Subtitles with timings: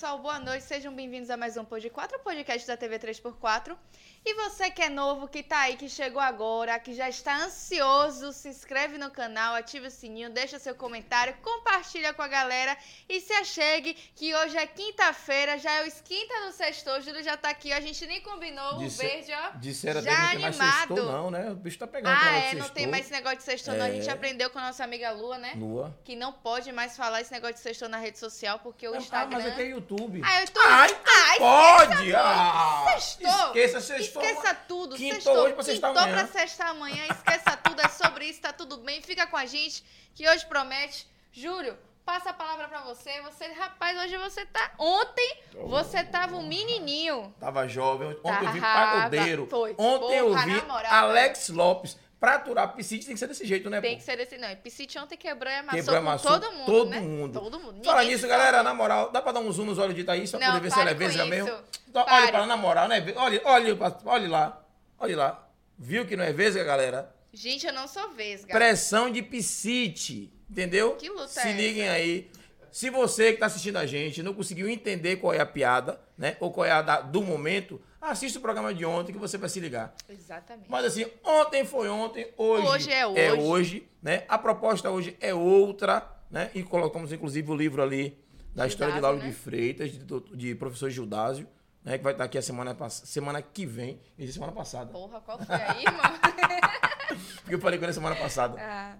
[0.00, 0.64] pessoal, boa noite.
[0.64, 3.76] Sejam bem-vindos a mais um Pod 4, podcast da TV 3x4.
[4.24, 8.32] E você que é novo, que tá aí, que chegou agora, que já está ansioso,
[8.32, 12.76] se inscreve no canal, ativa o sininho, deixa seu comentário, compartilha com a galera
[13.08, 17.22] e se achegue que hoje é quinta-feira, já é o esquinta do sexto, o Júlio
[17.22, 19.50] já tá aqui, a gente nem combinou, Disse- o verde, ó.
[19.58, 20.76] Disseram Já até que mais animado.
[20.94, 21.50] sextou, não, né?
[21.50, 23.84] O bicho tá pegando Ah, é, não tem mais esse negócio de sexto, não.
[23.86, 24.12] A gente É.
[24.12, 25.54] aprendeu com a nossa amiga Lua, né?
[25.56, 25.94] Lua.
[26.04, 28.98] Que não pode mais falar esse negócio de sexto na rede social, porque o Ah,
[28.98, 29.38] Instagram...
[29.38, 29.89] mas aqui é YouTube.
[30.24, 30.60] Ah, eu tô...
[30.60, 32.14] Ai, Ai, Pode!
[32.14, 33.46] Ah, Sextou.
[33.46, 34.22] Esqueça, sextou.
[34.22, 34.96] Esqueça tudo.
[34.96, 36.14] Quintou sextou, hoje pra quintou amanhã.
[36.16, 37.04] pra sextar amanhã.
[37.10, 39.00] Esqueça tudo, é sobre isso, tá tudo bem.
[39.02, 41.06] Fica com a gente, que hoje promete.
[41.32, 43.20] Júlio, passa a palavra pra você.
[43.22, 44.72] Você, rapaz, hoje você tá...
[44.78, 47.34] Ontem você tava um menininho.
[47.38, 48.16] Tava jovem.
[48.22, 49.00] Ontem eu vi Tava.
[49.00, 49.46] pagodeiro.
[49.48, 49.74] Foi.
[49.78, 51.96] Ontem eu Porra, vi na moral, Alex Lopes.
[52.20, 53.96] Pra aturar Piscite tem que ser desse jeito, né, Tem pô?
[53.96, 54.36] que ser desse...
[54.36, 57.00] Não, Piscite ontem quebrou e amassou Quebrou amassou todo mundo, todo né?
[57.00, 57.40] mundo.
[57.40, 57.82] Todo mundo.
[57.82, 58.32] Fala nisso, sabe.
[58.34, 60.60] galera, na moral, dá pra dar um zoom nos olhos de Thaís pra Não, poder
[60.60, 61.50] ver se ela é vesga mesmo?
[61.88, 63.02] Então, olha pra ela, na moral, né?
[63.16, 64.62] Olha, olha, olha lá.
[64.98, 65.48] Olha lá.
[65.78, 67.10] Viu que não é vesga, galera?
[67.32, 68.52] Gente, eu não sou vesga.
[68.52, 70.96] Pressão de piscite, entendeu?
[70.96, 72.30] Que luta Se é liguem aí.
[72.70, 76.36] Se você que tá assistindo a gente não conseguiu entender qual é a piada, né?
[76.38, 79.48] Ou qual é a da- do momento, assista o programa de ontem que você vai
[79.48, 79.94] se ligar.
[80.08, 80.70] Exatamente.
[80.70, 83.40] Mas assim, ontem foi ontem, hoje, Hoje é é hoje.
[83.42, 84.24] hoje, né?
[84.28, 86.50] A proposta hoje é outra, né?
[86.54, 88.16] E colocamos inclusive o livro ali
[88.54, 89.26] da história de Lauro né?
[89.26, 90.04] de Freitas, de,
[90.36, 91.46] de professor Gildásio,
[91.84, 91.98] né?
[91.98, 94.90] Que vai estar aqui a semana, semana que vem, e de semana passada.
[94.92, 96.00] Porra, qual foi aí, irmão?
[97.42, 98.56] Porque eu falei com ele semana passada.
[98.60, 98.96] ah,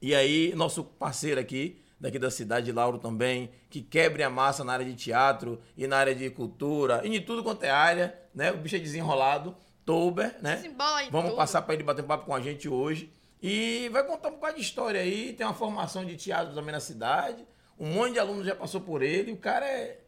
[0.00, 4.72] E aí, nosso parceiro aqui, daqui da cidade, Lauro também, que quebre a massa na
[4.72, 8.50] área de teatro e na área de cultura, e de tudo quanto é área, né?
[8.52, 10.56] O bicho é desenrolado, Tober, né?
[10.56, 11.36] Desembola Vamos tudo.
[11.36, 13.12] passar para ele bater um papo com a gente hoje.
[13.42, 16.78] E vai contar um bocado de história aí, tem uma formação de teatro também na
[16.78, 17.44] cidade,
[17.78, 19.98] um monte de alunos já passou por ele, o cara é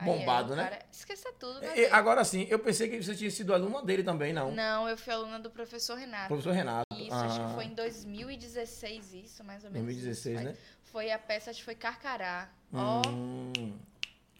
[0.00, 0.62] bombado, é, né?
[0.62, 1.76] cara, esqueça tudo, né?
[1.76, 4.52] E- agora sim, eu pensei que você tinha sido aluna dele também, não.
[4.52, 6.28] Não, eu fui aluna do professor Renato.
[6.28, 6.86] Professor Renato.
[6.96, 9.86] Isso, acho Ah, que foi em 2016, isso, mais ou menos.
[9.86, 10.44] 2016, isso.
[10.48, 10.56] né?
[10.84, 12.48] Foi a peça, acho que foi Carcará.
[12.72, 13.72] Ó, Hum.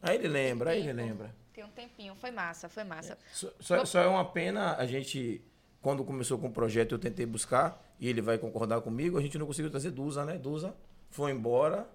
[0.01, 1.35] Aí ele lembra, aí ele lembra.
[1.59, 2.15] Tem um tempinho.
[2.15, 3.19] Foi massa, foi massa.
[3.33, 5.43] Só, só- só é uma pena a gente,
[5.83, 9.37] quando começou com o projeto, eu tentei buscar, e ele vai concordar comigo, a gente
[9.37, 10.39] não conseguiu trazer Dusa, né?
[10.39, 10.73] Dusa
[11.11, 11.89] foi embora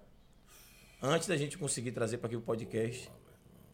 [1.00, 3.10] antes da gente conseguir trazer para aqui o podcast,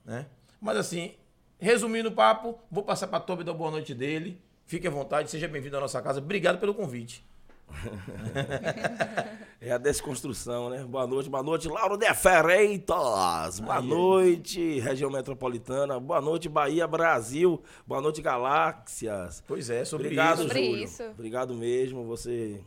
[0.04, 0.26] né?
[0.60, 1.14] Mas assim,
[1.58, 4.40] resumindo o papo, vou passar para Tobi dar boa noite dele.
[4.66, 6.20] Fique à vontade, seja bem-vindo à nossa casa.
[6.20, 7.24] Obrigado pelo convite.
[9.62, 10.82] É a desconstrução, né?
[10.84, 13.60] Boa noite, boa noite, Lauro de Ferreitas.
[13.60, 16.00] Boa noite, região metropolitana.
[16.00, 17.62] Boa noite, Bahia, Brasil.
[17.86, 19.44] Boa noite, Galáxias.
[19.46, 20.48] Pois é, sobre Obrigado, isso.
[20.48, 20.84] Sobre Júlio.
[20.84, 21.02] isso.
[21.10, 22.04] Obrigado mesmo.
[22.06, 22.64] Você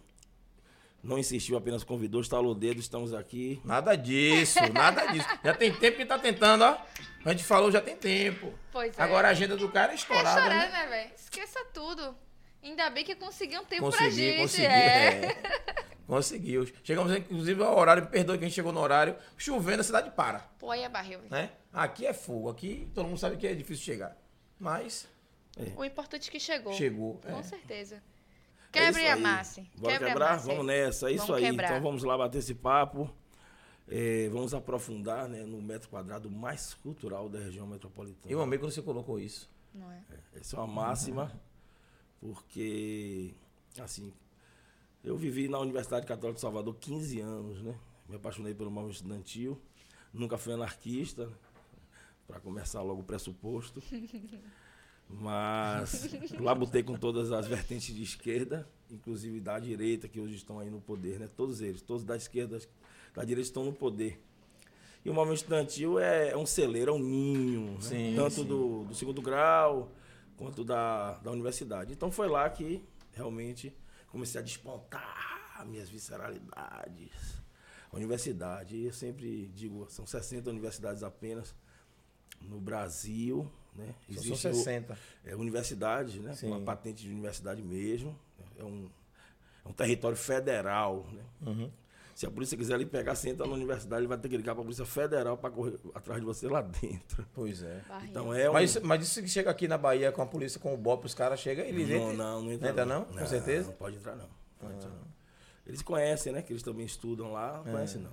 [1.03, 3.59] não insistiu, apenas convidou, estalou o dedo, estamos aqui.
[3.65, 5.27] Nada disso, nada disso.
[5.43, 6.77] Já tem tempo que tá tentando, ó.
[7.25, 8.53] A gente falou já tem tempo.
[8.71, 9.01] Pois é.
[9.01, 10.69] Agora a agenda do cara é É estourada, chorar, né?
[10.71, 11.11] né, velho?
[11.15, 12.15] Esqueça tudo.
[12.63, 14.41] Ainda bem que consegui um tempo pra Consegui, gente.
[14.41, 14.65] consegui.
[14.65, 15.25] é.
[15.25, 15.83] é.
[16.07, 16.67] Conseguiu.
[16.83, 20.11] Chegamos, inclusive, ao horário, me perdoe que a gente chegou no horário, chovendo, a cidade
[20.11, 21.19] para, Pô, aí é barril.
[21.29, 21.51] né?
[21.71, 24.15] Aqui é fogo, aqui todo mundo sabe que é difícil chegar.
[24.59, 25.07] Mas
[25.75, 26.73] O importante é que chegou.
[26.73, 27.17] chegou.
[27.19, 27.43] Com é.
[27.43, 27.95] certeza.
[27.95, 29.11] É Quebre e aí.
[29.11, 29.61] amasse.
[29.77, 30.35] Bora Quebre quebrar?
[30.37, 31.49] Vamos nessa, é isso Vamos aí.
[31.49, 31.69] quebrar.
[31.71, 33.09] Então vamos lá bater esse papo.
[33.87, 38.31] É, vamos aprofundar né, no metro quadrado mais cultural da região metropolitana.
[38.31, 39.49] Eu amei quando você colocou isso.
[39.73, 40.01] Não é?
[40.35, 41.31] Essa é uma máxima,
[42.23, 43.33] porque,
[43.77, 44.13] assim,
[45.03, 47.75] eu vivi na Universidade Católica de Salvador 15 anos, né?
[48.07, 49.59] Me apaixonei pelo movimento estudantil,
[50.13, 51.29] nunca fui anarquista,
[52.25, 53.83] para começar logo o pressuposto.
[55.09, 56.07] Mas
[56.39, 60.69] lá botei com todas as vertentes de esquerda, inclusive da direita, que hoje estão aí
[60.69, 61.29] no poder, né?
[61.35, 62.57] Todos eles, todos da esquerda,
[63.13, 64.23] da direita estão no poder.
[65.03, 67.81] E o movimento estudantil é, é um celeiro, é um ninho, né?
[67.81, 68.45] Sim, tanto sim.
[68.45, 69.91] Do, do segundo grau
[70.43, 71.93] quanto da, da universidade.
[71.93, 72.83] Então foi lá que
[73.13, 73.75] realmente
[74.09, 77.41] comecei a despontar minhas visceralidades.
[77.91, 81.55] A universidade, eu sempre digo, são 60 universidades apenas
[82.41, 83.93] no Brasil, né?
[84.15, 84.97] São o- 60.
[85.23, 86.35] é universidade, né?
[86.35, 86.47] Sim.
[86.47, 88.19] Uma patente de universidade mesmo.
[88.57, 88.89] É um,
[89.63, 91.23] é um território federal, né?
[91.41, 91.71] Uhum.
[92.13, 94.53] Se a polícia quiser lhe pegar, você entra na universidade, ele vai ter que ligar
[94.53, 97.25] para a Polícia Federal para correr atrás de você lá dentro.
[97.33, 97.81] Pois é.
[98.03, 98.53] Então é um...
[98.53, 101.15] Mas, mas isso que chega aqui na Bahia com a polícia, com o BOP, os
[101.15, 102.13] caras chegam, eles não, entram.
[102.13, 103.05] não, não entra, entra não?
[103.05, 103.69] Com certeza?
[103.69, 104.29] Não pode entrar não.
[104.59, 105.13] Pode entrar, não.
[105.65, 106.41] Eles conhecem, né?
[106.43, 107.71] Que eles também estudam lá, não É.
[107.75, 108.11] conhecem não.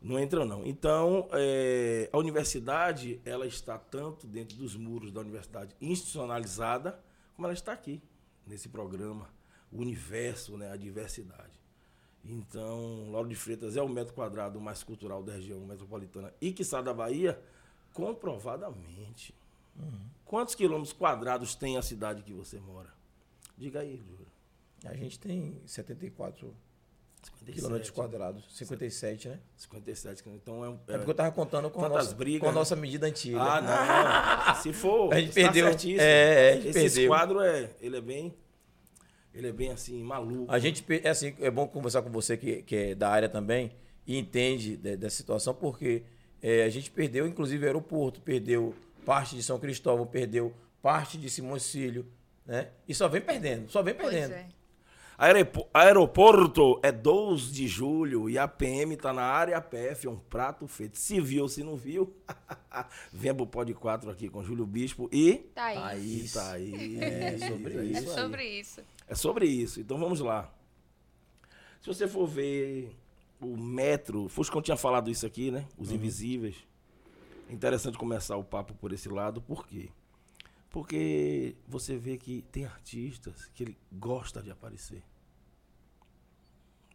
[0.00, 0.64] Não entram não.
[0.66, 7.00] Então, é, a universidade, ela está tanto dentro dos muros da universidade institucionalizada,
[7.34, 8.02] como ela está aqui,
[8.46, 9.28] nesse programa,
[9.72, 10.70] o universo, né?
[10.70, 11.51] A diversidade.
[12.24, 16.62] Então, Lauro de Freitas é o metro quadrado mais cultural da região metropolitana e que
[16.82, 17.38] da Bahia,
[17.92, 19.34] comprovadamente.
[20.24, 22.90] Quantos quilômetros quadrados tem a cidade que você mora?
[23.56, 24.26] Diga aí, Júlio.
[24.84, 26.54] A gente tem 74
[27.22, 29.38] 57, quilômetros quadrados, 57, né?
[29.56, 30.42] 57 quilômetros.
[30.42, 32.54] Então é, um- É porque eu tava contando com a nossa, brigas, com a né?
[32.58, 33.40] nossa medida antiga.
[33.40, 33.60] Ah,
[34.50, 34.54] não.
[34.62, 35.66] Se for, A gente perdeu.
[35.68, 36.00] certíssimo.
[36.00, 37.08] É, a gente Esse perdeu.
[37.08, 38.34] quadro é, ele é bem,
[39.34, 40.50] ele é bem assim maluco.
[40.52, 43.72] A gente, é assim, é bom conversar com você que, que é da área também
[44.06, 46.02] e entende de- dessa situação, porque
[46.42, 48.74] é, a gente perdeu, inclusive, o aeroporto, perdeu
[49.06, 52.06] parte de São Cristóvão, perdeu parte de Simões Filho,
[52.44, 52.68] né?
[52.88, 54.32] E só vem perdendo, só vem Pois perdendo.
[54.34, 54.46] é.
[55.18, 60.10] Aeropo- Aeroporto é 12 de julho e a PM tá na área, a PF é
[60.10, 60.98] um prato feito.
[60.98, 62.12] Se viu, se não viu,
[63.12, 65.78] venha pro Pod 4 aqui com Júlio Bispo e Tá aí.
[65.78, 66.30] Aí.
[66.50, 66.98] Aí.
[67.00, 67.98] É, sobre é isso.
[68.10, 68.14] aí.
[68.16, 68.80] Sobre isso.
[69.12, 69.78] É sobre isso.
[69.78, 70.50] Então vamos lá.
[71.82, 72.96] Se você for ver
[73.38, 75.68] o metro, Fuscão tinha falado isso aqui, né?
[75.76, 76.56] Os invisíveis.
[77.48, 79.90] É interessante começar o papo por esse lado, por quê?
[80.70, 85.02] Porque você vê que tem artistas que ele gosta de aparecer.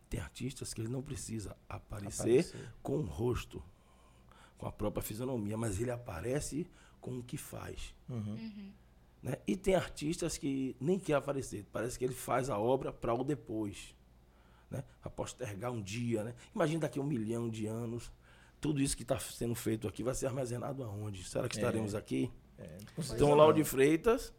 [0.09, 2.73] Tem artistas que ele não precisa aparecer, Aparecer.
[2.81, 3.61] com o rosto,
[4.57, 6.65] com a própria fisionomia, mas ele aparece
[6.99, 7.93] com o que faz.
[9.27, 9.37] Né?
[9.45, 13.25] E tem artistas que nem quer aparecer, parece que ele faz a obra para o
[13.25, 13.93] depois,
[14.71, 14.81] né?
[15.01, 16.23] para postergar um dia.
[16.23, 16.33] Né?
[16.55, 18.09] Imagina daqui a um milhão de anos,
[18.61, 21.25] tudo isso que está sendo feito aqui vai ser armazenado aonde?
[21.25, 22.31] Será que estaremos aqui?
[22.57, 22.77] É,
[23.15, 23.35] Então.
[23.35, 24.33] Lauro de Freitas,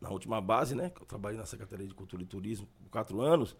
[0.00, 0.88] na última base, né?
[0.88, 3.54] que Eu trabalhei na Secretaria de Cultura e Turismo por quatro anos.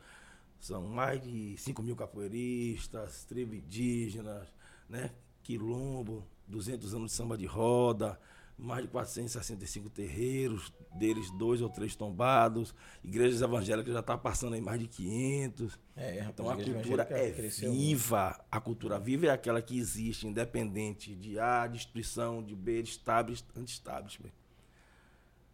[0.59, 4.49] São mais de 5 mil capoeiristas, tribo indígenas,
[4.89, 5.11] né?
[5.43, 8.19] Quilombo, 200 anos de samba de roda,
[8.61, 12.75] mais de 465 terreiros, deles dois ou três tombados.
[13.03, 15.79] Igrejas evangélicas já está passando aí mais de 500.
[15.97, 18.45] É, rapaz, Então a cultura é viva.
[18.51, 23.45] A cultura viva é aquela que existe, independente de A, destruição, de B, de establish,
[23.57, 24.31] anti-establishment.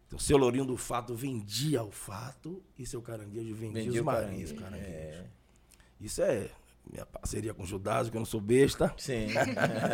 [0.07, 4.51] Então, seu Lourinho do Fato vendia o fato e seu caranguejo vendia, Vendia os marinhos
[4.53, 5.19] caranguejo, caranguejos.
[5.25, 5.29] é.
[5.99, 6.49] Isso é
[6.91, 8.93] minha parceria com o Judas, que eu não sou besta.
[8.97, 9.27] Sim.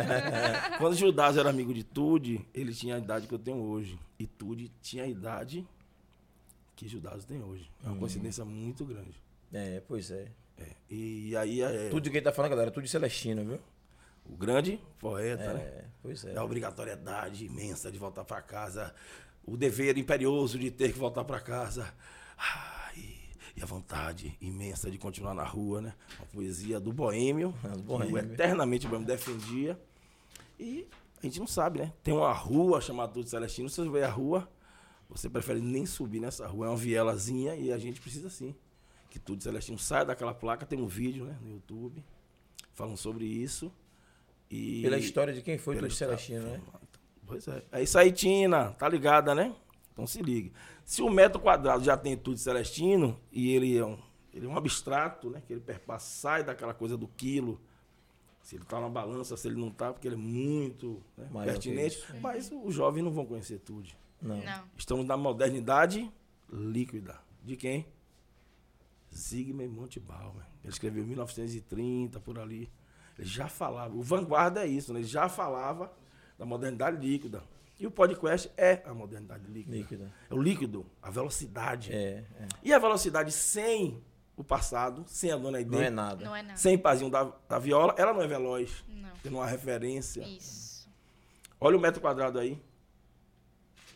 [0.77, 4.00] Quando o Judas era amigo de Tude, ele tinha a idade que eu tenho hoje.
[4.19, 5.67] E Tude tinha a idade
[6.75, 7.69] que Judas tem hoje.
[7.83, 9.21] É uma coincidência muito grande.
[9.51, 10.27] é, pois é.
[10.57, 13.59] É, E aí é, Tudo que ele tá falando, galera, tudo de Celestino, viu?
[14.25, 15.62] o grande poeta, né?
[15.62, 16.33] É, pois é.
[16.33, 18.93] É a obrigatoriedade imensa de voltar para casa,
[19.45, 21.93] o dever imperioso de ter que voltar para casa.
[22.38, 22.73] Ah,
[23.63, 25.93] a vontade imensa de continuar na rua, né?
[26.20, 28.17] Uma poesia do Boêmio, É, do Boêmio.
[28.17, 29.79] eternamente o Boêmio defendia.
[30.60, 30.88] E
[31.22, 31.93] a gente não sabe, né?
[32.03, 34.50] Tem uma rua chamada Tudo Celestino, você vê a rua,
[35.10, 36.67] você prefere nem subir nessa rua.
[36.67, 38.53] É uma vielazinha e a gente precisa sim.
[39.10, 42.03] Que Tudo Celestino saia daquela placa, tem um vídeo né, no YouTube
[42.74, 43.72] falando sobre isso.
[44.50, 46.62] E Pela história de quem foi Tudo Celestino, né?
[47.26, 47.63] Pois é.
[47.71, 48.71] É isso aí, Tina.
[48.71, 49.56] Tá ligada, né?
[49.93, 50.51] Então se liga.
[50.84, 53.97] Se o metro quadrado já tem tudo celestino e ele é um,
[54.34, 55.41] ele é um abstrato, né?
[55.45, 57.62] Que ele perpassa, sai daquela coisa do quilo.
[58.41, 62.03] Se ele tá na balança, se ele não tá, porque ele é muito né, pertinente.
[62.19, 63.89] Mas os jovens não vão conhecer tudo.
[64.21, 64.43] Não.
[64.43, 64.63] Não.
[64.75, 66.12] Estamos na modernidade
[66.51, 67.19] líquida.
[67.41, 67.86] De quem?
[69.15, 70.45] Zygmunt Montebauer.
[70.63, 72.69] Ele escreveu em 1930, por ali.
[73.17, 73.95] Ele já falava.
[73.95, 74.99] O Vanguarda é isso, né?
[74.99, 75.93] Ele já falava
[76.38, 77.43] da modernidade líquida.
[77.84, 79.76] E o podcast é a modernidade líquida.
[79.76, 80.13] Líquida.
[80.30, 81.91] É o líquido, a velocidade.
[81.91, 82.48] É, é.
[82.63, 84.02] E a velocidade sem
[84.38, 86.24] o passado, sem a dona Aide, Não é nada.
[86.24, 86.56] Não é nada.
[86.56, 88.86] sem pazinho da, da viola, ela não é veloz.
[88.88, 89.10] Não.
[89.22, 90.22] Tem uma referência.
[90.22, 90.89] Isso.
[91.60, 92.58] Olha o metro quadrado aí.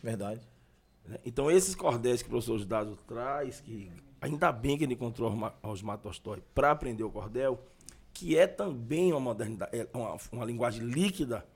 [0.02, 0.42] Verdade.
[1.06, 1.16] né?
[1.24, 5.96] Então, esses cordéis que o professor Dado traz, que ainda bem que ele encontrou Osmar
[5.96, 7.58] Tolstói para aprender o cordel,
[8.12, 11.46] que é também uma modernidade, é uma, uma linguagem líquida,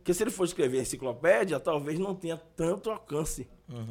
[0.00, 3.46] porque se ele for escrever a enciclopédia, talvez não tenha tanto alcance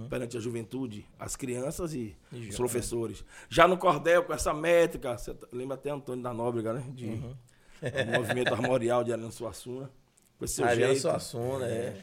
[0.10, 3.24] perante a juventude, as crianças e, E os já- professores.
[3.48, 6.84] Já no cordel, com essa métrica, você tá- lembra até Antônio da Nóbrega, né?
[6.94, 9.90] De, o movimento armorial de Ariano Suassuna.
[10.38, 11.02] Com esse seu Ariano jeito.
[11.04, 12.02] Suassuna, é.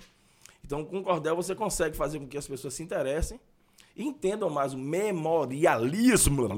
[0.65, 3.39] Então, com o cordel, você consegue fazer com que as pessoas se interessem
[3.95, 6.49] e entendam mais o memorialismo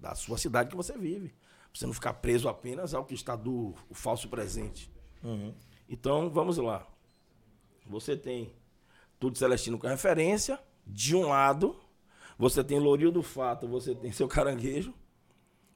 [0.00, 1.28] da sua cidade que você vive.
[1.28, 4.90] Pra você não ficar preso apenas ao que está do falso presente.
[5.22, 5.52] Uhum.
[5.88, 6.86] Então, vamos lá.
[7.86, 8.52] Você tem
[9.18, 10.58] tudo celestino com referência.
[10.86, 11.76] De um lado,
[12.38, 14.94] você tem Lourio do Fato, você tem seu caranguejo,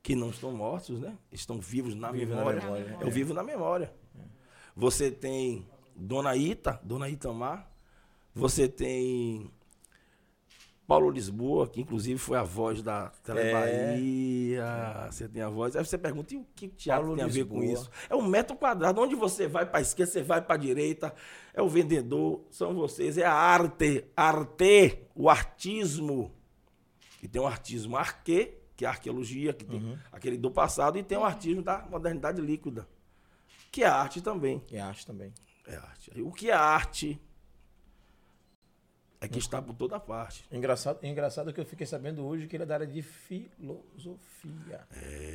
[0.02, 1.16] que não estão mortos, né?
[1.32, 2.62] Estão vivos na Vivo na memória.
[2.62, 3.92] memória, Eu vivo na memória.
[4.76, 7.70] Você tem Dona Ita, Dona Itamar.
[8.34, 9.50] Você tem
[10.90, 14.64] Paulo Lisboa, que inclusive foi a voz da Telebahia.
[15.06, 15.12] É.
[15.12, 15.76] Você tem a voz.
[15.76, 17.82] Aí você pergunta, e o que o teatro Paulo tem a ver com Lisboa.
[17.82, 17.90] isso?
[18.10, 19.00] É um metro quadrado.
[19.00, 21.14] Onde você vai para a esquerda, você vai para a direita.
[21.54, 23.16] É o vendedor, são vocês.
[23.18, 24.04] É a arte.
[24.16, 26.34] Arte, o artismo.
[27.22, 31.04] E tem o artismo arque, que é a arqueologia, que tem aquele do passado, e
[31.04, 32.88] tem o artismo da modernidade líquida,
[33.70, 34.60] que é arte também.
[34.68, 35.32] E acho também.
[35.68, 36.20] É arte.
[36.20, 37.20] O que é arte
[39.20, 40.44] é que está por toda parte.
[40.50, 44.80] Engraçado, engraçado que eu fiquei sabendo hoje que ele é da área de filosofia.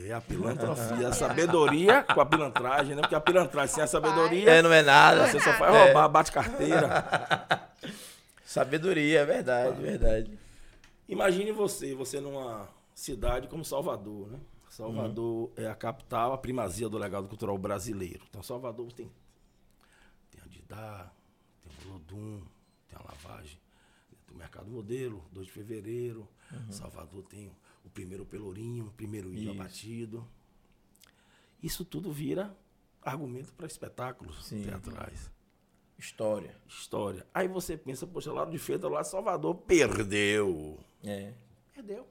[0.08, 3.02] É a pilantrofia, a sabedoria com a pilantragem, né?
[3.02, 5.28] Porque a pilantragem sem a sabedoria, não é nada.
[5.28, 5.86] você só faz É.
[5.86, 7.06] roubar, bate carteira.
[8.46, 10.40] Sabedoria, é verdade, verdade.
[11.10, 14.40] Imagine você, você numa cidade como Salvador, né?
[14.70, 18.24] Salvador é a capital, a primazia do legado cultural brasileiro.
[18.30, 19.12] Então, Salvador tem,
[20.32, 21.12] tem a Didá,
[21.62, 22.42] tem o Lodum,
[22.88, 23.58] tem a Lavagem,
[24.46, 26.28] Mercado Modelo, 2 de fevereiro.
[26.70, 27.52] Salvador tem
[27.84, 29.62] o primeiro Pelourinho, o primeiro índio Isso.
[29.62, 30.28] abatido.
[31.64, 32.56] Isso tudo vira
[33.02, 34.64] argumento para espetáculos Sim.
[34.64, 35.32] teatrais
[35.98, 36.56] História.
[36.68, 37.26] história.
[37.34, 40.80] Aí você pensa, poxa, lá de Feira, lá Salvador, perdeu.
[41.04, 41.34] É.
[41.74, 42.08] Perdeu.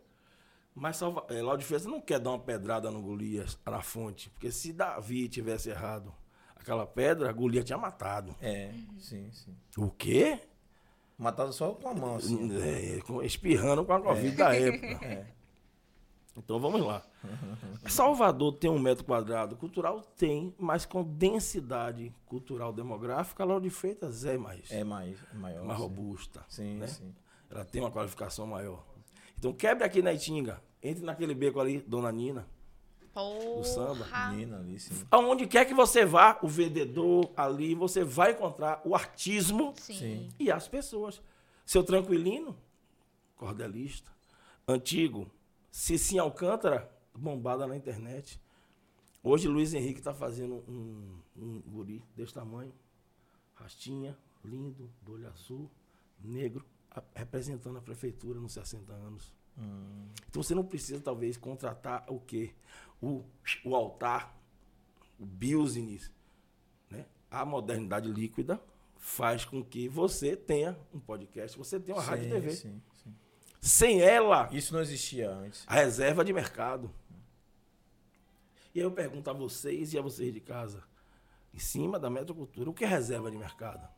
[0.74, 1.24] Mas Salva...
[1.28, 4.28] é, Lauro de Freitas não quer dar uma pedrada no Golias, na fonte.
[4.30, 6.12] Porque se Davi tivesse errado
[6.56, 8.34] aquela pedra, Golias tinha matado.
[8.40, 9.56] É, sim, sim.
[9.76, 10.40] O quê?
[11.16, 12.50] Matado só com a mão, assim.
[12.60, 14.98] É, com- espirrando com a Covid da época.
[15.06, 15.26] É.
[16.36, 17.00] Então vamos lá.
[17.86, 20.00] Salvador tem um metro quadrado cultural?
[20.16, 25.64] Tem, mas com densidade cultural demográfica, Lauro de Freitas é mais, É mais, é maior.
[25.64, 25.82] mais sim.
[25.84, 26.44] robusta.
[26.48, 26.88] Sim, né?
[26.88, 27.14] sim.
[27.48, 28.84] Ela tem uma qualificação maior.
[29.38, 32.48] Então quebre aqui na Itinga, entre naquele beco ali, Dona Nina.
[33.14, 33.64] Porra.
[33.64, 34.28] samba.
[34.30, 35.06] Menina ali, sim.
[35.10, 40.28] Aonde quer que você vá, o vendedor ali, você vai encontrar o artismo Sim.
[40.38, 41.22] E as pessoas.
[41.64, 42.54] Seu tranquilino,
[43.36, 44.10] cordelista,
[44.68, 45.30] antigo,
[45.70, 48.40] Cicinha Alcântara, bombada na internet.
[49.22, 52.72] Hoje Luiz Henrique está fazendo um, um guri desse tamanho,
[53.54, 55.70] rastinha, lindo, do olho azul,
[56.22, 59.32] negro, a- representando a prefeitura nos 60 anos.
[60.28, 62.52] Então você não precisa, talvez, contratar o quê?
[63.04, 63.24] O,
[63.64, 64.34] o altar,
[65.18, 66.10] o business.
[66.90, 67.04] Né?
[67.30, 68.60] A modernidade líquida
[68.96, 72.50] faz com que você tenha um podcast, você tenha uma rádio e Sim, TV.
[72.52, 73.14] Sim, sim.
[73.60, 75.64] Sem ela, Isso não existia antes.
[75.66, 76.90] a reserva de mercado.
[78.74, 80.82] E aí eu pergunto a vocês e a vocês de casa,
[81.52, 83.88] em cima da metrocultura, o que é reserva de mercado?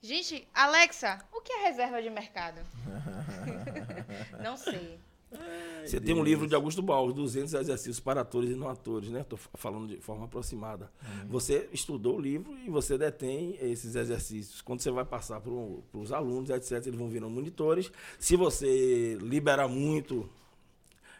[0.00, 2.60] Gente, Alexa, o que é reserva de mercado?
[4.42, 5.00] Não sei.
[5.84, 9.20] Você tem um livro de Augusto Bal, 200 exercícios para atores e não atores, né?
[9.20, 10.90] Estou falando de forma aproximada.
[11.28, 14.60] Você estudou o livro e você detém esses exercícios.
[14.60, 17.92] Quando você vai passar para os alunos, etc., eles vão virar monitores.
[18.18, 20.28] Se você liberar muito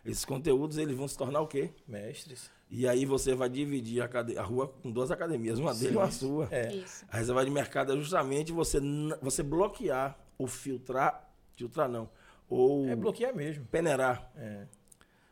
[0.04, 1.70] esses conteúdos, eles vão se tornar o quê?
[1.86, 2.50] Mestres.
[2.68, 4.08] E aí você vai dividir a,
[4.40, 6.48] a rua com duas academias, uma dele e uma sua.
[6.50, 6.74] É.
[6.74, 7.04] Isso.
[7.08, 8.80] A reserva de mercado é justamente você,
[9.22, 12.10] você bloquear ou filtrar, filtrar não,
[12.48, 13.64] ou É bloquear mesmo.
[13.66, 14.30] peneirar.
[14.36, 14.66] É.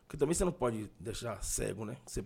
[0.07, 1.97] Porque também você não pode deixar cego, né?
[2.07, 2.25] Você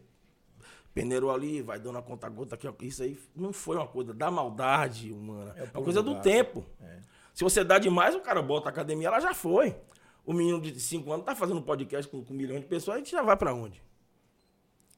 [0.94, 2.86] peneirou ali, vai dando a conta-gota aqui.
[2.86, 5.54] Isso aí não foi uma coisa da maldade humana.
[5.56, 6.22] É É uma coisa do gato.
[6.24, 6.64] tempo.
[6.80, 7.00] É.
[7.34, 9.76] Se você dá demais, o cara bota a academia, ela já foi.
[10.26, 12.98] O menino de 5 anos tá fazendo um podcast com, com milhões de pessoas, a
[12.98, 13.80] gente já vai para onde?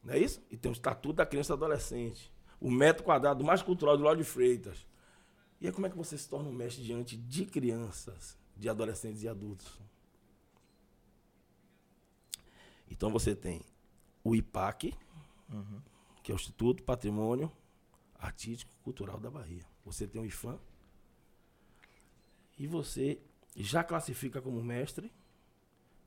[0.03, 0.43] Não é isso?
[0.51, 2.33] E tem o Estatuto da Criança e do Adolescente.
[2.59, 4.87] O metro quadrado mais cultural do Lauro de Freitas.
[5.61, 9.23] E aí como é que você se torna um mestre diante de crianças, de adolescentes
[9.23, 9.81] e adultos?
[12.91, 13.63] Então você tem
[14.23, 14.95] o IPAC,
[16.23, 17.51] que é o Instituto Patrimônio
[18.17, 19.65] Artístico Cultural da Bahia.
[19.85, 20.59] Você tem o IFAM.
[22.59, 23.19] E você
[23.57, 25.11] já classifica como mestre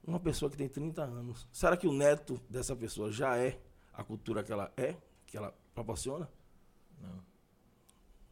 [0.05, 1.47] uma pessoa que tem 30 anos.
[1.51, 3.59] Será que o neto dessa pessoa já é
[3.91, 6.29] a cultura que ela é, que ela proporciona?
[7.01, 7.25] Não.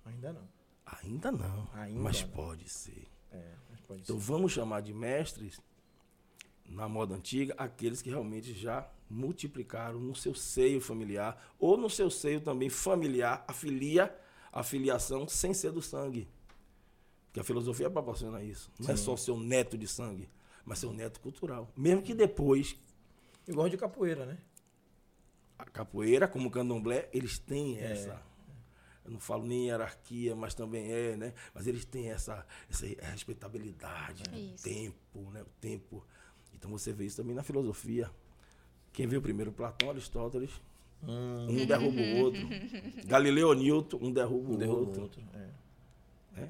[0.05, 0.47] Ainda não.
[0.85, 1.67] Ainda não.
[1.73, 2.29] Ainda mas não.
[2.29, 3.09] pode ser.
[3.31, 3.55] É,
[3.91, 4.25] pode Então ser.
[4.25, 5.59] vamos chamar de mestres,
[6.65, 12.09] na moda antiga, aqueles que realmente já multiplicaram no seu seio familiar, ou no seu
[12.09, 14.15] seio também familiar, a filia,
[14.51, 16.27] a filiação sem ser do sangue.
[17.25, 18.71] Porque a filosofia proporciona isso.
[18.79, 19.03] Não é Sim.
[19.03, 20.29] só seu neto de sangue,
[20.65, 21.69] mas seu neto cultural.
[21.75, 22.77] Mesmo que depois,
[23.47, 24.37] Igual de capoeira, né?
[25.57, 27.91] a capoeira, como o candomblé, eles têm É.
[27.91, 28.21] essa.
[29.03, 31.33] Eu não falo nem hierarquia, mas também é, né?
[31.53, 34.63] Mas eles têm essa, essa respeitabilidade, o Isso.
[34.63, 35.41] tempo, né?
[35.41, 36.05] O tempo.
[36.53, 38.11] Então você vê isso também na filosofia.
[38.93, 40.61] Quem viu primeiro Platão, Aristóteles,
[41.03, 42.47] Hum, um derruba o outro.
[43.05, 45.01] Galileu Newton, um derruba o derruba o outro.
[45.01, 45.21] outro.
[45.33, 46.47] É.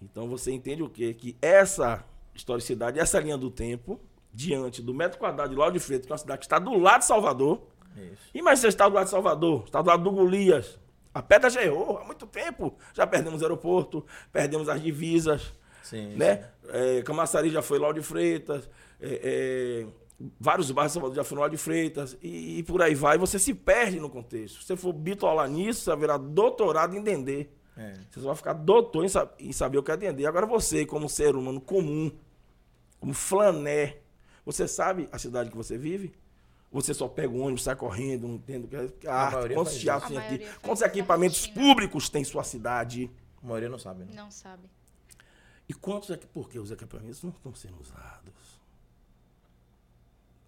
[0.00, 1.14] Então você entende o quê?
[1.14, 4.00] Que essa historicidade, essa linha do tempo,
[4.32, 6.76] diante do metro quadrado de Lauro de Freitas, que é uma cidade que está do
[6.78, 7.62] lado de Salvador.
[7.96, 8.30] Isso.
[8.34, 10.78] Imagina você está do lado de Salvador, está do lado do Golias.
[11.16, 12.76] A pedra já errou há muito tempo.
[12.92, 15.50] Já perdemos o aeroporto, perdemos as divisas,
[15.82, 16.50] Sim, né?
[16.68, 18.68] É, Camaçari já foi Lauro de Freitas,
[19.00, 19.86] é, é,
[20.38, 23.16] vários bairros de Salvador já foram Lauro de Freitas, e, e por aí vai.
[23.16, 24.60] Você se perde no contexto.
[24.60, 27.50] Se você for bitolar nisso, você vai virar doutorado em entender.
[27.78, 27.94] É.
[28.10, 29.08] Você só vai ficar doutor em,
[29.48, 30.26] em saber o que é entender.
[30.26, 32.12] Agora você, como ser humano comum,
[33.00, 34.00] como flané,
[34.44, 36.12] você sabe a cidade que você vive?
[36.72, 39.56] Você só pega o ônibus, sai correndo, não entende o que é a arte, maioria
[39.56, 41.66] quantos teatros tem A aqui, quantos equipamentos rotina.
[41.66, 43.10] públicos tem sua cidade.
[43.42, 44.12] A maioria não sabe, né?
[44.14, 44.68] Não sabe.
[45.68, 48.60] E quantos é que porque os equipamentos não estão sendo usados?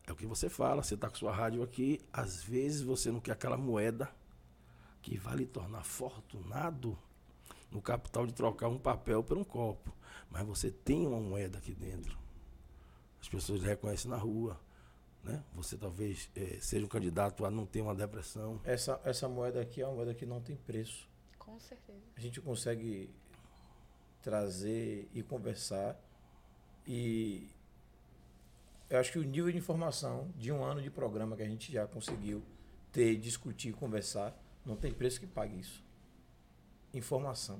[0.06, 3.20] É o que você fala, você está com sua rádio aqui, às vezes você não
[3.20, 4.10] quer aquela moeda
[5.02, 6.98] que vai lhe tornar fortunado
[7.70, 9.94] no capital de trocar um papel por um copo.
[10.30, 12.18] Mas você tem uma moeda aqui dentro.
[13.20, 14.58] As pessoas reconhecem na rua.
[15.22, 15.42] Né?
[15.54, 18.60] Você talvez eh, seja um candidato a não ter uma depressão.
[18.64, 21.08] Essa, essa moeda aqui é uma moeda que não tem preço.
[21.38, 21.98] Com certeza.
[22.16, 23.10] A gente consegue
[24.22, 25.98] trazer e conversar.
[26.86, 27.50] E
[28.88, 31.70] eu acho que o nível de informação de um ano de programa que a gente
[31.72, 32.42] já conseguiu
[32.92, 35.84] ter, discutir, conversar, não tem preço que pague isso.
[36.94, 37.58] Informação.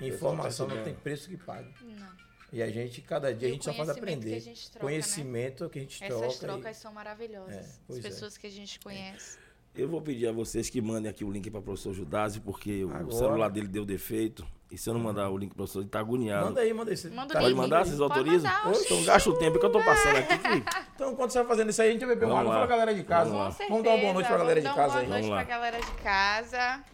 [0.00, 1.72] Informação não tem preço que pague.
[1.82, 2.29] Não.
[2.52, 4.36] E a gente, cada dia, E a o gente só faz conhecimento que aprender.
[4.36, 4.90] a gente troca, né?
[4.90, 6.34] conhecimento que a gente Essas troca.
[6.34, 7.54] e- trocas são maravilhosas.
[7.88, 8.02] É, As é.
[8.02, 9.38] pessoas que a gente conhece.
[9.72, 12.84] Eu vou pedir a vocês que mandem aqui o link para o professor Judásio, porque
[12.84, 13.12] o Agora.
[13.16, 14.44] celular dele deu defeito.
[14.68, 16.46] E se eu não mandar o link pro professor, ele tá agoniado.
[16.46, 16.96] Manda aí, manda aí.
[17.10, 17.56] Manda o Pode link.
[17.56, 17.84] mandar?
[17.86, 18.50] Vocês Pode autorizam?
[18.64, 20.38] mandar, Então gasta o tempo que eu tô passando aqui.
[20.38, 20.64] que-
[20.96, 22.48] Então, quando você vai fazendo isso aí, a gente vai beber uma água.
[22.48, 22.54] lá.
[22.54, 23.30] Fala a galera de casa.
[23.30, 23.68] Vamos certeza.
[23.70, 25.06] Vamos dar uma boa noite pra galera de Vamos dar casa uma aí.
[25.06, 25.36] boa noite lá.
[25.36, 26.84] pra galera de casa.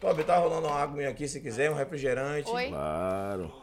[0.00, 2.48] Tobi, tá rolando uma água aqui se quiser, um refrigerante.
[2.50, 2.68] Oi?
[2.68, 3.61] Claro.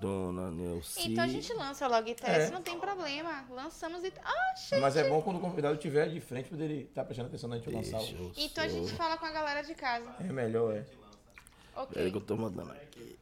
[0.00, 1.12] Dona Nelci.
[1.12, 2.50] Então a gente lança logo ITS, É.
[2.50, 3.44] não tem problema.
[3.50, 4.18] Lançamos ITS.
[4.24, 4.80] Ah, gente.
[4.80, 7.56] Mas é bom quando o convidado estiver de frente pra ele estar prestando atenção na
[7.58, 7.98] gente lançar.
[8.00, 10.06] o- Deixa Então a gente fala com a galera de casa.
[10.20, 10.84] É melhor, é.
[11.92, 12.26] Peraí que eu Ok.
[12.26, 13.18] tô mandando aqui.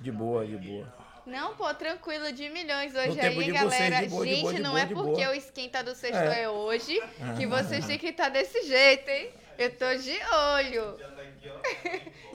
[0.00, 0.94] De boa, de boa.
[1.26, 4.02] Não, pô, tranquilo, de milhões hoje aí, de vocês, galera.
[4.02, 5.30] de boa, de gente, boa, de não boa, é de porque boa.
[5.30, 6.42] o esquenta do sexto É.
[6.42, 7.00] é, hoje
[7.38, 7.46] que
[7.82, 9.30] vocês têm que estar desse jeito, hein?
[9.56, 11.13] Eu tô de olho.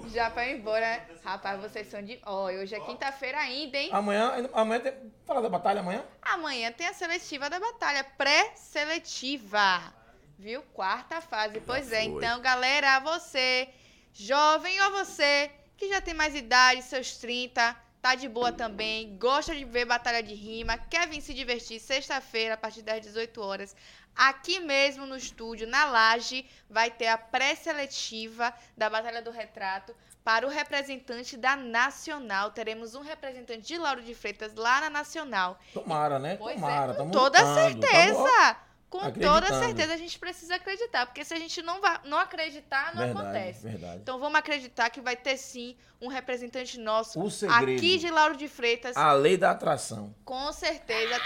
[0.08, 1.08] Já ir embora.
[1.24, 2.20] Rapaz, vocês são de.
[2.26, 3.90] Ó, hoje é quinta-feira ainda, hein?
[3.92, 4.94] Amanhã, amanhã tem.
[5.26, 6.04] Fala da batalha amanhã?
[6.22, 9.94] Amanhã tem a seletiva da batalha, pré-seletiva.
[10.38, 10.62] Viu?
[10.74, 11.60] Quarta fase.
[11.62, 12.06] Pois é, foi.
[12.06, 13.70] então, galera, você,
[14.14, 19.54] jovem ou você que já tem mais idade, seus 30, tá de boa também, gosta
[19.56, 23.76] de ver batalha de rima, quer vir se divertir sexta-feira a partir das 18 horas,
[24.16, 30.46] aqui mesmo no estúdio, na Laje, vai ter a pré-seletiva da Batalha do Retrato para
[30.46, 32.52] o representante da Nacional.
[32.52, 35.60] Teremos um representante de Lauro de Freitas lá na Nacional.
[35.74, 36.36] Tomara, né?
[36.38, 36.94] Pois Tomara.
[36.94, 38.58] é, com toda lutando, tamo- certeza.
[38.90, 39.66] Com toda acreditando.
[39.66, 43.28] certeza a gente precisa acreditar, porque se a gente não, vai, não acreditar, não verdade,
[43.28, 43.64] acontece.
[43.64, 43.98] verdade.
[44.02, 47.72] Então vamos acreditar que vai ter sim um representante nosso O segredo.
[47.78, 50.16] aqui de Lauro de Freitas, A lei da atração.
[50.26, 51.22] com certeza.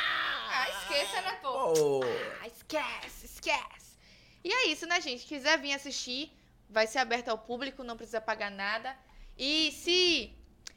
[0.55, 1.49] Ah, esqueça, né, pô?
[1.49, 2.01] Oh.
[2.41, 3.97] Ah, esquece, esquece.
[4.43, 5.25] E é isso, né, gente?
[5.25, 6.31] Quiser vir assistir,
[6.69, 8.93] vai ser aberto ao público, não precisa pagar nada.
[9.37, 10.35] E se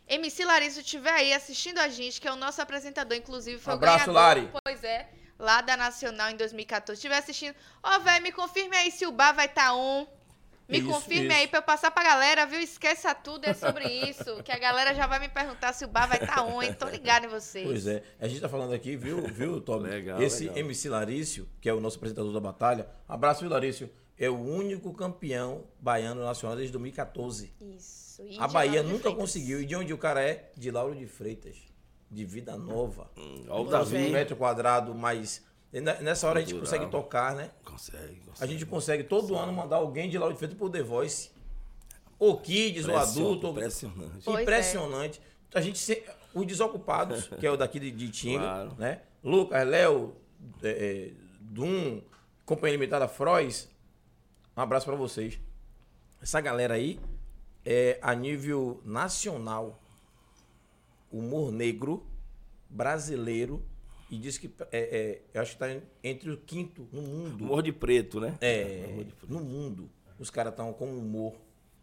[0.09, 4.09] MC Larissa estiver aí assistindo a gente, que é o nosso apresentador, inclusive foi Abraço,
[4.09, 4.15] o ganhador.
[4.15, 4.51] Lari.
[4.65, 6.97] Pois é, lá da Nacional em 2014.
[6.99, 10.07] Estiver assistindo, ó, velho, me confirme aí se o bar vai estar on.
[10.69, 11.37] Me Isso, confirme isso.
[11.37, 12.59] aí pra eu passar pra galera, viu?
[12.59, 14.43] Esqueça tudo, é sobre isso.
[14.43, 16.75] que a galera já vai me perguntar se o bar vai estar on, hein?
[16.75, 17.65] Tô ligado em vocês.
[17.65, 18.03] Pois é.
[18.19, 19.89] A gente tá falando aqui, viu, viu, Toby?
[19.89, 20.59] Legal, Esse legal.
[20.59, 22.89] MC Larício, que é o nosso apresentador da batalha.
[23.09, 23.89] Abraço, viu, Larício?
[24.19, 27.55] É o único campeão baiano nacional desde 2014.
[27.61, 28.23] Isso.
[28.23, 29.21] E A Bahia nunca Freitas.
[29.21, 29.61] conseguiu.
[29.61, 30.51] E de onde o cara é?
[30.57, 31.59] De Lauro de Freitas.
[32.17, 33.11] De Vida Nova.
[33.49, 34.09] Ó, o Um Davi.
[34.09, 37.51] metro quadrado, mas ne- nessa hora a gente consegue tocar, né?
[37.63, 38.33] Consegue, consegue.
[38.41, 41.31] A gente consegue todo ano mandar alguém de Lauro de Freitas pro The Voice.
[42.19, 43.47] O Kids, o Impression- adulto.
[43.49, 44.25] Impressionante.
[44.25, 44.43] Pois é.
[44.43, 45.21] Impressionante.
[45.55, 46.03] A gente se...
[46.35, 48.75] Os desocupados, que é o daqui de, de Tinga, Claro.
[48.79, 49.03] né?
[49.23, 50.15] Lucas, Léo,
[50.63, 52.01] é, é, Dum,
[52.47, 53.69] Companhia Limitada Frois.
[54.57, 55.39] Um abraço pra vocês.
[56.23, 56.99] Essa galera aí
[57.65, 59.79] é a nível nacional.
[61.11, 62.07] Humor negro,
[62.69, 63.65] brasileiro,
[64.11, 65.67] e diz que é, é, eu acho que tá
[66.03, 67.45] entre o quinto no mundo.
[67.45, 68.37] Humor de preto, né?
[68.41, 69.27] É, de preto.
[69.29, 69.91] no mundo.
[70.19, 71.35] Os caras estão com humor,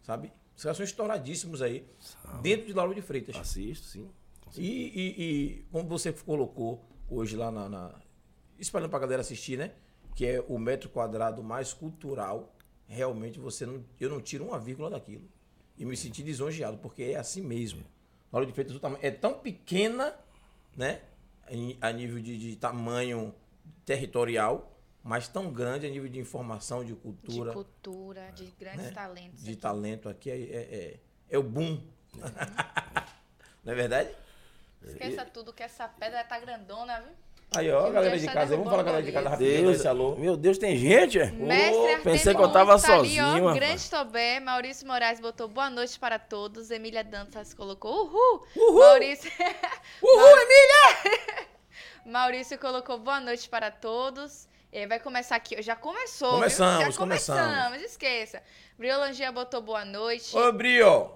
[0.01, 0.31] sabe?
[0.55, 1.85] Os caras são estouradíssimos aí,
[2.41, 3.35] dentro de Lauro de Freitas.
[3.35, 4.09] Assisto, sim.
[4.55, 7.95] E, e, e como você colocou hoje lá na, na.
[8.59, 9.73] Espalhando pra galera assistir, né?
[10.15, 12.55] Que é o metro quadrado mais cultural.
[12.85, 13.83] Realmente você não.
[13.99, 15.27] Eu não tiro uma vírgula daquilo.
[15.77, 17.83] e me senti lisonjeado, porque é assim mesmo.
[18.33, 20.13] Lauro de Freitas é tão pequena,
[20.75, 21.01] né?
[21.49, 23.33] em- A nível de, de tamanho
[23.85, 28.91] territorial, mas tão grande a nível de informação, de De cultura, cultura, de grandes né?
[28.91, 29.43] talentos.
[29.43, 29.61] de aqui.
[29.61, 30.31] talento aqui.
[30.31, 31.79] É, é, é- é o boom.
[33.63, 34.09] Não é verdade?
[34.81, 37.13] Esqueça tudo que essa pedra tá grandona, viu?
[37.55, 38.55] Aí, ó, Que galera de está casa.
[38.55, 39.61] Vamos falar com a galera de casa rapidinho.
[39.63, 40.15] Deus, Esse alô.
[40.15, 41.19] meu Deus, tem gente?
[41.19, 41.25] é?
[41.31, 43.53] Mestre Artemio pensei que eu tava Luz tá ali, sozinho, ó.
[43.53, 46.71] Grande Tobé, Maurício Moraes botou boa noite para todos.
[46.71, 48.79] Emília Dantas colocou uhul.
[48.79, 49.31] Maurício...
[50.01, 51.47] Uhul, Emília!
[52.05, 54.47] Maurício colocou boa noite para todos.
[54.71, 55.61] E vai começar aqui.
[55.61, 56.31] Já começou.
[56.31, 56.39] viu?
[56.39, 57.41] Começamos, Já começamos.
[57.53, 57.81] começamos.
[57.83, 58.41] Esqueça.
[58.77, 60.35] Briolangia botou boa noite.
[60.35, 61.11] Ô, Brio.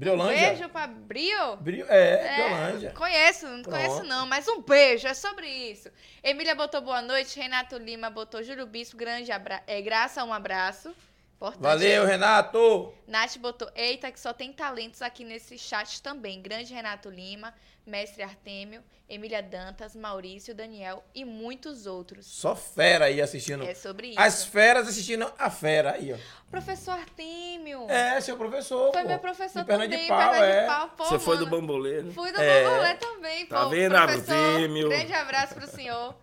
[0.00, 0.48] Briolândia?
[0.48, 1.56] Beijo pra Brio.
[1.56, 2.90] Brio, é, Briolândia.
[2.92, 3.76] Conheço, não Pronto.
[3.76, 5.90] conheço não, mas um beijo, é sobre isso.
[6.24, 9.62] Emília botou boa noite, Renato Lima botou Júlio Bispo, grande abra...
[9.66, 10.94] é, graça, um abraço.
[11.40, 11.62] Importante.
[11.62, 12.92] Valeu, Renato!
[13.06, 16.42] Nath botou, eita, que só tem talentos aqui nesse chat também.
[16.42, 17.54] Grande Renato Lima,
[17.86, 22.26] Mestre Artêmio, Emília Dantas, Maurício, Daniel e muitos outros.
[22.26, 23.64] Só fera aí assistindo.
[23.64, 24.20] É sobre isso.
[24.20, 26.18] As feras assistindo a fera aí, ó.
[26.50, 27.90] Professor Artêmio.
[27.90, 28.92] É, seu professor.
[28.92, 29.08] Foi pô.
[29.08, 30.60] meu professor de perna também, de pau, perna é.
[30.60, 30.88] de pau.
[30.90, 31.60] Pô, Você foi do mano.
[31.62, 32.12] bambolê, né?
[32.12, 32.64] Fui do É.
[32.64, 33.70] Bambolê também, Tá pô.
[33.70, 34.88] vendo, professor, Artêmio?
[34.90, 36.14] Grande abraço pro senhor.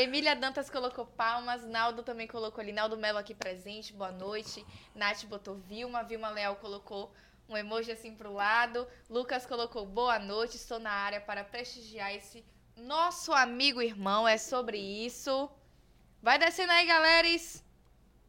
[0.00, 4.64] Emília Dantas colocou palmas, Naldo também colocou ali, Naldo Melo aqui presente, boa noite.
[4.94, 7.12] Nath botou Vilma, Vilma Leal colocou
[7.48, 8.86] um emoji assim pro lado.
[9.10, 12.44] Lucas colocou boa noite, estou na área para prestigiar esse
[12.76, 15.50] nosso amigo irmão, é sobre isso.
[16.22, 17.64] Vai descendo aí, galeras.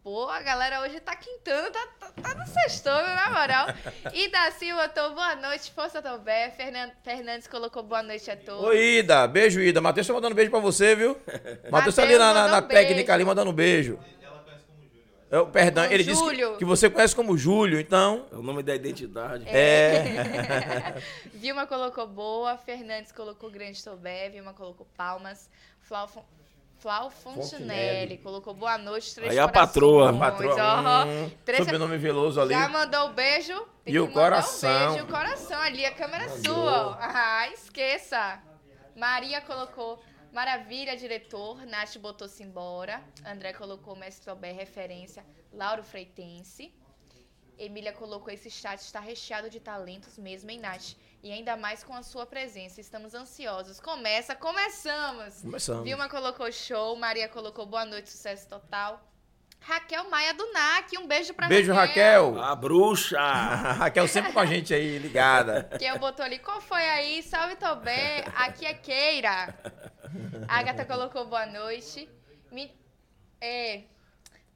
[0.09, 3.67] Pô, a galera hoje tá quintando, tá, tá, tá no sextou, viu, na moral.
[4.11, 6.49] Ida Silva botou boa noite, Força Tobé.
[6.49, 8.69] Fernan- Fernandes colocou boa noite a todos.
[8.69, 9.27] Oi, Ida.
[9.27, 9.79] Beijo, Ida.
[9.79, 11.15] Matheus tá mandando beijo pra você, viu?
[11.69, 13.99] Matheus tá ali na, na, na um técnica ali mandando beijo.
[15.29, 16.53] É, o perdão, ele disse Júlio.
[16.53, 18.25] que, que você conhece como Júlio, então.
[18.31, 19.47] É o nome da identidade.
[19.47, 20.95] É.
[21.35, 26.07] Vilma colocou boa, Fernandes colocou grande Tobé, Vilma colocou palmas, Flau,
[26.79, 30.11] Flau Fontinelli colocou boa noite, três Aí a patroa.
[30.11, 30.55] A patroa.
[30.57, 31.05] ó.
[31.05, 32.53] hum, Três- sobrenome Veloso ali.
[32.53, 33.53] Já mandou o beijo?
[33.83, 34.69] Tem E que o coração.
[34.69, 36.97] Um beijo, o coração ali, a câmera é sua.
[37.01, 38.41] Ah, esqueça.
[38.95, 41.65] Maria colocou maravilha, diretor.
[41.65, 43.01] Nath botou-se embora.
[43.25, 45.25] André colocou mestre Tobé, referência.
[45.53, 46.73] Lauro Freitense.
[47.57, 50.95] Emília colocou esse chat está recheado de talentos mesmo, hein, Nath?
[51.21, 52.79] E ainda mais com a sua presença.
[52.79, 53.79] Estamos ansiosos.
[53.79, 55.41] Começa, começamos.
[55.41, 55.83] Começamos.
[55.83, 59.05] Vilma colocou show, Maria colocou boa noite, sucesso total.
[59.61, 62.41] Raquel Maia do NAC, um beijo pra Beijo, Raquel.
[62.41, 63.19] A bruxa!
[63.19, 65.63] A Raquel sempre com a gente aí, ligada.
[65.77, 67.21] Que eu botou ali, qual foi aí?
[67.21, 69.53] Salve Tobé, aqui é Keira.
[70.47, 72.07] A Agatha colocou boa noite.
[72.49, 72.71] Me-
[73.41, 73.81] é,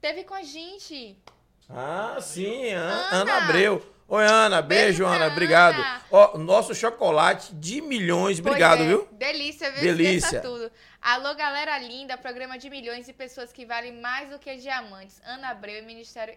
[0.00, 1.22] teve com a gente.
[1.68, 3.16] Ah, sim, An- Ana.
[3.20, 3.93] Ana, Abreu.
[4.06, 4.60] Oi, Ana.
[4.60, 5.26] Beijo, Beijo Ana.
[5.28, 5.82] Obrigado.
[6.10, 8.38] Ó, nosso chocolate de milhões.
[8.38, 9.08] Obrigado, é, viu?
[9.12, 9.82] Delícia, viu?
[9.82, 10.40] Delícia.
[10.40, 10.70] Tudo.
[11.00, 15.20] Alô, galera linda, programa de milhões e pessoas que valem mais do que diamantes.
[15.24, 16.34] Ana Abreu e Ministério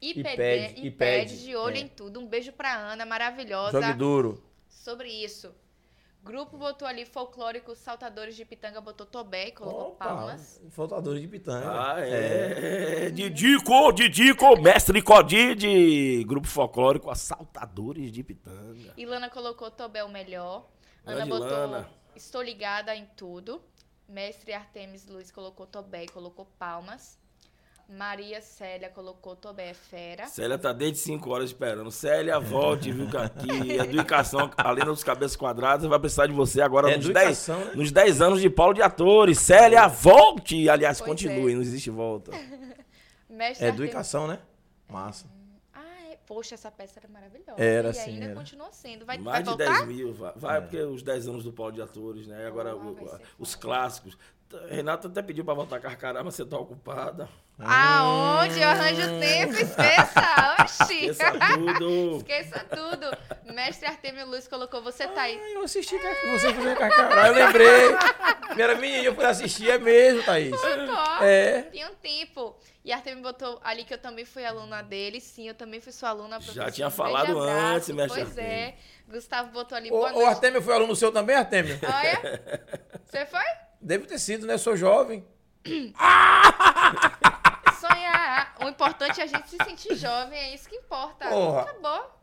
[0.00, 1.80] IPD, IPED, IPED, de olho é.
[1.80, 2.20] em tudo.
[2.20, 3.80] Um beijo pra Ana, maravilhosa.
[3.80, 4.44] Jogue duro.
[4.68, 5.54] Sobre isso.
[6.26, 10.60] Grupo botou ali folclórico, saltadores de pitanga, botou Tobé e colocou Opa, palmas.
[10.70, 11.70] Faltador de pitanga.
[11.70, 13.10] Ah, é.
[13.10, 16.24] Didico, Didico, mestre Codide.
[16.24, 18.92] Grupo folclórico Assaltadores de Pitanga.
[18.96, 20.68] Ilana colocou Tobé o melhor.
[21.04, 21.88] Ana Grande botou Ilana.
[22.16, 23.62] Estou ligada em tudo.
[24.08, 27.20] Mestre Artemis Luiz colocou Tobé e colocou palmas.
[27.88, 30.26] Maria Célia colocou Tobé é fera.
[30.26, 31.90] Célia tá desde 5 horas esperando.
[31.92, 33.72] Célia, volte, viu, que aqui.
[33.78, 37.72] Educação, além dos cabeças quadradas, vai precisar de você agora É nos 10 educação, né?
[37.76, 39.38] nos 10 anos de Paulo de Atores.
[39.38, 40.68] Célia, volte!
[40.68, 41.54] Aliás, Pois continue, é.
[41.54, 42.32] não existe volta.
[43.30, 44.40] Mestre É educação, né?
[44.88, 45.26] Massa.
[45.72, 46.16] Ah, é.
[46.26, 47.62] Poxa, essa peça era maravilhosa.
[47.62, 48.34] Era, e sim, ainda era.
[48.34, 49.04] continua sendo.
[49.06, 49.64] Vai, vai Mais de voltar?
[49.64, 52.42] 10 mil, vai, vai porque os 10 anos do Paulo de Atores, né?
[52.42, 54.16] E agora Porra, o- vai os clássicos.
[54.68, 57.28] Renata até pediu pra voltar com a caramba, mas você tá ocupada.
[57.58, 58.60] Aonde?
[58.60, 60.56] Eu arranjo tempo, esqueça!
[60.60, 61.06] Oxi!
[61.06, 62.16] Esqueça tudo.
[62.18, 63.52] Esqueça tudo.
[63.52, 65.40] Mestre Artemio Luz colocou, você tá aí.
[65.42, 67.96] Ah, eu assisti você fazendo carcará, eu lembrei.
[68.58, 70.50] Era menina, eu fui assistir, é mesmo, Thaís.
[70.50, 71.62] Pô, É.
[71.62, 72.56] Tinha um tempo.
[72.84, 75.20] E Artemio botou ali que eu também fui aluna dele.
[75.20, 76.40] Sim, eu também fui sua aluna.
[76.40, 78.74] Já tinha falado antes, mestre Pois é.
[79.08, 80.22] Gustavo botou ali, ô noite.
[80.28, 81.78] Artemio, foi aluno seu também, Artemio?
[81.82, 82.42] Olha,
[83.04, 83.65] você foi?
[83.86, 84.58] Deve ter sido, né?
[84.58, 85.24] Sou jovem.
[87.80, 88.56] Sonhar.
[88.60, 91.28] O importante é a gente se sentir jovem, é isso que importa.
[91.28, 91.60] Porra.
[91.62, 92.16] Acabou.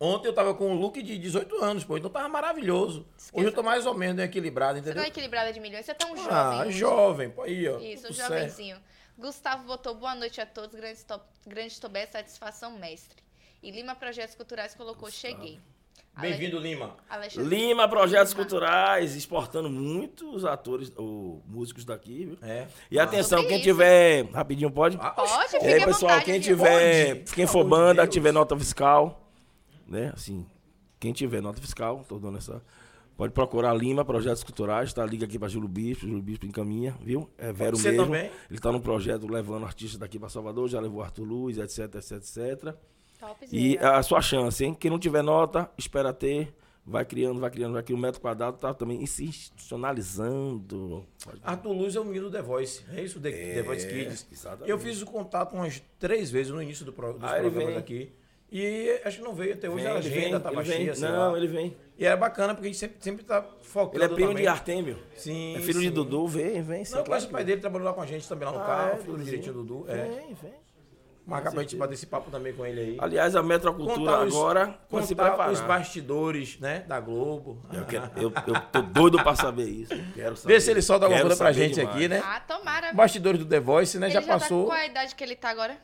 [0.00, 3.06] Ontem eu tava com um look de 18 anos, pô, então tava maravilhoso.
[3.34, 4.96] Hoje eu tô mais ou menos equilibrado, Você entendeu?
[4.96, 6.30] não é equilibrada de milhões, você é tão jovem.
[6.30, 6.78] Ah, hoje.
[6.78, 7.78] jovem, pô, aí, ó.
[7.78, 8.30] Isso, certo.
[8.30, 8.78] jovenzinho.
[9.18, 13.22] Gustavo botou boa noite a todos, grande, to grande Tobé, satisfação mestre.
[13.62, 15.60] E Lima Projetos Culturais colocou cheguei.
[16.20, 16.96] Bem-vindo, Lima.
[17.08, 18.42] Alexandre- Lima Projetos Lima.
[18.44, 22.38] Culturais, exportando muitos atores, ou músicos daqui, viu?
[22.42, 22.66] É.
[22.90, 23.68] E atenção, Sobre quem isso.
[23.68, 24.24] tiver.
[24.32, 24.96] Rapidinho, pode?
[25.00, 27.16] Ah, Pode, E aí, pessoal, vontade, quem tiver.
[27.16, 27.32] Pode.
[27.34, 28.12] Quem for banda, Deus.
[28.14, 29.30] tiver nota fiscal,
[29.86, 30.10] né?
[30.14, 30.46] Assim,
[30.98, 32.62] quem tiver nota fiscal, tô dando essa.
[33.16, 35.04] Pode procurar Lima Projetos Culturais, tá?
[35.04, 37.28] Liga aqui pra Júlio Bispo, Júlio Bispo encaminha, viu?
[37.36, 38.06] É Vero Você mesmo.
[38.06, 38.30] também?
[38.50, 42.12] Ele tá no projeto levando artistas daqui pra Salvador, já levou Arthur Luz, etc, etc,
[42.12, 42.74] etc.
[43.52, 44.74] E a sua chance, hein?
[44.74, 46.54] Quem não tiver nota, espera ter.
[46.86, 47.98] Vai criando, vai criando, vai criando.
[47.98, 51.04] O metro quadrado tá também se institucionalizando.
[51.42, 52.82] Arthur Luz é o menino do The Voice.
[52.94, 54.26] É isso, The, The Voice Kids.
[54.32, 54.70] exatamente.
[54.70, 58.12] Eu fiz o contato umas três vezes no início do pro, dos Ah, programas aqui.
[58.50, 59.84] E acho que não veio até hoje.
[59.84, 60.94] Vem, a ele agenda vem, tava ele vem.
[60.94, 61.36] cheia, Não, lá.
[61.38, 61.76] ele vem.
[61.96, 64.42] E era bacana porque a gente sempre, sempre tá focando Ele é primo também.
[64.42, 64.98] de Artêmio.
[65.14, 65.92] Sim, É filho de sim.
[65.92, 66.84] Dudu, vem, vem.
[66.84, 68.52] sim, Não, eu claro conheço o pai dele, trabalhou lá com a gente também lá
[68.52, 69.84] no Ah, carro, é, filho do direitinho Dudu.
[69.86, 69.94] É.
[70.08, 70.52] Vem, vem.
[71.30, 72.96] Marcar pra gente bater esse papo também com ele aí.
[72.98, 75.52] Aliás, a Metrocultura os- agora vai se contar preparar.
[75.52, 77.64] os bastidores, né, da Globo.
[77.72, 79.94] Eu, quero- eu, eu tô doido pra saber isso.
[80.14, 80.54] Quero saber.
[80.54, 81.96] Vê se ele solta alguma coisa pra gente demais.
[81.96, 82.20] aqui, né?
[82.24, 82.92] Ah, tomara.
[82.92, 84.06] Bastidores do The Voice, né?
[84.08, 84.64] Ele já já passou.
[84.64, 85.76] Tá, qual a idade que ele tá agora?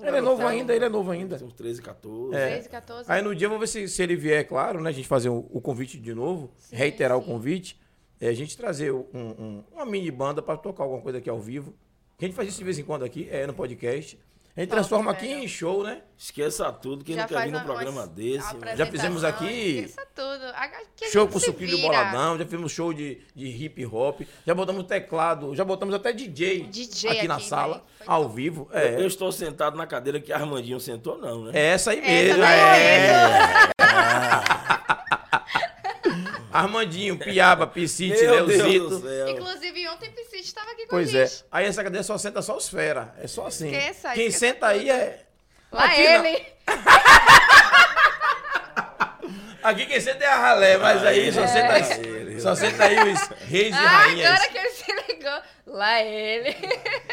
[0.00, 1.36] Ele é novo ainda, ele é novo ainda.
[1.44, 2.34] Uns 13, 14.
[2.34, 2.48] É.
[2.52, 3.12] 13, 14?
[3.12, 4.88] Aí no dia eu vou ver se, se ele vier, claro, né?
[4.88, 7.78] A gente fazer o, o convite de novo, reiterar o convite.
[8.20, 11.38] É, a gente trazer um- um- uma mini banda pra tocar alguma coisa aqui ao
[11.40, 11.74] vivo.
[12.16, 14.18] Que a gente faz isso de vez em quando aqui, é no podcast.
[14.54, 15.40] A gente Top, transforma aqui velho.
[15.44, 16.02] em show, né?
[16.18, 18.54] Esqueça tudo, quem Já não quer vir num programa desse.
[18.76, 20.44] Já fizemos aqui- Esqueça tudo.
[20.54, 21.88] Aqui a Show com vira.
[21.88, 26.64] boladão, já fizemos show de, de hip hop, já botamos teclado, já botamos até DJ,
[26.64, 27.84] DJ aqui na aqui, sala, velho.
[27.98, 28.68] Foi ao vivo.
[28.72, 31.52] Eu É, estou sentado na cadeira que Armandinho sentou, não, né?
[31.54, 32.42] é essa aí Essa mesmo.
[32.42, 33.52] daí é.
[36.52, 39.00] Armandinho, Piaba, Piscite, Meu Deus do Leozito.
[39.08, 39.28] céu.
[39.30, 41.30] Inclusive, ontem o Piscite estava aqui com Pois a é.
[41.50, 43.14] Aí essa cadeira só senta só os fera.
[43.18, 43.74] É só assim.
[43.74, 45.20] Esqueça, Quem esqueça senta aí é.
[45.72, 46.46] Lá Aqui ele.
[49.62, 52.40] Aqui quem senta é a ralé, mas aí só senta, ele.
[52.40, 54.30] só senta aí os reis e Ah, rainhas.
[54.32, 55.42] agora que ele se ligou.
[55.66, 56.56] Lá ele.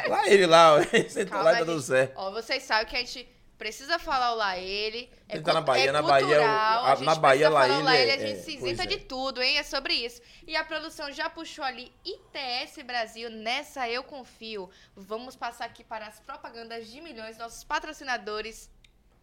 [0.08, 2.14] Lá ele lá, senta Calma, lá e tá tudo certo.
[2.16, 3.30] Ó, vocês sabem que a gente
[3.60, 5.08] precisa falar o lá ele.
[5.28, 7.50] É tá na Bahia, é na Bahia é o- cultural, a- a gente na Bahia,
[7.50, 8.86] lá ele lá é- ele, a é, gente se pois isenta é.
[8.88, 9.58] de tudo, hein?
[9.58, 10.22] É sobre isso.
[10.48, 14.68] E a produção já puxou ali ITS Brasil, nessa eu confio.
[14.96, 18.72] Vamos passar aqui para as propagandas de milhões, nossos patrocinadores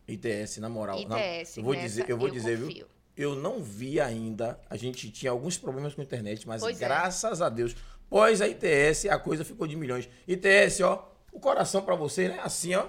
[0.06, 1.00] ITS, na moral.
[1.08, 1.56] na- ITS.
[1.56, 2.66] eu vou dizer, eu vou dizer, viu?
[2.68, 2.86] confio.
[3.16, 4.60] Eu não vi ainda.
[4.68, 6.84] A gente tinha alguns problemas com a internet, mas Pois é.
[6.86, 7.74] graças a Deus,
[8.10, 10.06] pós a ITS, a coisa ficou de milhões.
[10.28, 12.38] ITS, ó, o coração pra você, né?
[12.42, 12.86] Assim, ó.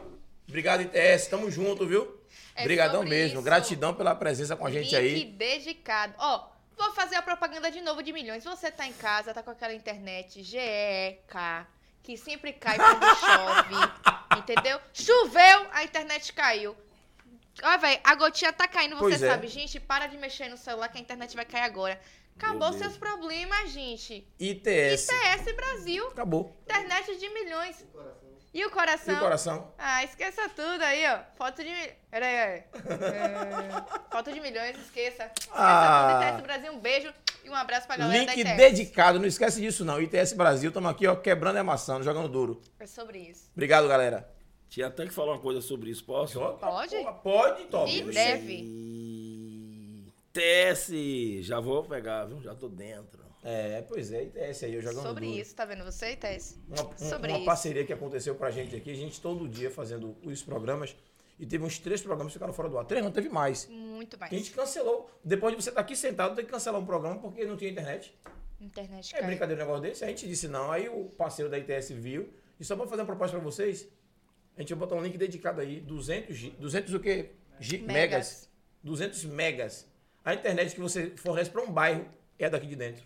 [0.47, 1.27] Obrigado, ITS.
[1.27, 2.19] Tamo junto, viu?
[2.55, 3.35] É Obrigadão mesmo.
[3.37, 3.41] isso.
[3.43, 5.25] Gratidão pela presença com a gente Link aí.
[5.25, 6.13] dedicado.
[6.17, 8.43] Ó, vou fazer a propaganda de novo de milhões.
[8.43, 11.65] Você tá em casa, tá com aquela internet GEK,
[12.01, 14.79] que sempre cai quando chove, entendeu?
[14.93, 16.75] Choveu, a internet caiu.
[17.63, 19.29] Ó, velho, a gotinha tá caindo, você Pois é.
[19.29, 19.47] sabe.
[19.47, 21.99] Gente, para de mexer no celular que a internet vai cair agora.
[22.37, 24.27] Acabou seus problemas, gente.
[24.39, 25.09] ITS.
[25.09, 26.55] ITS Brasil, Acabou.
[26.63, 27.83] internet de milhões.
[28.53, 29.13] E o coração?
[29.13, 29.71] E o coração?
[29.77, 31.19] Ah, esqueça tudo aí, ó.
[31.37, 31.69] Foto de.
[32.09, 32.67] Pera aí, é.
[34.11, 35.29] Foto de milhões, esqueça.
[35.37, 36.19] Esqueça Ah.
[36.19, 36.29] tudo.
[36.33, 38.57] ITS Brasil, um beijo e um abraço pra galera Link da ITS.
[38.57, 40.01] dedicado, não esquece disso não.
[40.01, 42.61] ITS Brasil, estamos aqui, ó, quebrando e amassando, jogando duro.
[42.79, 43.49] É sobre isso.
[43.53, 44.27] Obrigado, galera.
[44.69, 46.39] Tinha até que falar uma coisa sobre isso, posso?
[46.39, 46.95] Pode?
[47.23, 47.87] Pode, Tom.
[47.87, 48.53] E deve.
[48.53, 50.13] E...
[50.33, 50.91] TS,
[51.45, 52.41] já vou pegar, viu?
[52.41, 53.25] Já tô dentro.
[53.43, 55.39] É, pois é, ITS aí, eu jogando Sobre duro.
[55.39, 56.59] isso, tá vendo você, ITS?
[56.67, 57.45] Uma, um- Sobre uma isso.
[57.45, 60.95] parceria que aconteceu pra gente aqui, a gente todo dia fazendo os programas,
[61.39, 62.85] e teve uns três programas que ficaram fora do ar.
[62.85, 63.67] Três não, teve mais.
[63.69, 64.33] Muito mais.
[64.33, 65.09] A gente cancelou.
[65.23, 68.13] Depois de você estar aqui sentado, tem que cancelar um programa porque não tinha internet.
[68.59, 70.03] Internet É brincadeira um negócio desse?
[70.03, 70.71] A gente disse não.
[70.71, 72.33] Aí o parceiro da ITS viu.
[72.59, 73.87] E só pra fazer uma proposta pra vocês,
[74.57, 75.79] a gente vai botar um link dedicado aí.
[75.79, 77.29] 200, gi- 200 o quê?
[77.59, 77.93] Gi- Megas.
[77.93, 78.49] megas.
[78.83, 79.85] 200 megas.
[80.25, 82.07] A internet que você fornece pra um bairro
[82.39, 83.03] é daqui de dentro.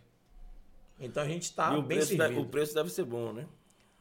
[1.01, 2.41] Então a gente tá e o bem preço, deve, servido.
[2.41, 3.45] o preço deve ser bom, né?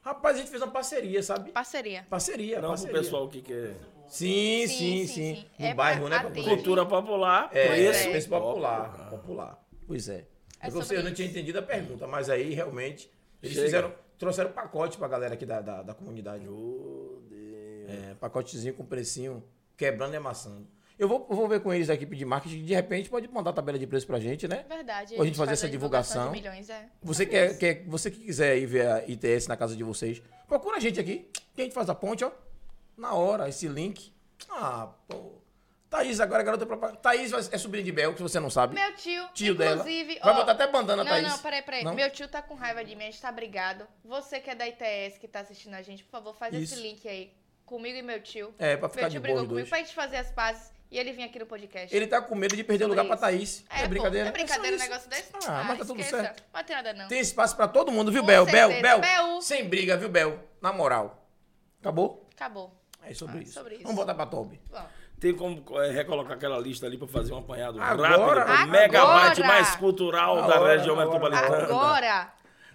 [0.02, 1.50] Rapaz, a gente fez uma parceria, sabe?
[1.50, 2.06] Parceria.
[2.08, 2.92] Parceria, Não parceria.
[2.94, 3.74] pro pessoal que quer
[4.08, 5.34] Sim, Sim, sim, sim, sim.
[5.36, 5.46] sim.
[5.58, 6.18] No É bairro, né?
[6.44, 8.88] cultura popular, É, preço, preço popular.
[8.90, 9.10] popular.
[9.10, 9.68] Popular.
[9.86, 10.26] Pois é.
[10.60, 13.10] É É você, sobre eu não tinha entendido a pergunta, mas aí realmente
[13.42, 13.66] eles Chega.
[13.66, 16.44] fizeram, trouxeram pacote pra galera aqui da, da, da comunidade.
[16.44, 17.88] Meu Deus.
[17.90, 19.42] É, pacotezinho com precinho,
[19.76, 20.66] quebrando e amassando.
[21.00, 23.52] Eu vou, vou ver com eles da equipe de marketing, de repente pode mandar a
[23.54, 24.66] tabela de preço pra gente, né?
[24.68, 25.14] Verdade.
[25.16, 26.26] Pra gente fazer faz essa a divulgação.
[26.30, 26.90] De milhões, é.
[27.02, 30.76] Você, quer, quer, você que quiser ir ver a ITS na casa de vocês, procura
[30.76, 32.30] a gente aqui, que a gente faz a ponte, ó.
[32.98, 34.12] Na hora, esse link.
[34.50, 35.40] Ah, pô.
[35.88, 36.98] Thaís, agora é garota propaganda.
[37.00, 38.74] Thaís é sobrinha de Bel, que você não sabe.
[38.74, 39.76] Meu tio, Tio dela.
[39.80, 40.18] inclusive...
[40.22, 41.28] Vai ó, botar até bandana, Não, Thaís.
[41.28, 41.82] não, peraí, peraí.
[41.82, 41.94] Não?
[41.94, 43.86] Meu tio tá com raiva de mim, a gente tá brigado.
[44.04, 46.74] Você que é da ITS, que tá assistindo a gente, por favor, faz Isso.
[46.74, 47.32] esse link aí.
[47.64, 48.54] Comigo e meu tio.
[48.58, 49.68] É, pra ficar Meu de tio boa brigou comigo dois.
[49.70, 51.94] pra gente fazer as pazes E ele vinha aqui no podcast.
[51.94, 53.64] Ele tá com medo de perder lugar pra isso.
[53.64, 53.64] Thaís.
[53.70, 54.30] É, É, brincadeira.
[54.32, 54.92] Pô, é brincadeira um só isso.
[54.92, 55.30] negócio desse?
[55.48, 56.22] Ah, mas tá tudo esqueça.
[56.22, 56.42] certo.
[56.52, 57.08] Não tem nada não.
[57.08, 58.44] Tem espaço pra todo mundo, viu, Com Bel?
[58.46, 58.82] Bel, certeza.
[58.82, 59.00] Bel.
[59.00, 59.40] Bel.
[59.42, 60.38] Sem briga, viu, Bel?
[60.60, 61.24] Na moral.
[61.80, 62.28] Acabou?
[62.34, 62.76] Acabou.
[63.02, 63.52] É sobre, Ah, isso.
[63.54, 63.82] sobre isso.
[63.84, 64.60] Vamos voltar pra Toby.
[65.20, 68.08] Tem como é, recolocar aquela lista ali pra fazer um apanhado Agora?
[68.08, 68.22] rápido?
[68.40, 68.64] Agora?
[68.64, 69.78] O megabyte mais Agora?
[69.78, 71.06] cultural da Agora, região agora.
[71.20, 71.64] metropolitana.
[71.64, 72.32] agora,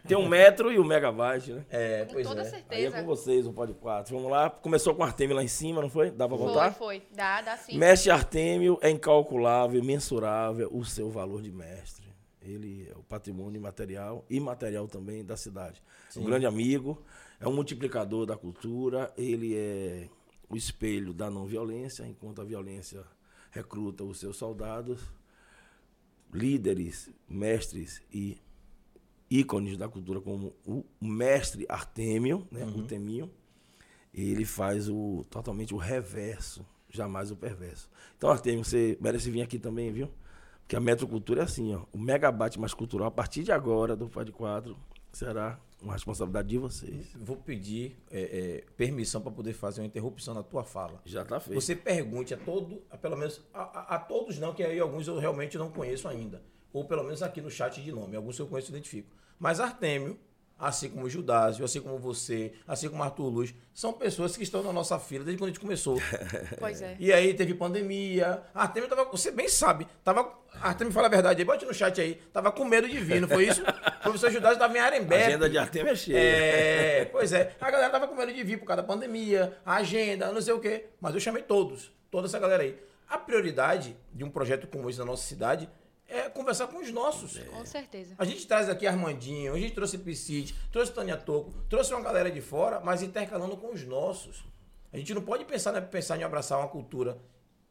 [0.07, 1.65] Tem um metro e o megabyte, né?
[1.69, 2.43] É, com pois toda é.
[2.43, 2.99] Aí é certeza.
[2.99, 4.15] com vocês o Pod 4.
[4.15, 4.49] Vamos lá.
[4.49, 6.11] Começou com o Artemio lá em cima, não foi?
[6.11, 6.73] Dá pra Foi, voltar?
[6.73, 7.03] foi.
[7.13, 7.77] Dá, dá sim.
[7.77, 12.05] Mestre Artêmio é incalculável, mensurável o seu valor de mestre.
[12.41, 15.81] Ele é o patrimônio material e material também da cidade.
[16.15, 17.03] É um grande amigo,
[17.39, 20.07] é um multiplicador da cultura, ele é
[20.47, 23.03] o espelho da não violência, enquanto a violência
[23.49, 25.01] recruta os seus soldados,
[26.31, 28.37] líderes, mestres e
[29.39, 33.29] ícones da cultura como o mestre Artêmio, né, o Teminho,
[34.13, 37.89] ele faz o totalmente o reverso, jamais o perverso.
[38.17, 40.09] Então, Artemio, você merece vir aqui também, viu?
[40.61, 41.83] Porque a metrocultura é assim, ó.
[41.91, 44.75] O megabyte mais cultural, a partir de agora, do Pod 4,
[45.11, 47.07] será uma responsabilidade de vocês.
[47.21, 50.99] Vou pedir é, é, permissão para poder fazer uma interrupção na tua fala.
[51.05, 51.59] Já tá feito.
[51.61, 55.07] Você pergunte a todo, a pelo menos a, a- a todos não, que aí alguns
[55.07, 56.41] eu realmente não conheço ainda.
[56.73, 59.15] Ou pelo menos aqui no chat de nome, alguns eu conheço e identifico.
[59.39, 60.17] Mas Artêmio,
[60.57, 64.63] assim como o Judásio, assim como você, assim como Arthur Luz, são pessoas que estão
[64.63, 65.97] na nossa fila desde quando a gente começou.
[66.59, 66.95] Pois é.
[66.99, 68.41] E aí teve pandemia.
[68.53, 70.31] Artemio tava, você bem sabe, tava,
[70.61, 73.27] Artemio fala a verdade aí, bote no chat aí, tava com medo de vir, não
[73.27, 73.61] foi isso?
[74.05, 75.23] O professor Judásio tava em A Arembepe.
[75.23, 76.17] agenda de Artemio é cheia.
[76.17, 77.55] É, pois é.
[77.59, 80.53] A galera tava com medo de vir por causa da pandemia, a agenda, não sei
[80.53, 80.85] o quê.
[81.01, 82.77] Mas eu chamei todos, toda essa galera aí.
[83.09, 85.67] A prioridade de um projeto como esse na nossa cidade
[86.15, 87.37] é conversar com os nossos.
[87.37, 88.15] Com certeza.
[88.17, 92.31] A gente traz aqui Armandinho, a gente trouxe Piscite, trouxe Tânia Toco, trouxe uma galera
[92.31, 94.43] de fora, mas intercalando com os nossos.
[94.91, 97.17] A gente não pode pensar, né, pensar em abraçar uma cultura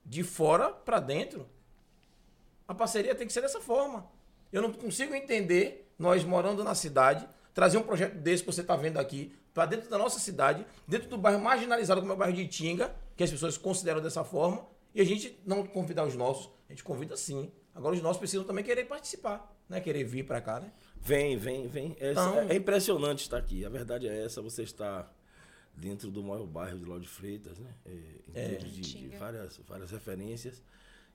[0.04, 1.48] de fora para dentro.
[2.68, 4.10] A parceria tem que ser dessa forma.
[4.52, 8.76] Eu não consigo entender, nós morando na cidade, trazer um projeto desse que você está
[8.76, 12.34] vendo aqui, para dentro da nossa cidade, dentro do bairro marginalizado como é o bairro
[12.34, 16.50] de Itinga, que as pessoas consideram dessa forma, e a gente não convidar os nossos.
[16.68, 17.50] A gente convida sim.
[17.74, 19.80] Agora os nossos precisam também querer participar, né?
[19.80, 20.70] Querer vir para cá, né?
[21.00, 21.96] Vem, vem, vem.
[21.98, 23.64] É, Então- é impressionante estar aqui.
[23.64, 25.10] A verdade é essa, você está
[25.76, 27.70] dentro do maior bairro de Lauro de Freitas, né?
[27.84, 27.90] É,
[28.28, 30.62] em termos de, de várias, várias referências.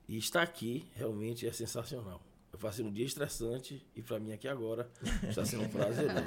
[0.07, 2.22] E estar aqui realmente é sensacional.
[2.51, 4.89] Eu faço um dia estressante e para mim aqui agora
[5.30, 6.18] está sendo prazeroso.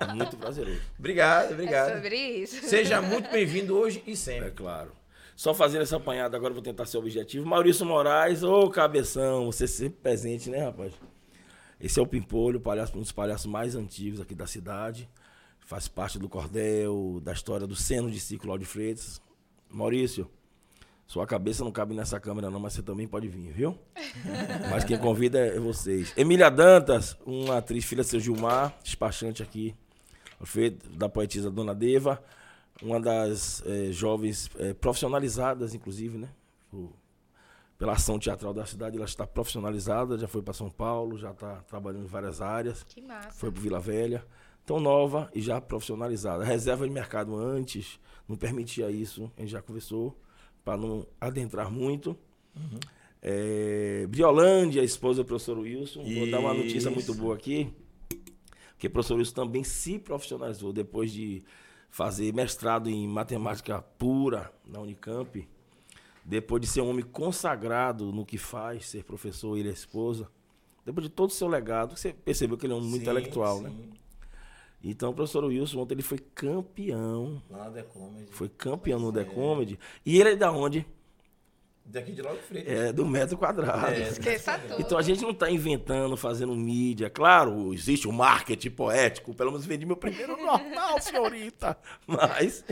[0.00, 0.80] É muito prazeroso.
[0.98, 1.94] Obrigado, É obrigado.
[1.96, 2.66] sobre isso.
[2.66, 4.50] Seja muito bem-vindo hoje e É sempre.
[4.52, 4.90] claro.
[5.36, 7.46] Só fazendo essa apanhada agora, eu vou tentar ser objetivo.
[7.46, 10.94] Maurício Moraes, ô cabeção, você sempre presente, né, rapaz?
[11.78, 15.06] Esse é o Pimpolho, palhaço, um dos palhaços mais antigos aqui da cidade.
[15.60, 19.20] Faz parte do cordel, da história do seno de ciclo de Freitas.
[19.68, 20.26] Maurício,
[21.06, 23.78] sua cabeça não cabe nessa câmera não, mas você também pode vir, viu?
[24.70, 26.14] mas quem convida é vocês.
[26.16, 29.74] Emília Dantas, uma atriz filha do seu Gilmar, despachante aqui,
[30.44, 32.24] feito da poetisa Dona Deva,
[32.82, 36.28] uma das eh, jovens eh, profissionalizadas, inclusive, né?
[36.70, 36.92] Por-
[37.78, 41.56] pela ação teatral da cidade, ela está profissionalizada, já foi para São Paulo, já está
[41.62, 43.30] trabalhando em várias áreas, Que massa.
[43.32, 44.24] foi para Vila Velha,
[44.64, 46.42] tão nova e já profissionalizada.
[46.42, 50.18] A reserva de mercado antes não permitia isso, a gente já conversou,
[50.64, 52.16] para não adentrar muito.
[53.22, 57.20] Eh, Briolândia, esposa do professor Wilson, vou dar uma notícia muito Isso.
[57.20, 57.72] boa aqui,
[58.78, 61.42] que o professor Wilson também se profissionalizou depois de
[61.90, 65.48] fazer mestrado em matemática pura na Unicamp,
[66.24, 70.28] depois de ser um homem consagrado no que faz, ser professor, ele e a esposa,
[70.84, 73.60] depois de todo o seu legado, você percebeu que ele é um muito Sim, intelectual,
[73.60, 73.70] né?
[73.70, 73.90] sim.
[74.84, 78.26] Então o professor Wilson ontem ele foi campeão, Lá na The Comedy.
[78.30, 79.24] foi campeão no The é.
[79.24, 80.86] Comedy, e ele é da onde?
[81.88, 82.72] Daqui de Lauro de Freitas.
[82.72, 83.94] É do metro quadrado.
[83.94, 84.80] É, Esqueça tudo.
[84.80, 87.08] Então a gente não está inventando, fazendo mídia.
[87.08, 89.32] Claro, existe o marketing poético.
[89.32, 91.78] Pelo menos vendi meu primeiro normal, senhorita.
[92.04, 92.64] Mas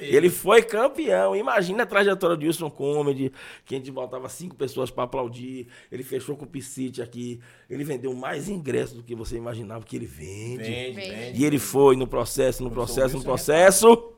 [0.00, 1.36] ele foi campeão.
[1.36, 3.30] Imagina a trajetória de Wilson Comedy,
[3.66, 5.68] que a gente botava cinco pessoas para aplaudir.
[5.90, 7.40] Ele fechou com o Piscite aqui.
[7.68, 10.62] Ele vendeu mais ingressos do que você imaginava que ele vende.
[10.64, 11.40] Vende, Vende.
[11.40, 14.14] E ele foi no processo, no processo, no processo.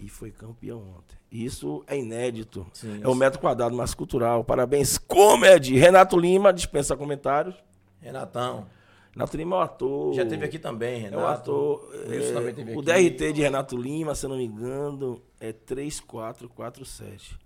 [0.00, 1.19] E foi campeão ontem.
[1.30, 2.66] Isso é inédito.
[2.72, 3.14] Sim, é o isso.
[3.14, 4.42] metro quadrado mais cultural.
[4.42, 5.76] Parabéns, Comedy.
[5.78, 7.54] Renato Lima, dispensa comentários.
[8.00, 8.66] Renatão.
[9.12, 10.14] Renato Lima é o ator.
[10.14, 11.22] Já teve aqui também, É Renato.
[11.22, 11.90] o ator.
[12.06, 13.10] O Wilson é, também teve o aqui.
[13.10, 17.38] DRT de Renato Lima, se eu não me engano, é 3447.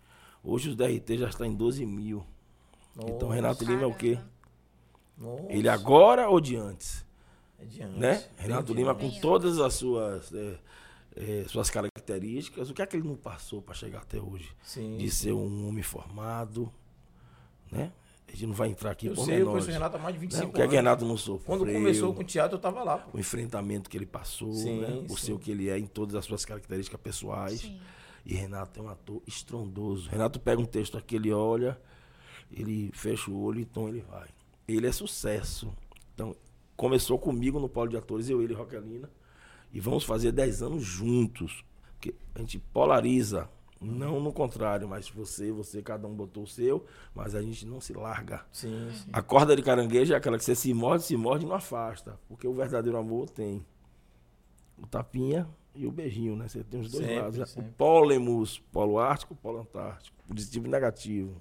[0.42, 2.24] Hoje os DRT já está em 12 mil.
[2.96, 4.18] Então, Nossa, Renato Lima é o quê?
[5.18, 5.44] nossa.
[5.48, 7.04] Ele agora ou de antes?
[7.58, 7.96] É de antes.
[7.98, 8.24] né?
[8.36, 9.14] Renato de Lima antes.
[9.14, 10.54] com todas as suas, é,
[11.16, 12.70] é, suas características.
[12.70, 14.50] O que é que ele não passou para chegar até hoje?
[14.62, 14.96] Sim.
[14.96, 16.72] De ser um homem formado,
[17.70, 17.92] né?
[18.26, 19.64] A gente não vai entrar aqui Eu por sei, eu menores.
[19.64, 20.26] conheço o Renato há mais de né?
[20.26, 20.70] 25 O que é anos.
[20.70, 21.46] que Renato não sofreu.
[21.46, 22.98] Quando começou com o teatro, eu tava lá.
[22.98, 23.16] pô.
[23.16, 25.04] o enfrentamento que ele passou, Sim, né?
[25.06, 27.60] Por ser o que ele é em todas as suas características pessoais.
[27.60, 27.78] Sim.
[28.26, 30.08] E Renato é um ator estrondoso.
[30.08, 31.78] Renato pega um texto aqui, ele olha,
[32.50, 34.26] ele fecha o olho, então ele vai.
[34.66, 35.72] Ele é sucesso.
[36.14, 36.34] Então,
[36.74, 39.08] começou comigo no Polo de Atores, eu, ele e Roquelina.
[39.74, 41.64] E vamos fazer 10 anos juntos.
[41.94, 43.48] Porque a gente polariza.
[43.80, 47.82] Não no contrário, mas você, você, cada um botou o seu, mas a gente não
[47.82, 48.42] se larga.
[48.50, 49.10] Sim, sim.
[49.12, 52.18] A corda de caranguejo é aquela que você se morde, se morde e não afasta.
[52.26, 53.62] Porque o verdadeiro amor tem
[54.78, 56.48] o tapinha e o beijinho, né?
[56.48, 57.38] Você tem os dois Sempre, lados.
[57.38, 57.46] né?
[57.46, 57.68] sempre.
[57.68, 60.16] O pólemus, polo ártico, polo antártico.
[60.26, 61.34] Positivo e negativo.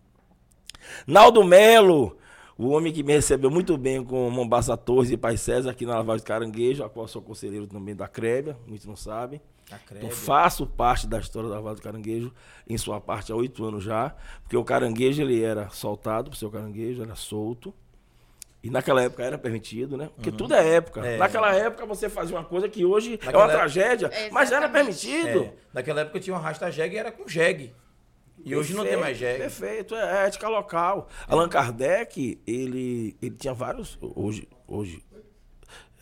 [1.07, 2.17] Naldo Melo,
[2.57, 5.95] o homem que me recebeu muito bem com Mombasa Torres e Pai César aqui na
[5.95, 9.41] Lavagem de Caranguejo, a qual sou conselheiro também da Crébia, muitos não sabem.
[9.71, 12.33] A Então faço parte da história da Lavagem do Caranguejo,
[12.67, 16.51] em sua parte há oito anos já, porque o caranguejo ele era soltado pro seu
[16.51, 17.73] caranguejo, era solto.
[18.61, 20.09] E naquela época era permitido, né?
[20.15, 21.05] Porque tudo é época.
[21.05, 21.17] É.
[21.17, 24.69] Naquela época você fazia uma coisa que hoje é Naquela uma época- tragédia, mas era
[24.69, 25.43] permitido.
[25.43, 27.73] É, naquela época tinha uma rasta jegue e era com jegue.
[28.43, 29.39] E hoje não tem mais jegue.
[29.39, 31.07] Perfeito, é ética local.
[31.27, 35.03] Allan Kardec, ele, ele tinha vários, hoje, hoje,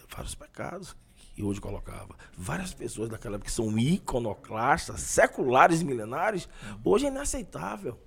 [0.10, 0.96] vários pecados
[1.34, 2.16] que hoje colocava.
[2.38, 6.48] Várias pessoas daquela época que são iconoclastas, seculares milenares,
[6.84, 7.98] hoje é inaceitável.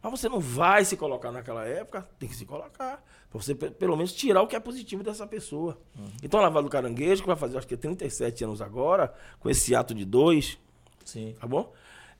[0.00, 3.02] Mas você não vai se colocar naquela época, tem que se colocar.
[3.30, 5.76] Pra você, pe- pelo menos, tirar o que é positivo dessa pessoa.
[6.22, 9.74] Então, a Lavada do Caranguejo, que vai fazer, acho que 37 anos agora, com esse
[9.74, 10.56] ato de dois,
[11.04, 11.34] Sim.
[11.40, 11.72] tá bom?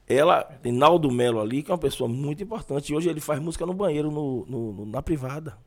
[0.09, 2.93] Ela tem Naldo Melo ali, que é uma pessoa muito importante.
[2.93, 5.59] E hoje ele faz música no banheiro, no, no- no- na privada.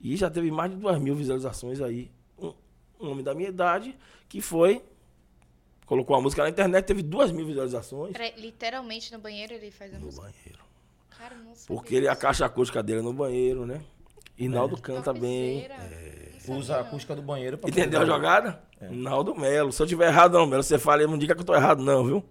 [0.00, 2.10] E já teve mais de duas mil visualizações aí.
[2.38, 2.52] Um,
[3.00, 3.96] um homem da minha idade
[4.28, 4.82] que foi,
[5.86, 9.92] colocou a música na internet, teve duas mil visualizações Peraí, literalmente no banheiro ele faz
[9.94, 10.22] a no música.
[10.22, 10.64] banheiro.
[11.18, 12.22] Cara, não sabia Porque ele, a disso.
[12.22, 13.80] caixa acústica dele é no banheiro, né?
[14.36, 15.62] E Naldo canta bem.
[15.62, 18.62] Sabia, Usa a acústica do banheiro pra Entendeu a jogada?
[18.90, 19.72] Naldo Melo.
[19.72, 20.62] Se eu tiver errado, não, Melo.
[20.62, 22.22] Você fala, não diga que eu tô errado, não, viu?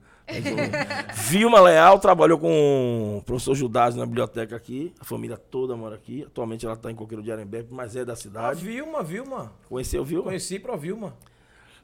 [1.28, 4.94] Vilma Leal trabalhou com o professor Judas na biblioteca aqui.
[5.00, 6.24] A família toda mora aqui.
[6.24, 8.66] Atualmente ela está em Coqueiro de Arembepe, mas é da A cidade.
[8.66, 9.52] Vilma, Vilma.
[9.68, 10.26] Conheceu Vilma?
[10.26, 11.16] Conheci pra Vilma.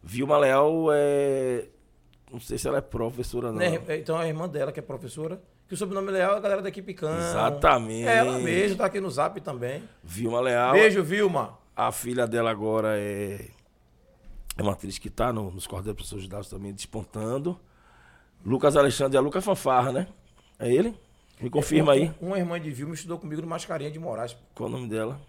[0.02, 1.66] Vilma Leal é.
[2.32, 3.58] Não sei se ela é professora, não.
[3.58, 3.80] Né?
[3.98, 6.70] Então a irmã dela, que é professora, que o sobrenome Leal é a galera da
[6.70, 7.18] equipe Cão.
[7.18, 8.08] Exatamente.
[8.08, 9.84] É ela mesmo, tá aqui no zap também.
[10.04, 10.74] Vilma Leal.
[10.74, 11.58] Beijo, Vilma.
[11.76, 13.48] A filha dela agora é.
[14.58, 17.60] É uma atriz que está no, nos cordéis do professor Judas também despontando.
[18.46, 20.08] Lucas Alexandre é a Lucas Fanfarra, né?
[20.58, 20.96] É ele?
[21.40, 22.12] Me confirma aí.
[22.22, 24.36] Uma irmã de Vilma estudou comigo no Mascarinha de Moraes.
[24.54, 25.20] Qual o nome dela?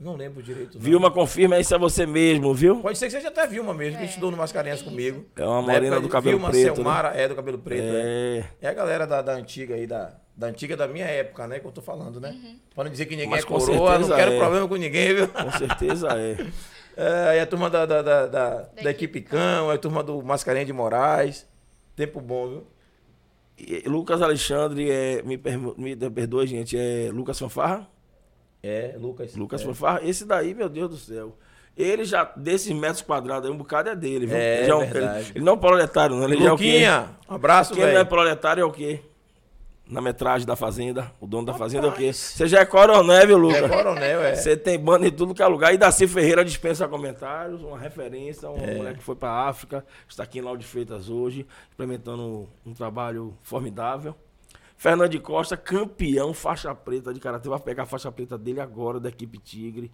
[0.00, 0.74] Não lembro direito.
[0.76, 0.80] não.
[0.80, 2.80] Vilma, confirma isso é você mesmo, viu?
[2.80, 5.24] Pode ser que seja até Vilma mesmo, que estudou no Mascarenhas comigo.
[5.36, 6.74] É uma Na morena do cabelo Vilma preto, né?
[6.74, 7.82] Selmara, é do cabelo preto.
[7.82, 8.66] É, É.
[8.66, 11.58] é a galera da, da antiga aí, da, da antiga da minha época, né?
[11.58, 12.30] Que eu tô falando, né?
[12.30, 12.58] Uhum.
[12.74, 14.38] Pra não dizer que ninguém Mas é coroa, não quero é.
[14.38, 15.28] problema com ninguém, viu?
[15.28, 16.36] Com certeza é.
[17.00, 20.20] É, aí a turma da, da, da, da, da equipe equipe Cão, a turma do
[20.20, 21.46] Mascarenha de Moraes.
[21.98, 22.66] Tempo bom, viu?
[23.58, 25.20] E Lucas Alexandre é.
[25.24, 26.78] Me, permo- me perdoe, gente.
[26.78, 27.88] É Lucas Fanfarra?
[28.62, 29.34] É, Lucas.
[29.34, 29.64] Lucas é.
[29.64, 30.00] Fanfarra.
[30.04, 31.36] Esse daí, meu Deus do céu.
[31.76, 34.36] Ele já, desses metros quadrados aí, um bocado é dele, viu?
[34.36, 35.18] É, já verdade.
[35.30, 36.24] Ele, ele não é um proletário, não.
[36.24, 36.64] Ele já é o quê?
[36.72, 38.06] Luquinha, um abraço, Quem não é velho.
[38.06, 39.00] proletário é o quê?
[39.88, 42.12] Na metragem da fazenda, o dono da fazenda é o quê?
[42.12, 43.62] Você já é coronel, viu, Lucas?
[43.62, 44.34] É coronel, é.
[44.34, 45.72] Você tem banda em tudo que é lugar.
[45.72, 48.74] E Daci Ferreira dispensa comentários, uma referência, um É.
[48.74, 53.34] moleque que foi pra África, está aqui em Lauro de Freitas hoje, implementando um trabalho
[53.42, 54.14] formidável.
[54.76, 59.00] Fernando de Costa, campeão faixa preta de karatê, vai pegar a faixa preta dele agora,
[59.00, 59.90] da equipe Tigre.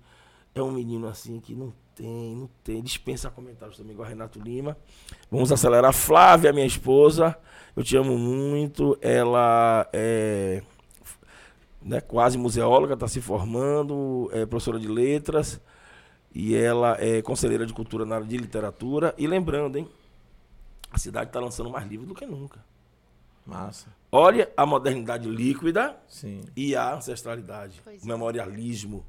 [0.54, 4.76] É um menino assim que não tem, não tem, dispensa comentários também, igual Renato Lima.
[5.30, 5.92] Vamos acelerar.
[5.92, 7.36] Flávia, minha esposa,
[7.74, 8.96] eu te amo muito.
[9.00, 10.62] Ela é
[11.82, 15.60] né, quase museóloga, está se formando, é professora de letras
[16.34, 19.14] e ela é conselheira de cultura na área de literatura.
[19.16, 19.88] E lembrando, hein,
[20.90, 22.64] a cidade está lançando mais livros do que nunca.
[23.46, 23.88] Massa.
[24.10, 26.42] Olha a modernidade líquida Sim.
[26.56, 29.04] e a ancestralidade, Pois o é.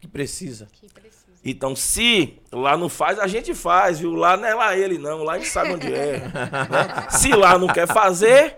[0.00, 0.68] Que precisa.
[0.72, 1.26] Que precisa.
[1.44, 4.12] Então, se lá não faz, a gente faz, viu?
[4.14, 5.22] Lá não é lá ele, não.
[5.22, 6.18] Lá a gente sabe onde é.
[6.18, 7.06] né?
[7.10, 8.56] Se lá não quer fazer,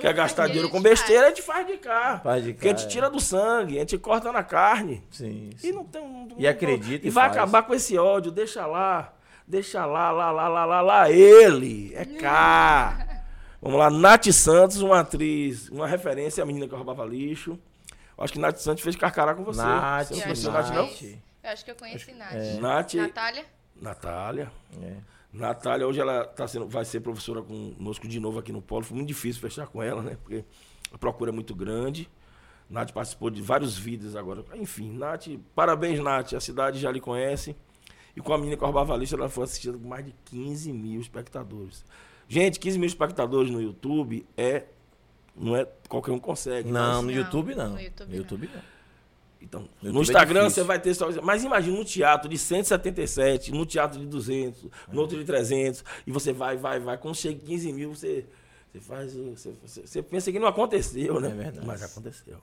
[0.00, 2.20] quer gastar dinheiro com besteira, a gente faz de cá.
[2.22, 2.90] Faz de Porque a cá, gente é.
[2.90, 5.02] tira do sangue, a gente corta na carne.
[5.10, 5.50] Sim.
[5.56, 5.72] E sim.
[5.72, 6.00] não tem.
[6.00, 7.36] não- E acredita E e vai faz.
[7.38, 8.30] acabar com esse ódio.
[8.30, 9.12] Deixa lá.
[9.46, 11.10] Deixa lá, lá, lá, lá, lá, lá.
[11.10, 11.92] Ele.
[11.96, 13.04] É cá.
[13.60, 13.90] Vamos lá.
[13.90, 17.58] Nath Santos, uma atriz, uma referência, a menina que roubava lixo.
[18.18, 19.62] Acho que Nath Santos fez carcará com você.
[19.62, 20.84] Nath, Você não Eu conheceu Nath, não?
[20.84, 22.34] Eu acho que eu conheci Nath.
[22.34, 22.60] É.
[22.60, 22.94] Nath.
[22.94, 23.44] Natália?
[23.80, 24.52] Natália.
[24.80, 24.96] É.
[25.32, 28.84] Natália, hoje ela tá sendo, vai ser professora conosco de novo aqui no Polo.
[28.84, 30.16] Foi muito difícil fechar com ela, né?
[30.22, 30.44] Porque
[30.92, 32.08] a procura é muito grande.
[32.68, 34.44] Nath participou de vários vídeos agora.
[34.54, 36.34] Enfim, Nath, parabéns, Nath.
[36.34, 37.56] A cidade já lhe conhece.
[38.14, 41.84] E com a menina Corbavalista, ela foi assistida com mais de 15 mil espectadores.
[42.28, 44.64] Gente, 15 mil espectadores no YouTube é.
[45.36, 46.70] Não é qualquer um consegue.
[46.70, 47.70] Não, mas- no YouTube não.
[47.70, 48.62] no YouTube No YouTube não.
[49.40, 50.62] Então, No é Instagram difícil.
[50.62, 51.10] você vai ter só.
[51.20, 56.12] Mas imagina um teatro de 177, no teatro de 200, no outro de 300, e
[56.12, 56.96] você vai, vai, vai.
[56.96, 58.24] Quando chega em 15 mil, você,
[58.72, 59.16] você faz.
[59.16, 59.52] o- Você,
[59.84, 61.30] você, pensa que não aconteceu, né?
[61.30, 61.66] É verdade.
[61.66, 62.38] Mas aconteceu.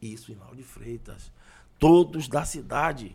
[0.00, 1.30] Isso em Lauro de Freitas.
[1.78, 3.14] Todos da cidade.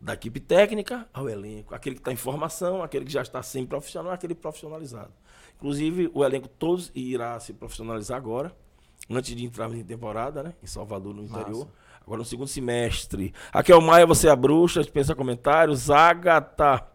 [0.00, 1.74] Da equipe técnica ao elenco.
[1.74, 5.12] Aquele que está em formação, aquele que já está semi-profissional, aquele profissionalizado.
[5.58, 8.54] Inclusive, o elenco todos irá se profissionalizar agora,
[9.10, 10.54] antes de entrarmos em temporada, né?
[10.62, 11.68] Em Salvador, no interior.
[12.00, 13.34] Agora no segundo semestre.
[13.52, 15.90] Raquel Maia, você é a bruxa, dispensa comentários.
[15.90, 16.86] Agatha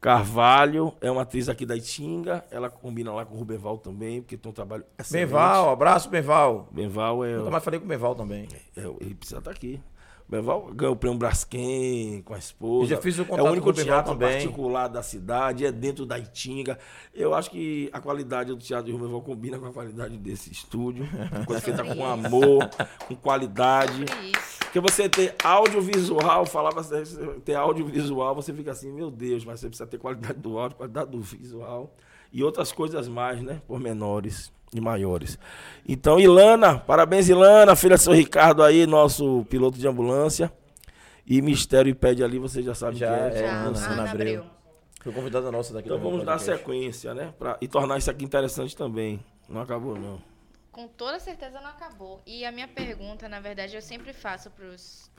[0.00, 2.44] Carvalho é uma atriz aqui da Itinga.
[2.50, 5.26] Ela combina lá com o Rubenval também, porque tem um trabalho excelente.
[5.26, 6.68] Benval, abraço, Benval.
[6.70, 7.36] Benval é.
[7.36, 8.48] Nunca mais falei com o Benval também.
[8.76, 9.80] É, ele precisa estar aqui.
[10.28, 12.84] O Benval ganhou o prêmio Braskem com a esposa.
[12.84, 14.32] Eu já fiz o É contato o único com o Benval teatro também.
[14.32, 16.78] particular da cidade, é dentro da Itinga.
[17.14, 21.08] Eu acho que a qualidade do teatro de Rubenval combina com a qualidade desse estúdio.
[21.30, 22.68] Uma coisa feita com amor,
[23.06, 24.04] com qualidade.
[24.04, 24.58] Isso.
[24.58, 29.68] Porque você ter audiovisual, falava assim, ter audiovisual, você fica assim, meu Deus, mas você
[29.68, 31.94] precisa ter qualidade do áudio, qualidade do visual
[32.32, 33.62] e outras coisas mais, né?
[33.66, 35.38] Por menores e maiores.
[35.88, 40.52] Então, Ilana, parabéns, Ilana, filha do seu Ricardo aí, nosso piloto de ambulância.
[41.26, 43.46] E Mistério e Pede ali, você já sabe Já o que é, é.
[43.46, 44.46] Já, Ana, Ana Ana Abreu.
[45.00, 47.32] Foi convidada nossa daqui Então vamos dar sequência, né?
[47.38, 49.24] Pra, e tornar isso aqui interessante também.
[49.48, 50.20] Não acabou, não.
[50.72, 52.20] Com toda certeza não acabou.
[52.26, 55.10] E a minha pergunta, na verdade, eu sempre faço para os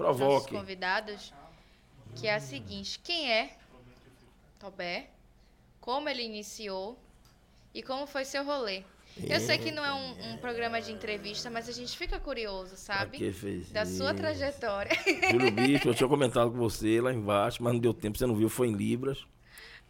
[0.50, 1.34] convidados,
[2.16, 3.58] que é a seguinte: quem é
[4.60, 5.10] Tobé?
[5.80, 6.98] Como ele iniciou?
[7.74, 8.84] E como foi seu rolê?
[9.28, 12.76] Eu sei que não é um, um programa de entrevista, mas a gente fica curioso,
[12.76, 13.18] sabe?
[13.18, 14.16] que fez Da sua isso?
[14.16, 14.92] trajetória.
[15.32, 18.36] Júlio Bicho, eu tinha comentado com você lá embaixo, mas não deu tempo, você não
[18.36, 19.26] viu, foi em Libras.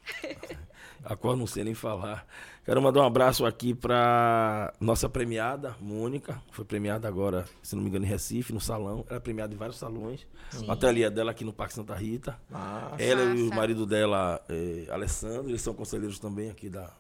[1.04, 2.28] A qual não sei nem falar.
[2.66, 6.42] Quero mandar um abraço aqui para nossa premiada, Mônica.
[6.52, 9.06] Foi premiada agora, se não me engano, em Recife, no salão.
[9.08, 10.28] Ela é premiada em vários salões.
[10.68, 12.38] O ateliê dela aqui no Parque Santa Rita.
[12.52, 16.92] Ah, Ela e o marido dela, eh, Alessandro, eles são conselheiros também aqui da,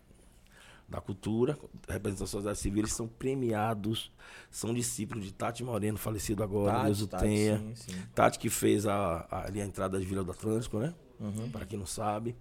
[0.87, 1.57] da cultura,
[1.87, 4.11] representação da sociedade civil, eles são premiados,
[4.49, 7.57] são discípulos de Tati Moreno, falecido agora, Tati, Deus o Tati, tenha.
[7.57, 8.01] sim, sim.
[8.15, 10.93] Tati que fez a, a, ali a entrada de Vila do Atlântico, né?
[11.19, 11.49] Uhum.
[11.49, 12.35] Para quem não sabe.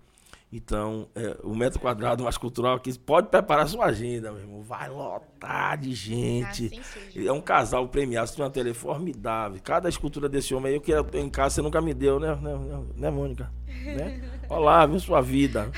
[0.52, 4.62] Então, é, o metro quadrado mais cultural aqui, pode preparar sua agenda, meu irmão.
[4.62, 6.66] Vai lotar de gente.
[6.78, 7.26] Assim.
[7.26, 9.60] É um casal premiado, você tem uma tele formidável.
[9.62, 12.36] Cada escultura desse homem aí, eu queria ter em casa, você nunca me deu, né,
[12.36, 13.52] né, né, né Mônica?
[13.66, 14.22] Né?
[14.48, 15.70] Olá, viu sua vida.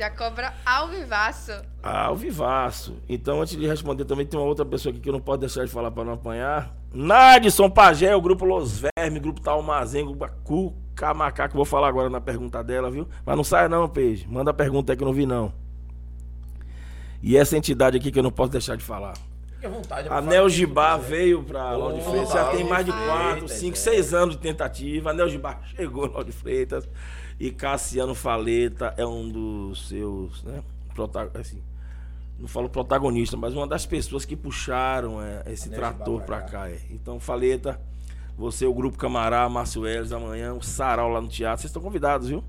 [0.00, 1.52] Já cobra ao vivaço.
[1.82, 2.96] Ao vivaço.
[3.06, 5.62] Então, antes de responder, também tem uma outra pessoa aqui que eu não posso deixar
[5.62, 6.74] de falar para não apanhar.
[6.90, 11.54] Nadson Pagé, o grupo Los Vermes, grupo Talmazen, grupo Cuca Macaco.
[11.54, 13.06] Vou falar agora na pergunta dela, viu?
[13.26, 14.26] Mas não saia não, Peixe.
[14.26, 15.52] Manda a pergunta aí que eu não vi, não.
[17.22, 19.12] E essa entidade aqui que eu não posso deixar de falar.
[19.52, 20.08] Fique à vontade.
[20.08, 23.78] A veio para Lauro de Freitas, já tem mais de quatro, Freitas, cinco, é.
[23.78, 25.10] seis anos de tentativa.
[25.10, 26.88] A Nel Gibá chegou em Lauro de Freitas
[27.40, 30.62] e Cassiano Faleta é um dos seus, né,
[31.34, 31.62] assim,
[32.38, 36.50] não falo protagonista, mas uma das pessoas que puxaram é, esse trator pra para cá.
[36.64, 36.70] cá.
[36.70, 36.78] é.
[36.90, 37.80] Então, Faleta,
[38.36, 42.28] você, o Grupo Camará, Márcio Eles, amanhã, o Sarau lá no teatro, vocês estão convidados,
[42.28, 42.44] viu?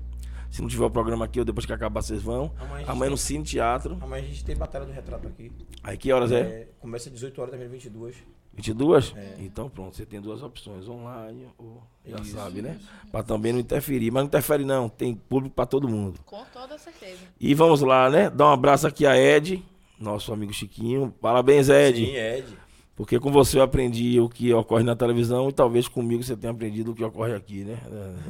[0.50, 2.52] Se não tiver o programa aqui, ou depois que acabar, vocês vão.
[2.58, 3.96] Amanhã Amanhã no tem- Cine Teatro.
[4.02, 5.50] Amanhã a gente tem Batalha do Retrato aqui.
[5.82, 6.40] Aí que horas é?
[6.40, 8.14] É, começa às 18 horas, termina às 22.
[8.54, 9.14] 22?
[9.16, 9.36] É.
[9.40, 12.78] Então pronto, você tem duas opções, online ou já Isso, sabe, né?
[13.10, 14.10] Pra também não interferir.
[14.10, 16.20] Mas não interfere não, tem público pra todo mundo.
[16.26, 17.18] Com toda certeza.
[17.40, 18.28] E vamos lá, né?
[18.28, 19.64] Dar um abraço aqui a Ed,
[19.98, 21.14] nosso amigo Chiquinho.
[21.20, 22.04] Parabéns, Ed.
[22.04, 22.62] Sim, Ed.
[22.94, 26.52] Porque com você eu aprendi o que ocorre na televisão e talvez comigo você tenha
[26.52, 27.78] aprendido o que ocorre aqui, né?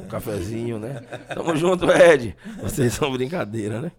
[0.05, 1.01] Um cafezinho, né?
[1.35, 2.37] Tamo junto, Ed.
[2.63, 3.93] Vocês são brincadeira, né?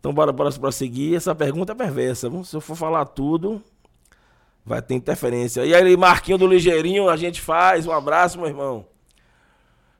[0.00, 1.14] Então bora, bora prosseguir.
[1.14, 2.28] Essa pergunta é perversa.
[2.28, 2.42] viu?
[2.44, 3.62] Se eu for falar tudo,
[4.64, 5.64] vai ter interferência.
[5.64, 7.86] E aí, Marquinho do Ligeirinho, a gente faz.
[7.86, 8.86] Um abraço, meu irmão.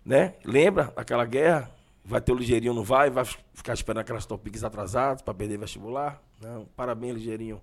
[0.05, 0.35] Né?
[0.45, 1.71] Lembra daquela guerra?
[2.05, 3.09] Vai ter o Ligeirinho, não vai?
[3.11, 6.23] Vai ficar esperando aquelas topics atrasadas para perder vestibular?
[6.41, 6.67] Não.
[6.77, 7.61] Parabéns, Ligeirinho.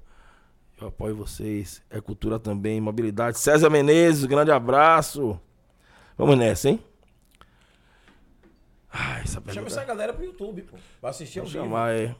[0.79, 1.83] Eu apoio vocês.
[1.91, 3.37] É cultura também, mobilidade.
[3.37, 5.39] César Menezes, grande abraço.
[6.17, 6.79] Vamos nessa, hein?
[8.91, 9.67] Ai, essa Chama pergunta.
[9.67, 10.77] essa galera pro YouTube, pô.
[11.01, 11.63] Vai assistir Vou vivo.
[11.63, 12.15] chamar, é.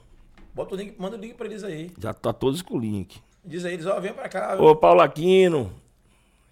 [0.54, 1.92] Bota o link, manda o link pra eles aí.
[1.98, 3.22] Já tá todos com o link.
[3.44, 4.56] Diz aí, eles, ó, vem pra cá.
[4.60, 5.72] Ô, Paulo Aquino,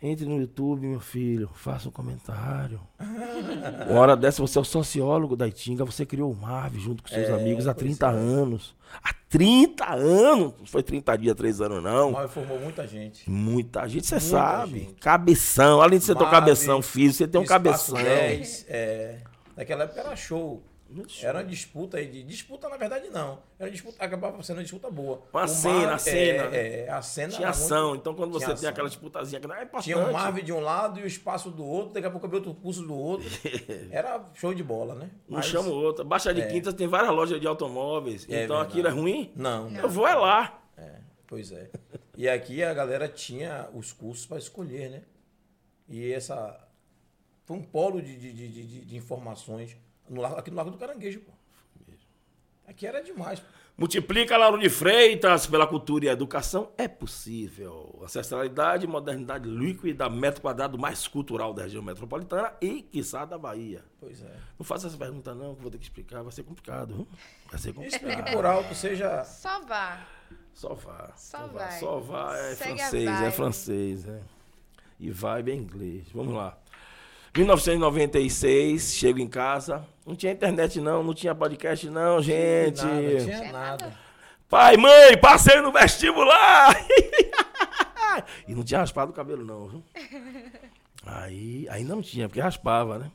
[0.02, 1.50] entre no YouTube, meu filho.
[1.54, 2.80] Faça um comentário.
[3.90, 5.86] Uma hora dessa, você é o sociólogo da Itinga.
[5.86, 8.10] Você criou o Marv junto com seus É, amigos há pois 30 é.
[8.10, 8.76] anos.
[9.04, 10.54] Há 30 anos.
[10.60, 12.12] Não foi 30 dias, 3 anos, não.
[12.12, 13.30] Mal formou muita gente.
[13.30, 14.80] Muita gente, você Muita sabe.
[14.80, 14.94] gente.
[14.96, 15.82] Cabeção.
[15.82, 17.96] Além de você ter um cabeção físico, você tem um cabeção.
[17.96, 19.18] 10, é,
[19.56, 20.64] naquela época era show.
[21.22, 22.08] Era uma disputa aí.
[22.08, 23.40] De, disputa, na verdade, não.
[23.60, 25.22] Era disputa, acabava sendo uma disputa boa.
[25.32, 27.96] Uma O cena, Mar- a cena, É, é, a cena Tinha muito- ação.
[27.96, 28.70] Então, quando você Tinha tem ação.
[28.70, 29.84] aquela disputazinha, que não é importante.
[29.84, 32.40] Tinha o Marvel de um lado e o espaço do outro, daqui a pouco havia
[32.40, 33.28] outro pulso do outro.
[33.92, 35.10] Era show de bola, né?
[35.30, 36.04] Um Mas- chama o outro.
[36.04, 36.48] Baixa de É.
[36.48, 38.24] Quintas tem várias lojas de automóveis.
[38.24, 38.70] É então verdade.
[38.70, 39.32] aquilo é ruim?
[39.36, 40.62] Não, Eu vou é lá.
[40.76, 40.96] É,
[41.28, 41.70] pois é.
[42.18, 45.02] E aqui a galera tinha os cursos para escolher, né?
[45.88, 46.66] E essa.
[47.46, 49.76] Foi um polo de, de, de, de- de informações
[50.10, 51.32] no, aqui no Lago do Caranguejo, pô.
[52.68, 53.39] Aqui era demais.
[53.39, 53.45] pô.
[53.80, 56.70] Multiplica Lauro de Freitas pela cultura e educação.
[56.78, 57.97] É possível.
[58.03, 63.82] Ancestralidade e modernidade líquida, metro quadrado mais cultural da região metropolitana e, quiçá, da Bahia.
[63.97, 64.36] Pois é.
[64.60, 66.22] Não faça essa pergunta, não, que eu vou ter que explicar.
[66.24, 66.93] Vai ser complicado.
[66.93, 67.07] viu?
[67.49, 68.34] Vai ser Explique complicado.
[68.34, 69.24] por alto, seja.
[69.24, 70.05] Só vá.
[70.53, 71.14] Só vá.
[71.16, 71.47] Só vá.
[71.47, 71.80] vai.
[71.80, 74.22] Só vá é Segue a francês, é francês, é.
[74.99, 76.07] E vibe é inglês.
[76.14, 76.57] Vamos lá.
[77.36, 79.86] 1996, chego em casa.
[80.06, 81.04] Não tinha internet, não.
[81.04, 82.84] Não tinha podcast, não, gente.
[82.84, 83.98] Nada, não tinha Tinha nada.
[84.50, 86.76] Pai, mãe, passei no vestibular!
[88.48, 89.84] e não tinha raspado o cabelo, não, viu?
[91.06, 93.12] Aí, ainda não tinha, porque raspava, né?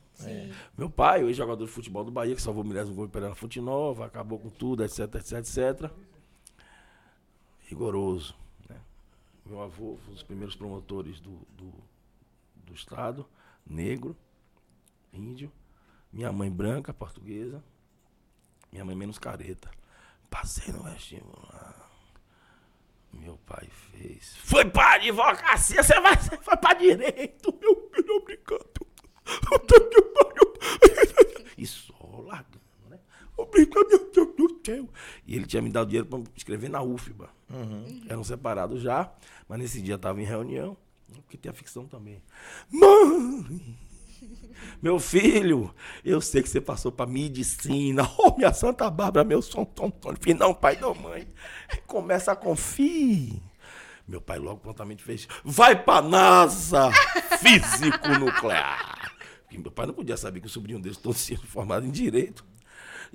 [0.78, 3.60] Meu pai, o ex-jogador de futebol do Bahia, que salvou milhares no gol pela Fonte
[3.60, 5.90] Nova, acabou com tudo, etc, etc, etc.
[7.68, 8.36] Rigoroso.
[8.68, 8.76] Né?
[9.44, 11.72] Meu avô foi um dos primeiros promotores do, do,
[12.64, 13.26] do Estado,
[13.66, 14.16] negro,
[15.12, 15.50] índio.
[16.12, 17.62] Minha mãe branca, portuguesa.
[18.70, 19.70] Minha mãe menos careta.
[20.30, 21.90] Passei no vestibular.
[23.12, 24.36] Meu pai fez.
[24.38, 28.86] Foi pra advocacia, você vai, você foi pra direito, meu filho, obrigado.
[29.24, 30.54] Puta que pariu.
[31.56, 32.60] E só largando,
[32.90, 32.98] né?
[33.36, 34.88] Obrigado, meu Deus do céu.
[35.26, 37.30] E ele tinha me dado dinheiro pra escrever na UFBA.
[38.08, 39.12] Eram separados já,
[39.48, 40.76] mas nesse dia tava em reunião,
[41.22, 42.22] porque tem a ficção também.
[42.70, 43.78] Mãe!
[44.80, 48.08] Meu filho, eu sei que você passou pra medicina.
[48.18, 50.18] Oh, minha Santa Bárbara, meu São Antônio.
[50.20, 51.26] Filho, não, pai, não, mãe.
[51.86, 53.42] Começa com FI.
[54.06, 55.26] Meu pai logo prontamente fez.
[55.44, 56.90] Vai pra NASA!
[57.40, 59.12] Físico nuclear.
[59.42, 62.44] Porque meu pai não podia saber que o sobrinho dele todo tinha formado em direito.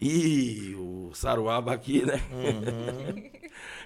[0.02, 2.22] E o Saruaba aqui, né?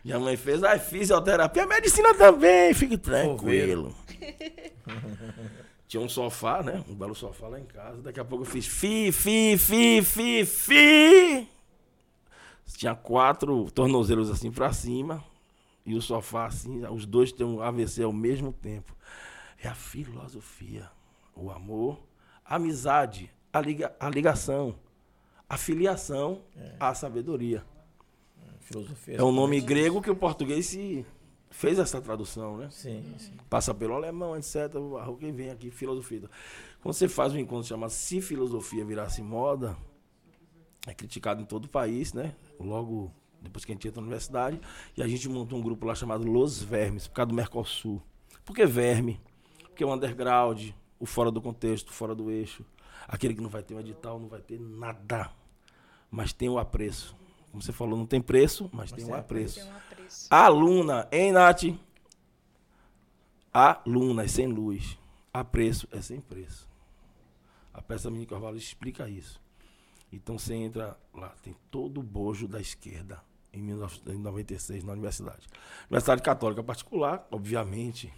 [0.03, 3.95] Minha mãe fez, ai, fisioterapia, medicina também, fique tranquilo.
[5.87, 6.83] Tinha um sofá, né?
[6.89, 8.01] Um belo sofá lá em casa.
[8.01, 11.47] Daqui a pouco eu fiz fi, fi, fi, fi, fi.
[12.75, 15.23] Tinha quatro tornozelos assim pra cima.
[15.85, 18.95] E o sofá assim, os dois têm um AVC ao mesmo tempo.
[19.61, 20.89] É a filosofia,
[21.35, 22.01] o amor,
[22.43, 24.75] a amizade, a, liga, a ligação,
[25.47, 26.41] a filiação,
[26.79, 27.63] a sabedoria.
[28.63, 29.17] Filosofia.
[29.17, 31.05] É um nome grego que o português se
[31.49, 32.69] fez essa tradução, né?
[32.71, 33.33] Sim, sim.
[33.49, 34.75] passa pelo alemão, etc.
[34.75, 36.21] o- Quem vem aqui, filosofia.
[36.81, 39.77] Quando você faz um encontro chamado Se Filosofia Virasse Moda,
[40.87, 42.35] é criticado em todo o país, né?
[42.59, 43.11] Logo
[43.41, 44.59] depois que a gente entra na universidade,
[44.95, 48.01] e a gente montou um grupo lá chamado Los Vermes, por causa do Mercosul.
[48.45, 49.19] Por que verme?
[49.63, 52.65] Porque o underground, o fora do contexto, fora do eixo,
[53.05, 55.29] aquele que não vai ter um edital, não vai ter nada,
[56.09, 57.13] mas tem o apreço.
[57.53, 59.59] Como você falou, não tem preço, mas, tem o tem apreço.
[59.59, 60.27] Tem um apreço.
[60.27, 61.65] Aluna, hein, Nath?
[63.53, 64.97] Aluna é sem luz.
[65.31, 66.67] A preço é sem preço.
[67.71, 69.39] A peça Mini Carvalho explica isso.
[70.11, 73.21] Então você entra lá, tem todo o bojo da esquerda
[73.53, 75.47] em 1996 na universidade.
[75.91, 78.11] Universidade Católica particular, obviamente.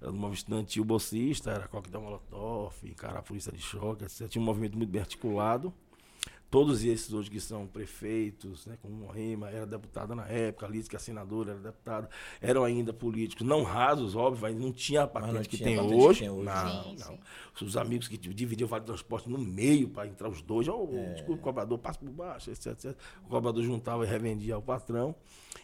[0.00, 4.26] Era uma estudantil bolsista, era coquetel molotov, encarar a polícia de choque, etc.
[4.26, 5.72] Tinha um movimento muito bem articulado.
[6.50, 10.96] Todos esses hoje que são prefeitos, né, como Moema, era deputada na época, Liz, que
[10.96, 15.32] é senadora, era deputada, eram ainda políticos, não rasos, óbvio, ainda não tinha a patente
[15.34, 16.18] não que tinha tem patente que hoje.
[16.20, 16.44] tem hoje.
[16.46, 17.06] Não, Sim, não.
[17.06, 17.64] sim.
[17.64, 20.88] Os amigos que dividiam o vale de transporte no meio para entrar os dois, ó,
[20.92, 21.12] É.
[21.12, 22.96] desculpa, o cobrador passa por baixo, etc, etc.
[23.24, 25.14] O cobrador juntava e revendia ao patrão.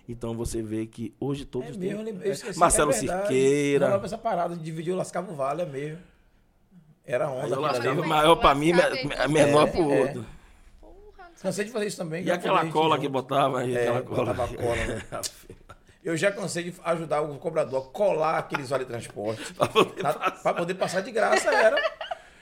[0.09, 1.81] Então você vê que hoje todos É têm.
[1.81, 4.05] mesmo, eu lembrei, eu esqueci, Marcelo é verdade.
[4.05, 5.99] Essa parada de dividir o lascava o vale, é mesmo.
[7.05, 7.55] Era onda.
[7.57, 8.73] eu lascava maior para mim,
[9.29, 10.01] menor É, para o é.
[10.03, 10.27] outro.
[11.43, 12.25] Cansei de fazer isso também.
[12.25, 13.01] E aquela cola junto.
[13.03, 14.35] que botava aí, É, aquela cola.
[14.35, 15.03] cola, né?
[16.03, 19.53] Eu já cansei de ajudar o cobrador a colar aqueles vale transporte.
[19.55, 20.03] Pra poder
[20.43, 21.77] pra poder passar de graça era.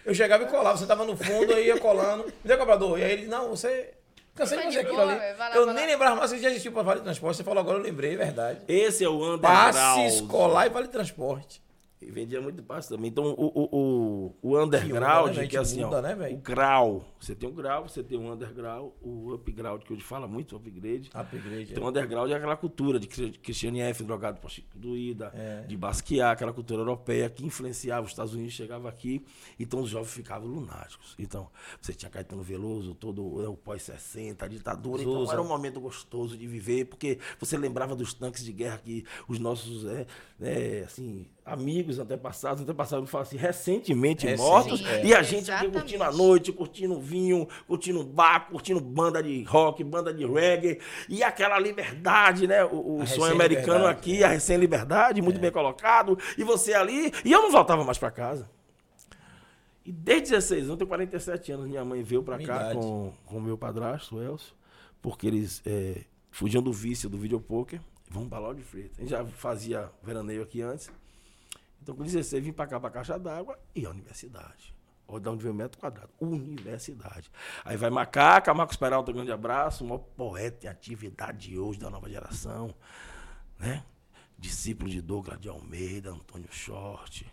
[0.04, 2.24] Eu chegava e colava, você tava no fundo, aí ia colando.
[2.26, 2.98] Me deu cobrador.
[2.98, 3.94] E aí ele, não, você.
[4.34, 5.18] Cansei de fazer aquilo ali.
[5.38, 7.38] lá, eu nem lembrava mais se já existiu para vale transporte.
[7.38, 8.60] Você falou agora, eu lembrei, é verdade.
[8.68, 9.40] Esse é o underground.
[9.74, 11.63] Passe, escolar e vale transporte.
[12.00, 13.08] E vendia muito passe também.
[13.08, 15.46] Então, o, o, o, o underground, onda, né?
[15.46, 17.04] que é assim, Muda, ó, né, o grau.
[17.18, 21.10] Você tem o grau, você tem o underground, o upground, que hoje fala muito, upgrade.
[21.14, 21.72] Upgrade.
[21.72, 25.62] Então, o underground é aquela cultura de Christiane F., drogado prostituída, É.
[25.62, 29.24] de Basquiat, aquela cultura europeia que influenciava os Estados Unidos, chegava aqui,
[29.58, 31.14] então os jovens ficavam lunáticos.
[31.18, 31.48] Então,
[31.80, 36.36] você tinha Caetano Veloso, todo é, o pós-60, a ditadura, então era um momento gostoso
[36.36, 40.06] de viver, porque você lembrava dos tanques de guerra que os nossos, é,
[40.40, 45.04] é, assim, amigos antepassados, antepassados falam assim, recentemente Recente, mortos, é.
[45.04, 49.84] e a gente aqui curtindo a noite, curtindo vinho, curtindo bar, curtindo banda de rock,
[49.84, 52.64] banda de reggae, e aquela liberdade, né?
[52.64, 57.42] O, o sonho americano aqui, a recém-liberdade, muito bem colocado, e você ali, e eu
[57.42, 58.48] não voltava mais para casa.
[59.84, 63.40] E desde 16 anos, eu tenho 47 anos, minha mãe veio para cá com o
[63.40, 64.54] meu padrasto, o Elcio,
[65.02, 68.96] porque eles é, fugiam do vício do videopoker, vamos para Lauro de Freitas.
[68.96, 70.90] A gente já fazia veraneio aqui antes.
[71.84, 74.74] Então, com 16, vim para cá, para Caixa d'Água e a universidade.
[75.06, 76.08] Olha de onde veio o metro quadrado.
[76.18, 77.30] Universidade.
[77.62, 82.08] Aí vai Macaca, Marcos Peralta, grande abraço, o maior poeta em atividade hoje da nova
[82.08, 82.74] geração.
[83.58, 83.84] Né?
[84.38, 87.30] Discípulo de Douglas de Almeida, Antônio Short.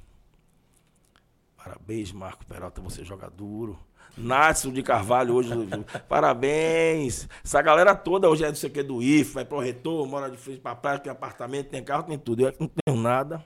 [1.55, 3.79] Parabéns, Marco Peralta, você joga duro.
[4.17, 5.51] Nácio de Carvalho hoje.
[6.09, 7.29] Parabéns.
[7.41, 10.59] Essa galera toda hoje é do que do IF, vai pro retor, mora de frente
[10.59, 12.41] pra praia, tem apartamento, tem carro, tem tudo.
[12.41, 13.41] Eu não tenho nada,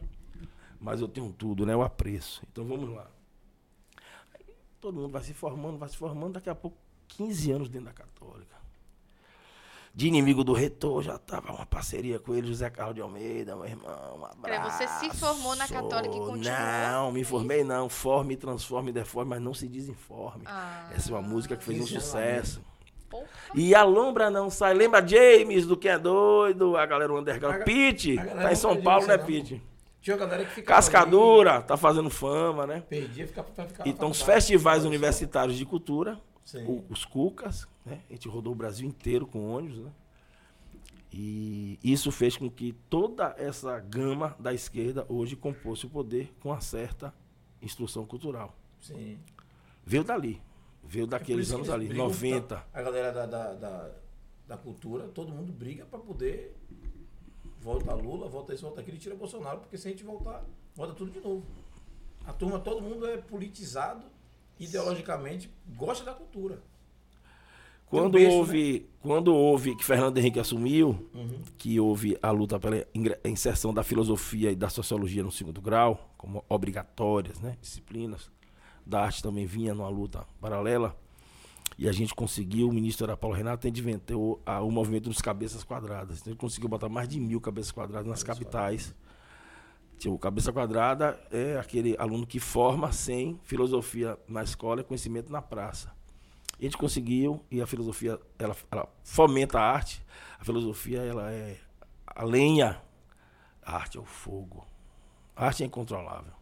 [0.80, 1.74] mas eu tenho tudo, né?
[1.74, 2.42] Eu apreço.
[2.52, 3.08] Então vamos lá.
[4.34, 4.46] Aí,
[4.80, 6.78] todo mundo vai se formando, vai se formando, daqui a pouco,
[7.10, 8.56] 15 anos dentro da Católica.
[9.94, 13.66] De inimigo do retor, já tava uma parceria com ele, José Carlos de Almeida, meu
[13.66, 14.30] irmão.
[14.38, 16.42] Um Peraí, você se formou na Católica e continuou?
[16.42, 17.88] Não, me formei não.
[17.88, 20.44] Forme, transforme, deforme, mas não se desinforme.
[20.48, 20.90] Ah.
[20.94, 22.62] Essa é uma música que fez um sucesso.
[23.10, 23.26] Porra.
[23.54, 24.74] E a lombra não sai.
[24.74, 26.76] Lembra James, do que é doido?
[26.76, 27.64] A galera underground.
[27.64, 29.18] Pete, tá em São Paulo, né.
[29.18, 29.64] Pete?
[30.06, 32.76] Tinha uma galera que ficava Cascadura, tá fazendo fama, né?
[32.76, 36.86] ali, Perdia, ficava pra ficar Então, os festivais universitários de cultura, Sim.
[36.92, 38.02] os Cucas, né?
[38.08, 39.92] A gente rodou o Brasil inteiro com ônibus, né?
[41.12, 46.50] E isso fez com que toda essa gama da esquerda hoje compôsse o poder com
[46.50, 47.12] uma certa
[47.60, 48.56] instrução cultural.
[48.80, 49.18] Sim.
[49.84, 50.40] Veio dali.
[50.84, 52.58] Veio É daqueles que anos ali, brigam 90.
[52.58, 52.68] tanto.
[52.72, 53.92] A galera da, da, da,
[54.50, 56.56] da cultura, todo mundo briga pra poder.
[57.66, 60.44] Volta Lula, volta isso, volta aquilo e tira Bolsonaro, porque se a gente voltar,
[60.76, 61.44] volta tudo de novo.
[62.28, 64.06] A turma, todo mundo é politizado,
[64.60, 66.62] ideologicamente, gosta da cultura.
[67.88, 71.42] Quando um beijo, houve, quando houve que Fernando Henrique assumiu, Uhum.
[71.58, 72.86] que houve a luta pela
[73.26, 78.30] inserção da filosofia e da sociologia no segundo grau, como obrigatórias, né, disciplinas,
[78.86, 80.96] da arte também vinha numa luta paralela,
[81.78, 85.10] e a gente conseguiu, o ministro era Paulo Renato, a gente inventou a- o movimento
[85.10, 86.20] dos cabeças quadradas.
[86.20, 88.96] Então, a gente conseguiu botar mais de mil cabeças quadradas nas capitais.
[89.98, 95.42] Tipo, cabeça quadrada é aquele aluno que forma sem filosofia na escola e conhecimento na
[95.42, 95.94] praça.
[96.60, 100.06] A gente conseguiu, e a filosofia, ela, ela fomenta a arte.
[100.40, 101.58] A filosofia, ela é
[102.06, 102.82] a lenha.
[103.62, 104.66] A arte é o fogo.
[105.36, 106.34] A arte é incontrolável.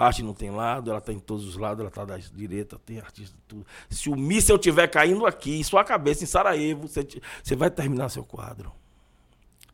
[0.00, 2.80] A arte não tem lado, ela está em todos os lados, ela está da direita,
[2.86, 3.66] tem artista, tudo.
[3.90, 7.06] Se o míssel estiver caindo aqui, em sua cabeça, em Sarajevo, você,
[7.44, 8.72] você vai terminar seu quadro.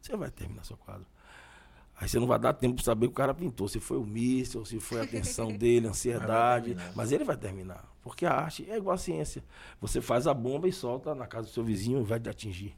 [0.03, 1.07] Você vai terminar seu quadro.
[1.95, 3.68] Aí você não vai dar tempo para saber o que o cara pintou.
[3.68, 6.77] Se foi o míssil, se foi a atenção dele, a ansiedade.
[6.97, 7.85] Mas ele vai terminar.
[8.03, 9.45] Porque a arte é igual a ciência.
[9.81, 12.74] Você faz a bomba e solta na casa do seu vizinho e vai te atingir.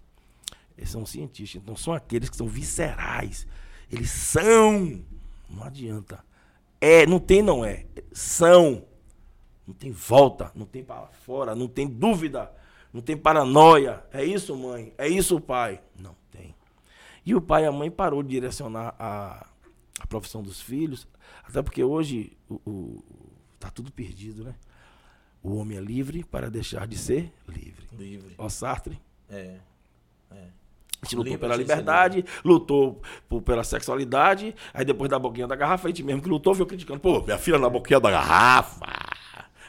[0.76, 1.62] Eles são cientistas.
[1.62, 3.46] Então são aqueles que são viscerais.
[3.90, 5.02] Eles são.
[5.48, 6.27] Não adianta.
[6.80, 7.86] É, não tem, não é.
[8.12, 8.84] São.
[9.66, 12.50] Não tem volta, não tem para fora, não tem dúvida,
[12.92, 14.02] não tem paranoia.
[14.10, 14.94] É isso, mãe?
[14.96, 15.82] É isso, pai?
[15.98, 16.54] Não tem.
[17.26, 19.46] E o pai e a mãe parou de direcionar a,
[20.00, 21.06] a profissão dos filhos,
[21.44, 23.04] até porque hoje o, o-
[23.60, 24.54] tá tudo perdido, né?
[25.42, 27.86] O homem é livre para deixar de ser livre.
[27.92, 28.34] Livre.
[28.38, 28.98] Ó Sartre,
[29.28, 29.58] É.
[30.30, 30.48] É.
[31.00, 35.86] a gente lutou pela liberdade, lutou por- pela sexualidade, aí depois da boquinha da garrafa,
[35.86, 36.98] a gente mesmo que lutou, veio criticando.
[37.00, 38.86] Pô, minha filha na boquinha da garrafa.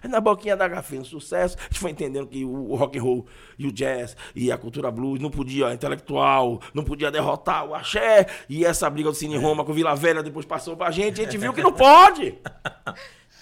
[0.01, 2.97] Aí na boquinha da garrafa um sucesso, a gente foi entendendo que o, o rock
[2.97, 3.27] and roll
[3.57, 8.25] e o jazz e a cultura blues não podia, intelectual, não podia derrotar o axé,
[8.47, 11.37] e essa briga do Cine Roma com Vila Velha depois passou pra gente, a gente
[11.37, 12.37] viu que não pode.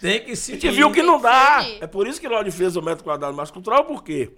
[0.02, 0.54] Tem que se.
[0.54, 1.64] A gente viu que não dá.
[1.80, 4.32] É por isso que Lorde fez o metro quadrado mais cultural, por quê?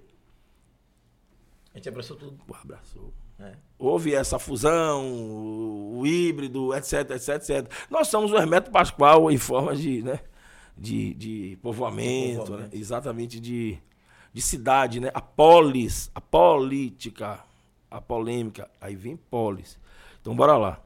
[1.72, 2.38] A gente abraçou tudo.
[2.46, 3.12] Pô, abraçou.
[3.40, 3.52] É.
[3.78, 5.10] Houve essa fusão,
[5.96, 7.72] o, híbrido, etc, etc, etc.
[7.88, 10.20] Nós somos o Hermeto Pascoal em forma de, né,
[10.76, 12.74] de, de povoamento, Povoamento.
[12.74, 13.78] né, exatamente de,
[14.32, 15.10] de cidade, né?
[15.14, 17.40] A polis, a política,
[17.90, 18.70] a polêmica.
[18.80, 19.78] Aí vem polis.
[20.20, 20.80] Então, bora lá.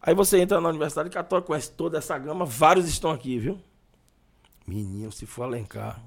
[0.00, 3.60] Aí você entra na Universidade Católica, conhece toda essa gama, vários estão aqui, viu?
[4.66, 6.02] Menino, se for alencar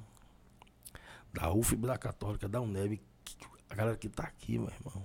[1.31, 2.99] da UFB, da Católica, da UNEB,
[3.69, 5.03] a galera que tá aqui, meu irmão,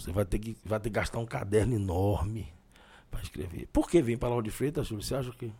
[0.00, 2.52] você vai ter que, vai ter que gastar um caderno enorme
[3.10, 3.68] para escrever.
[3.72, 5.02] Por que vem para lá de Freitas, Júlio?
[5.04, 5.50] Você acha o quê?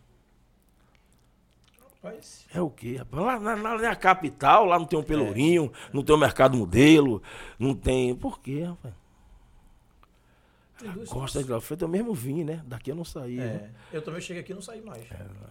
[2.03, 2.95] Rapaz, É o quê?
[2.97, 3.23] rapaz?
[3.23, 7.21] Lá na, na, na capital, lá não tem um pelourinho, não tem um mercado modelo,
[7.59, 8.15] não tem.
[8.15, 8.93] Por quê, rapaz?
[11.07, 12.63] Costa de Feita eu mesmo vim, né?
[12.65, 13.35] Daqui eu não saí.
[13.35, 13.69] né?
[13.93, 15.03] É, eu também cheguei aqui e não saí mais.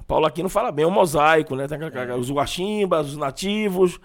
[0.04, 1.68] Paulo aqui não fala bem, é um mosaico, né?
[1.68, 4.00] Tem aquela- os guaximbas, os nativos,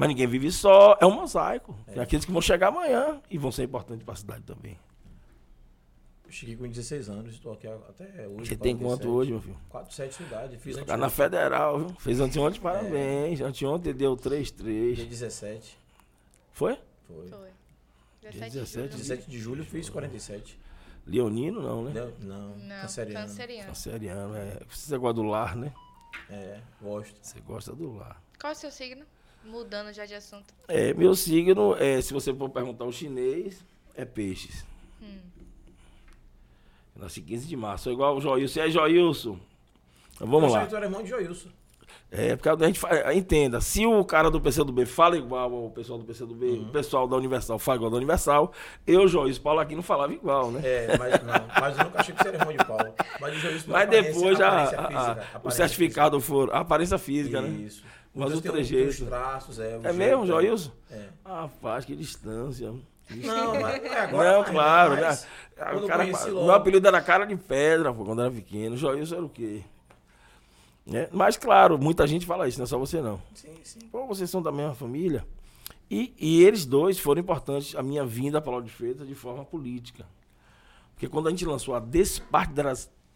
[0.00, 0.96] mas ninguém vive só.
[0.98, 1.76] É um mosaico.
[1.92, 4.78] Tem aqueles que vão chegar amanhã e vão ser importantes para a cidade também.
[6.24, 8.48] Eu cheguei com 16 anos, estou aqui até hoje.
[8.48, 9.58] Você tem quanto hoje, meu filho?
[9.68, 10.62] 4, 7 cidades.
[10.62, 11.94] Fiz Tá na Federal, viu?
[11.98, 13.42] Fez anteontem, parabéns.
[13.42, 14.94] Anteontem deu 3-3.
[14.94, 15.76] dia 17.
[16.52, 16.78] Foi?
[17.06, 17.28] Foi.
[17.28, 17.48] Foi.
[18.22, 18.88] Dia 17 de 17 julho.
[18.88, 20.58] 17 de julho fiz 47.
[21.06, 22.10] Leonino, não, né?
[22.20, 23.26] Não, Não, canceriano.
[23.26, 23.68] canceriano.
[23.68, 24.60] Canceriano, é.
[24.70, 25.74] Você gosta do lar, né?
[26.30, 27.14] É, gosto.
[27.20, 28.22] Você gosta do lar.
[28.40, 29.04] Qual é o seu signo?
[29.44, 30.52] Mudando já de assunto.
[30.68, 33.64] É, meu signo, é, se você for perguntar o chinês,
[33.94, 34.64] é peixes.
[36.94, 37.84] Eu nasci 15 de março.
[37.84, 38.58] Sou igual o Joilson.
[38.60, 39.38] E aí, Joilson?
[40.14, 40.58] Então, Vamos eu lá.
[40.58, 41.48] sou Heitor irmão de Joilson.
[42.12, 45.96] É, porque a gente fa- entenda, se o cara do PCdoB fala igual ao pessoal
[45.98, 48.52] do PCdoB, o pessoal da Universal fala igual ao da Universal,
[48.84, 50.60] eu, Joilson, Paulo aqui não falava igual, né?
[50.64, 51.34] É, mas não.
[51.60, 52.94] Mas eu nunca achei que você era irmão de Paulo.
[53.20, 56.98] Mas Joilson pela Mas depois já aparência a- a- física, o certificado for a aparência
[56.98, 57.40] física.
[57.40, 57.64] física, né?
[57.66, 57.84] Isso.
[58.14, 58.96] Mas o tem um- trejeito.
[58.96, 59.76] tem os traços, é.
[59.76, 60.26] É jeito, mesmo, é.
[60.26, 60.72] Joilson?
[60.90, 61.08] É.
[61.24, 62.70] Rapaz, que distância.
[62.70, 64.32] Não, mas não é agora.
[64.38, 65.18] Não, claro, né?
[65.58, 68.76] Ah, o cara- meu apelido era cara de pedra, pô, quando era pequeno.
[68.76, 69.62] Joilson era o quê?
[70.86, 71.08] Né?
[71.12, 73.20] Mas, claro, muita gente fala isso, não é só você não.
[73.34, 73.80] Sim, sim.
[73.92, 75.24] Pô, vocês são da mesma família.
[75.90, 79.44] E, e eles dois foram importantes, a minha vinda para Lauro de Freitas, de forma
[79.44, 80.06] política.
[80.94, 81.78] Porque quando a gente lançou a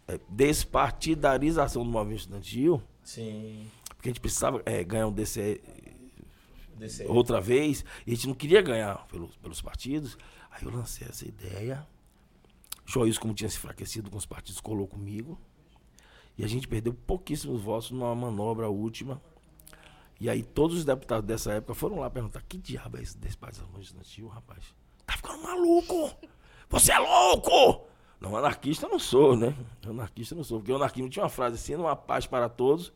[0.09, 3.71] eh, despartidarização do movimento estudantil, Sim.
[4.05, 5.63] Porque a gente precisava eh, ganhar um DCE
[6.77, 7.11] Descer.
[7.11, 10.19] outra vez, e a gente não queria ganhar pelos, pelos partidos.
[10.51, 11.87] Aí eu lancei essa ideia.
[12.85, 15.41] Joios, como tinha se enfraquecido com os partidos, colou comigo.
[16.37, 19.23] E a gente perdeu pouquíssimos votos numa manobra última.
[20.21, 23.81] E aí todos os deputados dessa época foram lá perguntar: que diabo é esse despartização
[23.81, 24.65] estudantil, rapaz?
[25.07, 26.15] Tá ficando maluco!
[26.69, 27.87] Você é louco!
[28.21, 29.55] Não, anarquista eu não sou, né?
[29.87, 30.59] Anarquista eu não sou.
[30.59, 32.93] Porque o anarquismo tinha uma frase assim: não há paz para todos,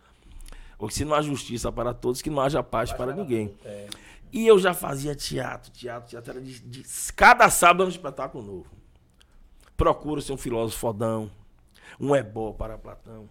[0.78, 3.54] ou que se não há justiça para todos, que não haja paz para ninguém.
[3.64, 3.88] É.
[4.32, 6.30] E eu já fazia teatro, teatro, teatro.
[6.32, 8.70] Era de, de- cada sábado era um espetáculo novo.
[9.76, 11.30] Procura ser um filósofo fodão,
[11.98, 13.28] um ebó para Platão.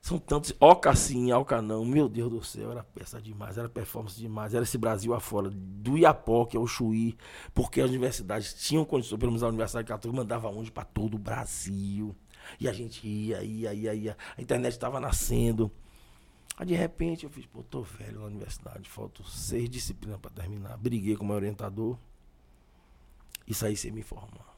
[0.00, 0.52] São tantos.
[0.58, 1.84] Oca sim, Oca não.
[1.84, 4.52] Meu Deus do céu, era peça demais, era performance demais.
[4.52, 7.16] Era esse Brasil afora, do Iapó, que é o Chuí,
[7.54, 11.18] porque as universidades tinham condições, pelo menos a Universidade Católica mandava onde para todo o
[11.18, 12.16] Brasil.
[12.60, 14.16] E a gente ia, ia, ia, ia.
[14.36, 15.70] A internet estava nascendo.
[16.56, 20.76] Aí de repente eu fiz, pô, tô velho na universidade, faltam seis disciplinas para terminar.
[20.76, 21.96] Briguei com o meu orientador
[23.46, 24.54] e saí sem me formar.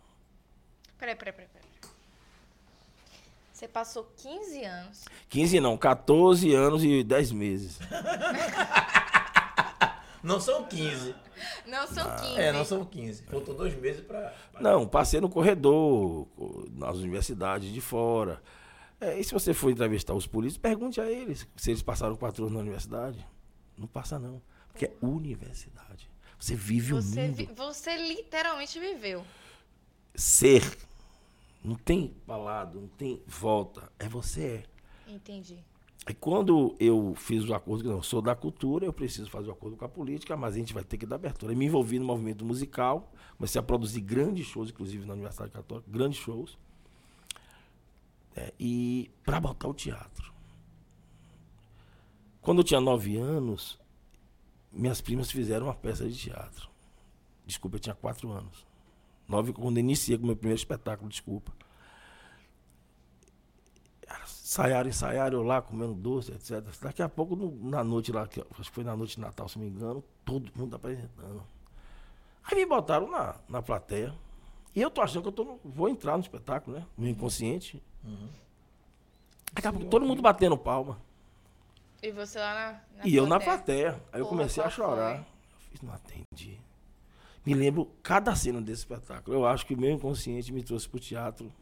[0.99, 1.49] Peraí, peraí, peraí.
[1.53, 1.65] peraí.
[3.53, 5.05] Você passou 15 anos.
[5.29, 7.79] 15 não, 14 anos e 10 meses.
[10.25, 11.15] Não são 15.
[11.67, 12.41] Não são 15.
[12.41, 13.23] É, não são 15.
[13.25, 14.33] Faltou dois meses pra.
[14.51, 18.43] pra- Não, passei no corredor, co- nas universidades de fora.
[19.01, 22.45] É, e se você for entrevistar os políticos, pergunte a eles se eles passaram quatro
[22.45, 23.25] anos na universidade.
[23.77, 26.09] Não passa não, porque é universidade.
[26.39, 27.35] Você vive o Você, mundo.
[27.37, 29.25] vi- você literalmente viveu.
[30.15, 30.63] Ser.
[31.63, 33.91] Não tem falado, não tem volta.
[33.99, 34.65] É você
[35.09, 35.13] é.
[35.13, 35.59] Entendi.
[36.07, 39.77] Aí quando eu fiz o acordo, não, sou da cultura, eu preciso fazer o acordo
[39.77, 41.53] com a política, mas a gente vai ter que dar abertura.
[41.53, 45.91] Eu me envolvi no movimento musical, comecei a produzir grandes shows, inclusive na Universidade Católica,
[45.91, 46.59] grandes shows.
[48.37, 50.35] É, e para botar o teatro.
[52.43, 53.81] Quando eu tinha nove anos,
[54.71, 56.69] minhas primas fizeram uma peça de teatro.
[57.47, 58.67] Desculpa, eu tinha quatro anos.
[59.27, 61.51] Nove, quando eu iniciei com o meu primeiro espetáculo, desculpa.
[64.55, 66.63] Ensaiaram, ensaiaram, eu lá comendo doce, etc.
[66.81, 69.21] Daqui a pouco, no- na noite lá, que eu- acho que foi na noite de
[69.21, 71.43] Natal, se não me engano, todo mundo apresentando.
[72.45, 74.15] Aí me botaram na, na plateia.
[74.73, 76.87] E eu tô achando que eu tô no- vou entrar no espetáculo, né?
[76.97, 77.83] Meu inconsciente.
[79.53, 81.01] Daqui a pouco todo mundo batendo palma.
[82.01, 83.91] E você lá na, na e eu na plateia.
[83.95, 84.05] plateia.
[84.13, 85.17] Aí eu Porra, comecei a chorar.
[85.17, 85.21] foi?
[85.21, 86.61] Eu fiz, não atendi.
[87.45, 89.37] Me lembro cada cena desse espetáculo.
[89.37, 91.53] Eu acho que o meu inconsciente me trouxe pro teatro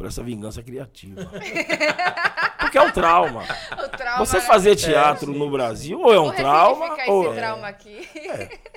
[0.00, 1.28] por essa vingança criativa.
[2.58, 3.42] Porque é um trauma.
[3.72, 7.32] O trauma, Você fazer teatro sim, no Brasil ou é um Vou trauma ou esse
[7.32, 8.08] é, trauma aqui.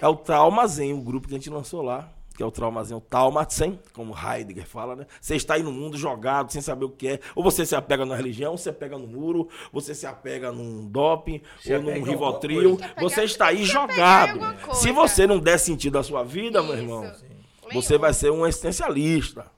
[0.02, 2.10] é o Trauma Zen, o grupo que a gente lançou lá.
[2.36, 5.06] que é o traumazinho Talmatsen, como Heidegger fala, né?
[5.22, 7.20] Você está aí no mundo jogado, sem saber o que é.
[7.36, 11.42] Ou você se apega na religião, você pega no muro, você se apega num doping,
[11.62, 12.78] Se ou num Rivotril.
[13.00, 14.42] Você está aí jogado.
[14.74, 16.84] Se você não der sentido à sua vida, meu Isso.
[16.84, 17.82] irmão, Nenhum.
[17.82, 19.53] você vai ser um existencialista.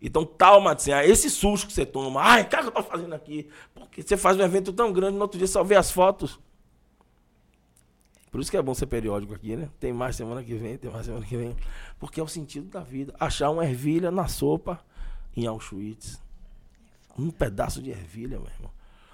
[0.00, 3.14] Então, Talmatsen, ah, esse susto que você toma, ai, cara, o que eu tô fazendo
[3.14, 3.48] aqui?
[3.74, 6.38] Porque você faz um evento tão grande, no outro dia só vê as fotos.
[8.30, 9.70] Por isso que é bom ser periódico aqui, né?
[9.80, 11.56] Tem mais semana que vem, tem mais semana que vem.
[11.98, 13.14] Porque é o sentido da vida.
[13.18, 14.78] Achar uma ervilha na sopa
[15.34, 16.20] em Auschwitz.
[17.18, 18.70] Um pedaço de ervilha, meu irmão.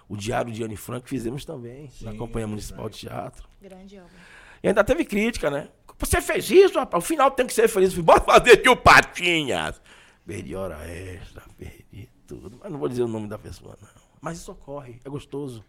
[0.09, 3.49] O Diário de Anne Frank fizemos também, na Sim, Companhia Municipal de Teatro.
[3.61, 4.11] Grande obra.
[4.63, 5.69] E ainda teve crítica, né?
[5.99, 7.05] Você fez isso, rapaz.
[7.05, 7.95] O final tem que ser feliz.
[7.95, 9.81] Bora fazer tio Patinhas.
[10.27, 12.59] Perdi hora extra, perdi tudo.
[12.63, 13.89] Mas não vou dizer o nome da pessoa, não.
[14.21, 15.65] Mas isso ocorre, é gostoso.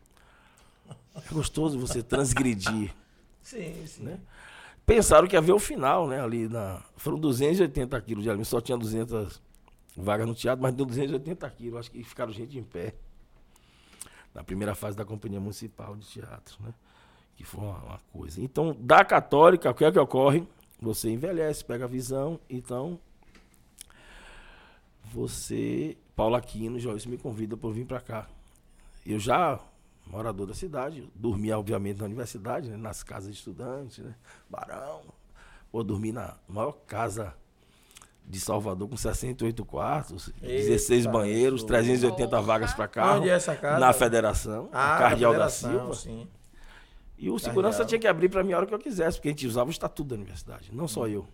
[1.15, 2.93] É gostoso você transgredir.
[3.41, 4.03] Sim, sim.
[4.03, 4.19] Né?
[4.85, 6.21] Pensaram que ia ver o final, né?
[6.21, 6.81] Ali na.
[6.95, 9.41] Foram 280 quilos de alimento, só tinha 200
[9.97, 11.79] vagas no teatro, mas deu 280 quilos.
[11.81, 12.95] Acho que ficaram gente em pé.
[14.33, 16.73] Na primeira fase da Companhia Municipal de Teatro, né?
[17.35, 18.41] Que foi uma, uma coisa.
[18.41, 20.47] Então, da católica, o que é que ocorre?
[20.81, 22.99] Você envelhece, pega a visão, então.
[25.13, 25.95] Você.
[26.15, 28.27] Paulo Aquino, Joyce me convida para vir para cá.
[29.05, 29.59] Eu já,
[30.07, 32.77] morador da cidade, dormia, obviamente, na universidade, né?
[32.77, 34.13] nas casas de estudantes, né?
[34.49, 35.01] Barão.
[35.71, 37.33] Vou dormir na maior casa
[38.25, 41.67] de Salvador com 68 quartos, Eita, 16 banheiros, Jesus.
[41.67, 42.41] 380 Porra.
[42.41, 43.19] vagas para carro.
[43.19, 43.79] Onde é essa casa?
[43.79, 45.95] Na Federação, Ah, Cardeal da Federação, Silva.
[45.95, 46.27] Sim.
[47.17, 47.87] E o segurança Cardeal.
[47.89, 49.71] tinha que abrir para mim a hora que eu quisesse, porque a gente usava o
[49.71, 51.25] estatuto da universidade, não só eu.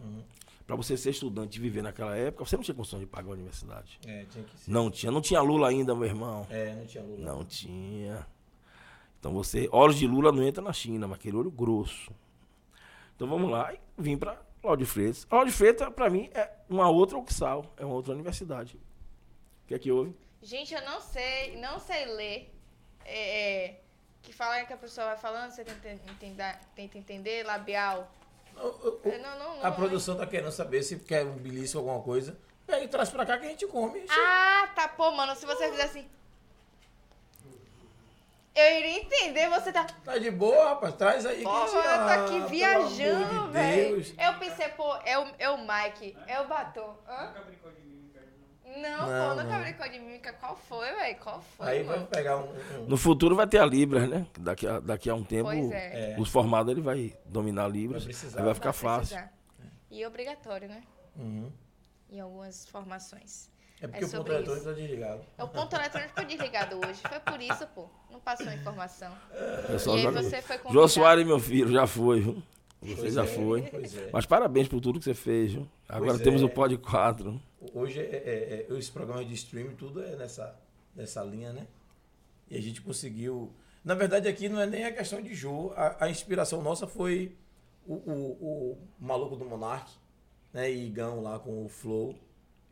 [0.00, 0.22] Uhum.
[0.68, 3.32] Para você ser estudante e viver naquela época, você não tinha condição de pagar a
[3.32, 3.98] universidade.
[4.06, 4.70] É, tinha que ser.
[4.70, 6.46] Não tinha, não tinha Lula ainda, meu irmão.
[6.50, 7.24] É, não tinha Lula.
[7.24, 8.26] Não tinha.
[9.18, 12.12] Então você, olhos de Lula não entra na China, mas aquele olho grosso.
[13.16, 15.26] Então vamos lá e vim para Lauro de Freitas.
[15.30, 18.76] Lauro de Freitas, para mim, é uma outra Uxal, é uma outra universidade.
[19.64, 20.14] O que é que houve?
[20.42, 22.54] Gente, eu não sei, não sei ler.
[23.06, 23.80] É, é,
[24.20, 28.12] que fala que a pessoa vai falando, você tenta entender, tenta entender, labial.
[28.60, 31.36] O- o- o- Eu não, não, a não- produção tá querendo saber se quer um
[31.36, 32.36] belisco ou alguma coisa.
[32.66, 34.04] Pega e traz pra cá que a gente come.
[34.10, 36.08] Ah, tá, pô, mano, se você fizer assim.
[38.54, 39.84] Eu iria entender, você tá.
[40.04, 40.94] Tá de boa, rapaz.
[40.96, 41.44] Traz aí.
[41.44, 43.94] Pô, que a mano, gente- eu tô Ah, aqui pelo viajando, de velho.
[43.94, 44.14] Deus.
[44.18, 46.96] Eu pensei, pô, é o, é o Mike, é o Batom.
[47.08, 47.32] Hã?
[48.76, 49.62] Não, Não, pô, nunca não.
[49.62, 50.32] brincou de mímica.
[50.34, 51.16] Qual foi, velho?
[51.18, 52.08] Qual foi, Aí vai mano?
[52.08, 52.50] pegar um.
[52.80, 54.26] um- No futuro vai ter a Libras, né?
[54.38, 56.12] Daqui a, daqui a um tempo, Pois é.
[56.12, 56.20] É.
[56.20, 58.04] os formados ele vai dominar a Libras.
[58.04, 58.38] Vai precisar.
[58.40, 59.16] aí vai ficar Vai fácil.
[59.16, 59.32] precisar.
[59.90, 60.82] E obrigatório, né?
[61.16, 61.50] Uhum.
[62.10, 63.50] Em algumas formações.
[63.80, 64.64] É porque É o ponto eletrônico isso.
[64.64, 65.20] tá desligado.
[65.38, 67.00] É o ponto eletrônico foi desligado hoje.
[67.08, 67.88] Foi por isso, pô.
[68.10, 69.12] Não passou a informação.
[69.66, 70.58] Pessoal E aí você foi.
[70.72, 72.42] João Soares, meu filho, já foi, viu?
[72.82, 73.62] Você Pois já é, foi.
[73.62, 74.10] Pois é.
[74.12, 75.68] Mas parabéns por tudo que você fez, viu?
[75.88, 76.44] Agora Pois temos é.
[76.44, 77.40] o Pod 4.
[77.74, 80.58] Hoje, é, é, é, esse programa de streaming, tudo é nessa,
[80.94, 81.66] nessa linha, né?
[82.48, 83.52] E a gente conseguiu.
[83.84, 85.72] Na verdade, aqui não é nem a questão de jogo.
[85.74, 87.36] A, a inspiração nossa foi
[87.86, 89.90] o, o, o maluco do Monark,
[90.52, 90.70] né?
[90.70, 92.14] E Igão lá com o Flow.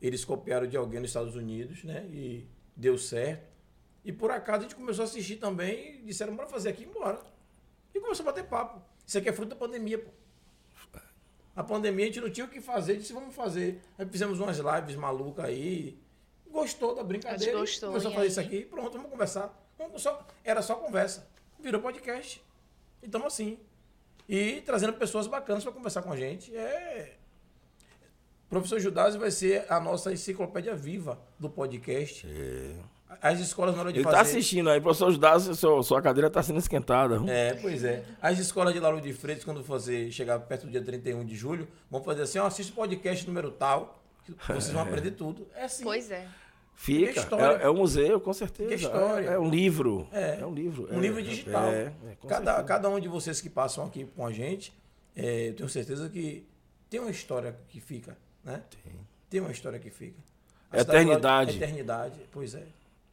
[0.01, 2.07] Eles copiaram de alguém nos Estados Unidos, né?
[2.13, 2.47] E
[2.77, 3.57] deu certo.
[4.05, 6.87] E por acaso a gente começou a assistir também e disseram, bora fazer aqui e
[6.87, 7.21] embora.
[7.93, 8.81] E começou a bater papo.
[9.05, 10.11] Isso aqui é fruto da pandemia, pô.
[11.57, 13.81] A pandemia a gente não tinha o que fazer, disse vamos fazer.
[13.97, 15.99] Aí fizemos umas lives malucas aí.
[16.51, 17.59] Gostou da brincadeira.
[17.59, 18.31] Gostou, começou a fazer aí?
[18.31, 18.65] isso aqui.
[18.67, 19.59] Pronto, vamos conversar.
[19.79, 21.27] Vamos só, era só conversa.
[21.59, 22.45] Virou podcast.
[23.03, 23.59] Então assim.
[24.29, 26.55] E trazendo pessoas bacanas para conversar com a gente.
[26.55, 27.17] É.
[28.51, 32.27] Professor Judásio vai ser a nossa enciclopédia viva do podcast.
[33.21, 34.17] As escolas na hora de Ele fazer.
[34.17, 37.23] tá assistindo aí, professor Judas, seu, sua cadeira tá sendo esquentada.
[37.31, 38.05] É, pois é.
[38.21, 41.69] As escolas de Lauro de Freitas, quando você chegar perto do dia 31 de julho,
[41.91, 45.47] vão fazer assim, ó, assiste o podcast número tal, que vocês vão aprender tudo.
[45.55, 45.85] É assim.
[45.85, 46.27] Pois é.
[46.77, 47.21] Fica.
[47.37, 48.71] É, é um museu, com certeza.
[48.71, 49.31] Fica história.
[49.31, 50.07] É, é um livro.
[50.13, 50.45] É.
[50.45, 50.87] um livro.
[50.93, 51.69] Um é, livro digital.
[51.69, 52.69] É, é, com cada, certeza.
[52.69, 54.75] cada um de vocês que passam aqui com a gente,
[55.17, 56.47] é, eu tenho certeza que
[56.91, 58.63] tem uma história que fica, né?
[59.31, 59.41] Tem.
[59.41, 60.19] uma história que fica.
[60.71, 61.57] A cidade Eternidade.
[61.57, 62.67] Eternidade, pois é.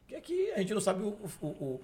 [0.04, 1.08] Porque aqui a gente não sabe o,
[1.40, 1.80] o- o-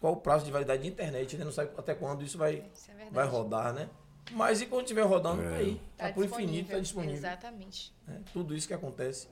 [0.00, 1.44] qual o prazo de validade de internet, né?
[1.44, 3.88] Não sabe até quando isso vai, Isso é vai rodar, né?
[4.32, 5.80] Mas e quando estiver rodando, tá aí.
[5.96, 7.16] Tá, Tá pro infinito, tá disponível.
[7.16, 7.92] Exatamente.
[8.06, 8.22] né?
[8.32, 9.28] Tudo isso que acontece.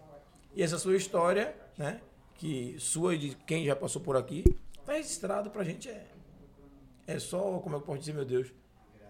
[0.55, 2.01] E essa sua história, né?
[2.35, 4.45] Que sua e de quem já passou por aqui,
[4.85, 5.89] tá registrado pra gente.
[5.89, 6.07] É,
[7.07, 8.53] é só, como eu posso dizer, meu Deus,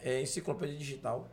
[0.03, 1.29] é enciclopédia digital,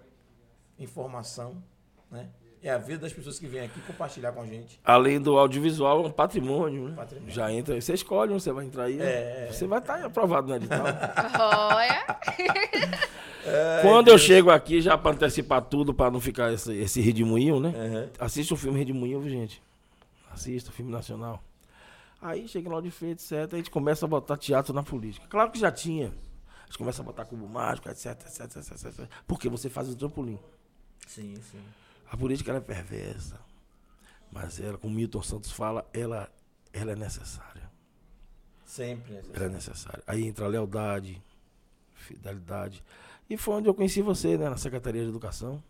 [0.79, 1.61] informação,
[2.09, 2.29] né?
[2.65, 4.79] É a vida das pessoas que vêm aqui compartilhar com a gente.
[4.83, 6.95] Além do audiovisual, é um patrimônio, né?
[6.95, 7.31] Patrimônio.
[7.31, 7.79] Já entra.
[7.79, 8.95] Você escolhe onde você vai entrar aí.
[8.95, 9.05] né?
[9.05, 9.49] É.
[9.51, 10.83] Você vai estar aprovado no edital.
[11.39, 12.05] Olha.
[13.47, 14.19] É, Quando Deus.
[14.21, 17.69] eu chego aqui, já para antecipar tudo, para não ficar esse, esse redemoinho, né?
[17.69, 18.09] Uhum.
[18.17, 19.61] Assiste o filme Redemoinho, gente.
[20.31, 21.43] Assista o filme nacional.
[22.19, 23.53] Aí chega lá de feito, etc.
[23.53, 25.27] A gente começa a botar teatro na política.
[25.29, 26.07] Claro que já tinha.
[26.07, 29.05] A gente começa a botar cubo mágico, etc, etc, etc, etc.
[29.27, 30.39] Porque você faz o trampolim.
[31.05, 31.59] Sim, sim.
[32.09, 33.39] A política é perversa.
[34.31, 36.29] Mas ela, como Milton Santos fala, ela,
[36.73, 37.71] ela é necessária.
[38.65, 39.37] Sempre necessária.
[39.37, 40.03] Ela é necessária.
[40.05, 41.21] Aí entra a lealdade,
[41.93, 42.83] fidelidade.
[43.29, 44.49] E foi onde eu conheci você, né?
[44.49, 45.63] Na Secretaria de Educação.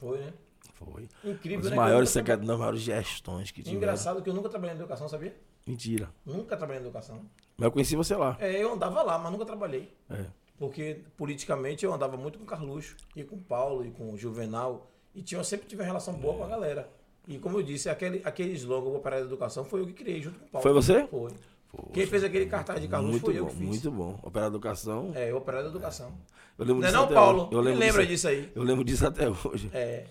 [0.00, 0.32] Foi, né?
[0.74, 1.08] Foi.
[1.24, 1.76] Incrível, As né?
[1.76, 2.38] maiores, secret...
[2.38, 3.78] Nas maiores gestões que tiveram.
[3.78, 5.36] Engraçado que eu nunca trabalhei em educação, sabia?
[5.66, 6.10] Mentira.
[6.24, 7.22] Nunca trabalhei em educação.
[7.56, 8.36] Mas eu conheci você lá.
[8.40, 9.94] É, eu andava lá, mas nunca trabalhei.
[10.10, 10.26] É.
[10.58, 14.16] Porque politicamente eu andava muito com o Carluxo, e com o Paulo, e com o
[14.16, 14.90] Juvenal.
[15.16, 16.36] E tinha, eu sempre tive uma relação boa é.
[16.36, 16.88] com a galera.
[17.26, 20.22] E como eu disse, aquele, aquele slogan, o Operário da Educação, foi eu que criei
[20.22, 20.62] junto com o Paulo.
[20.62, 21.06] Foi você?
[21.08, 21.32] Foi.
[21.72, 23.66] Poxa, Quem fez aquele cartaz de Carluxo foi bom, eu que fiz.
[23.66, 24.18] Muito bom.
[24.22, 25.12] Operário da Educação.
[25.14, 26.12] É, Operário da Educação.
[26.58, 27.48] Eu lembro não é não, Paulo?
[27.50, 28.52] Eu lembro lembra disso, disso aí.
[28.54, 29.70] Eu lembro disso até hoje.
[29.72, 30.04] É.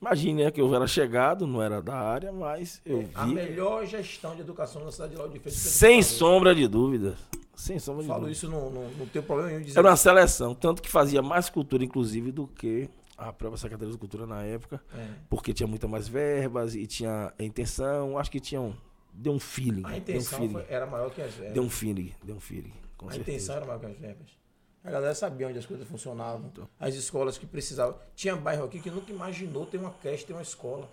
[0.00, 3.10] Imagine, né, que eu era chegado, não era da área, mas eu vi...
[3.14, 5.60] A melhor gestão de educação na cidade de Lauro de Freitas.
[5.60, 7.16] Sem sombra de dúvidas.
[7.54, 8.38] Sem sombra de Falo dúvidas.
[8.38, 9.78] isso, não, não, não tenho problema nenhum dizer.
[9.78, 12.88] Era uma seleção, tanto que fazia mais cultura, inclusive, do que
[13.20, 15.08] a própria Secretaria de Cultura na época, é.
[15.28, 18.74] porque tinha muita mais verbas e tinha a intenção, acho que tinha um,
[19.12, 19.82] deu um feeling.
[19.84, 20.64] A intenção um feeling.
[20.64, 21.54] Foi, era maior que as verbas.
[21.54, 22.72] Deu um feeling, deu um feeling.
[22.72, 23.20] a certeza.
[23.20, 24.40] intenção era maior que as verbas.
[24.82, 26.46] A galera sabia onde as coisas funcionavam.
[26.46, 26.68] Então.
[26.78, 27.98] As escolas que precisavam.
[28.14, 30.90] Tinha bairro aqui que nunca imaginou ter uma creche, ter uma escola.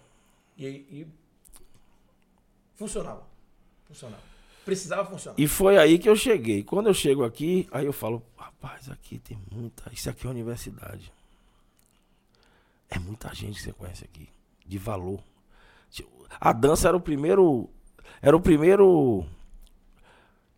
[0.57, 1.07] E, e
[2.75, 3.23] funcionava.
[3.85, 4.23] Funcionava.
[4.65, 5.39] Precisava funcionar.
[5.39, 6.63] E foi aí que eu cheguei.
[6.63, 9.89] Quando eu chego aqui, aí eu falo, rapaz, aqui tem muita.
[9.93, 11.13] Isso aqui é universidade.
[12.89, 14.29] É muita gente que você conhece aqui.
[14.65, 15.21] De valor.
[16.39, 17.69] A dança era o primeiro.
[18.21, 19.25] Era o primeiro.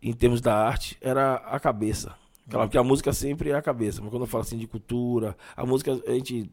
[0.02, 2.14] Em termos da arte, era a cabeça.
[2.48, 5.36] Claro que a música sempre é a cabeça, mas quando eu falo assim de cultura,
[5.54, 6.50] a música a gente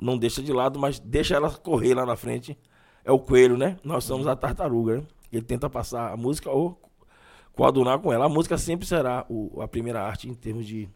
[0.00, 2.58] não deixa de lado, mas deixa ela correr lá na frente.
[3.04, 3.78] É o coelho, né?
[3.82, 5.06] Nós somos a tartaruga, né?
[5.32, 6.78] Ele tenta passar a música ou
[7.52, 8.26] coadunar com ela.
[8.26, 10.88] A música sempre será o, a primeira arte em termos de,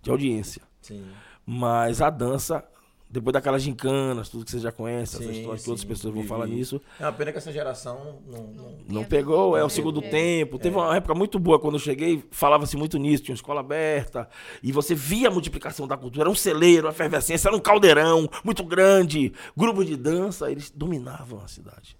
[0.00, 0.62] de audiência.
[0.80, 1.06] Sim.
[1.46, 2.66] Mas a dança
[3.12, 6.14] depois daquelas gincanas, tudo que você já conhece, sim, essa história sim, que outras pessoas
[6.14, 6.80] vão falar nisso.
[6.98, 8.46] É uma pena que essa geração não.
[8.46, 10.58] Não, não pegou, é o segundo tempo.
[10.58, 14.26] Teve uma época muito boa quando eu cheguei, falava-se muito nisso, tinha uma escola aberta,
[14.62, 18.26] e você via a multiplicação da cultura, era um celeiro, uma efervescência, era um caldeirão
[18.42, 21.98] muito grande, grupo de dança, eles dominavam a cidade.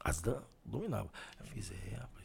[0.00, 1.08] As danças dominavam.
[1.38, 1.46] Eu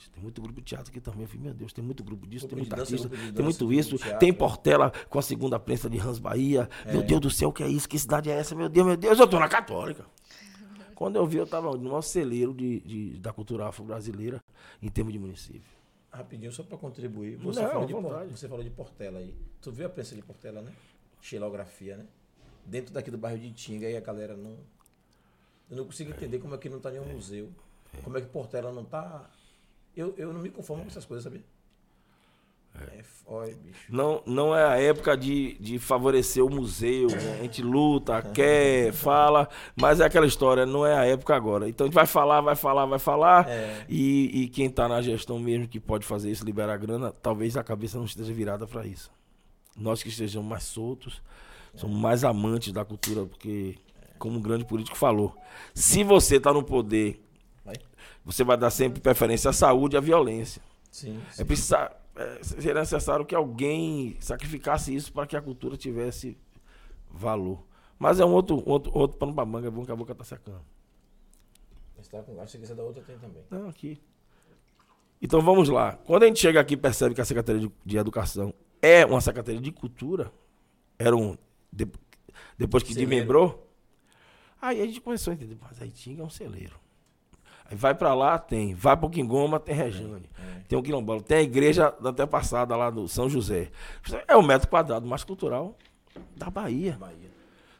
[0.08, 1.22] é, tem muito grupo de teatro aqui também.
[1.22, 3.98] Eu falei, meu Deus, tem muito grupo disso, tem muito artista, tem muito isso.
[4.20, 6.70] Tem Portela com a segunda prensa de Hans Bahia.
[6.86, 6.94] É.
[6.94, 7.88] Meu Deus do céu, que é isso?
[7.88, 8.56] Que cidade é essa?
[8.56, 10.06] Meu Deus, meu Deus, eu tô na Católica.
[10.96, 14.40] Quando eu vi, eu estava no maior celeiro de, de, da cultura afro-brasileira
[14.82, 15.78] em termos de município.
[16.12, 17.36] Rapidinho, só para contribuir.
[17.38, 19.36] Você, Não, falou de, você falou de Portela aí.
[19.62, 20.72] Tu viu a prensa de Portela, né?
[21.22, 22.06] Xilografia, né?
[22.66, 24.58] Dentro daqui do bairro de Tinga, aí a galera não.
[25.70, 27.14] Eu não consigo entender como é que não tá nenhum é.
[27.14, 27.50] museu.
[28.04, 29.30] Como é que Portela não tá
[29.98, 31.44] eu, eu não me conformo com essas coisas, sabia?
[32.80, 33.80] É, é foda, bicho.
[33.90, 37.38] Não, não é a época de, de favorecer o museu, né?
[37.40, 41.68] A gente luta, quer, fala, mas é aquela história, não é a época agora.
[41.68, 43.50] Então a gente vai falar, vai falar, vai falar.
[43.50, 43.86] É.
[43.90, 47.64] E, e quem está na gestão mesmo que pode fazer isso, liberar grana, talvez a
[47.64, 49.12] cabeça não esteja virada para isso.
[49.76, 51.22] Nós que estejamos mais soltos,
[51.76, 53.76] somos mais amantes da cultura, porque,
[54.20, 55.36] como um grande político falou,
[55.74, 57.20] se você está no poder
[58.28, 60.62] você vai dar sempre preferência à saúde e à violência.
[60.92, 61.42] Sim, sim.
[61.42, 66.38] É preciso, é, seria necessário que alguém sacrificasse isso para que a cultura tivesse
[67.10, 67.64] valor.
[67.98, 70.26] Mas é um outro, outro, outro pano para manga, é bom que a boca está
[70.26, 70.62] secando.
[71.98, 73.44] Está com acho que essa da outra tem também.
[73.50, 73.98] Não, aqui.
[75.22, 75.94] Então vamos lá.
[75.94, 79.22] Quando a gente chega aqui e percebe que a Secretaria de, de, Educação é uma
[79.22, 80.34] Secretaria de Cultura,
[81.00, 81.38] era um.
[81.72, 81.88] De,
[82.58, 83.10] depois que celeiro.
[83.10, 83.72] desmembrou,
[84.62, 86.78] aí a gente começou a entender, mas aí tinha um celeiro.
[87.70, 88.74] Aí vai para lá, tem.
[88.74, 90.30] Vai para o Quingoma, tem Rejane.
[90.38, 90.62] É, é.
[90.68, 91.22] Tem o Quilombola.
[91.22, 93.70] Tem a igreja da até passada lá do São José.
[94.28, 95.76] É o metro quadrado mais cultural
[96.36, 96.98] da Bahia.
[97.00, 97.28] Bahia.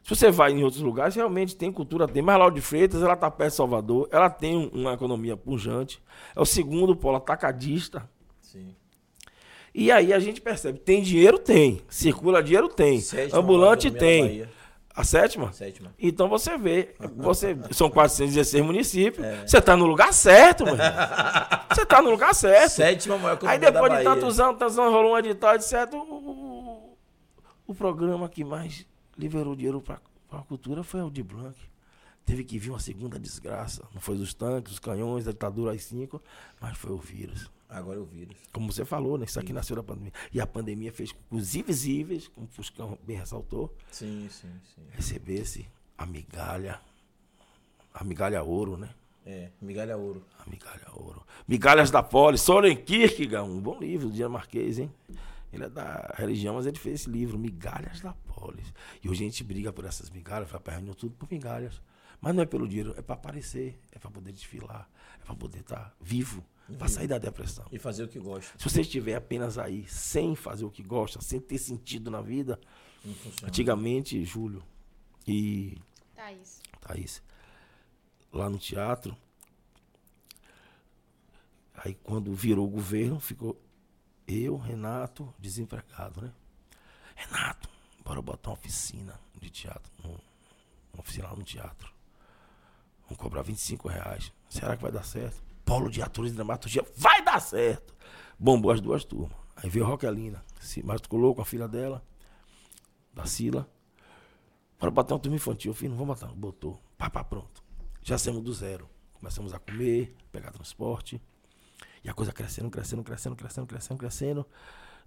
[0.04, 2.22] Se você vai em outros lugares, realmente tem cultura, tem.
[2.22, 6.02] Mas Lauro de Freitas, ela está perto de Salvador, ela tem uma economia pujante.
[6.34, 8.10] É o segundo polo atacadista.
[8.42, 8.74] Sim.
[9.76, 11.38] E aí a gente percebe, tem dinheiro?
[11.38, 11.82] Tem.
[11.90, 12.70] Circula dinheiro?
[12.70, 13.02] Tem.
[13.02, 13.92] Sétima Ambulante?
[13.92, 14.48] Tem.
[14.98, 15.54] A sétima?
[15.54, 15.94] Sétima.
[16.00, 19.46] Então você vê, você, são 416 municípios, é.
[19.46, 20.78] você está no lugar certo, mano.
[21.70, 22.72] Você está no lugar certo.
[22.72, 25.94] Sétima maior Aí depois de tantos anos, tantos anos, rolou um edital, etc.
[25.94, 26.98] O, o,
[27.68, 28.84] o programa que mais
[29.16, 30.00] liberou dinheiro para
[30.32, 31.56] a cultura foi o de Blanc.
[32.26, 33.84] Teve que vir uma segunda desgraça.
[33.94, 36.20] Não foi os tanques, os canhões, a ditadura às cinco,
[36.60, 37.52] mas foi o vírus.
[37.70, 38.36] Agora é o vírus.
[38.54, 39.26] Como você falou, né?
[39.26, 40.14] Isso aqui nasceu da pandemia.
[40.32, 44.50] E a pandemia fez com que os invisíveis, como o Fuscão bem ressaltou, Sim, sim,
[44.74, 44.82] sim.
[44.92, 45.68] recebesse
[45.98, 46.80] a migalha.
[47.94, 48.90] A migalha ouro, né?
[49.26, 50.24] É, migalha ouro.
[50.40, 51.26] A migalha ouro.
[51.48, 54.90] Migalhas da Poli, Soren Kierkegaard, um bom livro do dinamarquês, hein?
[55.52, 58.74] Ele é da religião, mas ele fez esse livro, Migalhas da Polis.
[59.04, 61.82] E hoje a gente briga por essas migalhas, vai pra reunião tudo por migalhas.
[62.22, 64.90] Mas não é pelo dinheiro, é para aparecer, é para poder desfilar,
[65.22, 66.44] é para poder estar vivo,
[66.78, 67.66] para sair da depressão.
[67.72, 68.58] E fazer o que gosta.
[68.58, 72.60] Se você estiver apenas aí, sem fazer o que gosta, sem ter sentido na vida,
[73.44, 74.64] antigamente, Júlio
[75.26, 75.78] e
[76.16, 76.62] Thaís.
[76.82, 77.24] Thaís,
[78.34, 79.16] lá no teatro,
[81.76, 83.60] aí quando virou o governo, ficou
[84.28, 86.32] eu, Renato, desempregado, né?
[87.16, 87.70] Renato,
[88.04, 90.10] bora botar uma oficina de teatro, um-
[90.94, 91.92] uma oficina lá no teatro.
[93.04, 94.34] Vamos cobrar 25 reais.
[94.50, 95.42] Será que vai dar certo?
[95.68, 97.94] Polo de atores e dramaturgia, vai dar certo!
[98.40, 99.38] Bombou as duas turmas.
[99.54, 102.02] Aí veio a Roquelina, se matriculou com a filha dela,
[103.14, 103.70] da Sila.
[104.80, 105.72] Bora botar uma turma infantil.
[105.72, 106.34] Eu falei, não vamos botar.
[106.34, 106.80] Botou.
[106.98, 107.62] Pá, pá, pronto.
[108.02, 108.88] Já saímos do zero.
[109.14, 111.22] Começamos a comer, pegar transporte.
[112.04, 114.46] E a coisa crescendo, crescendo, crescendo, crescendo, crescendo, crescendo.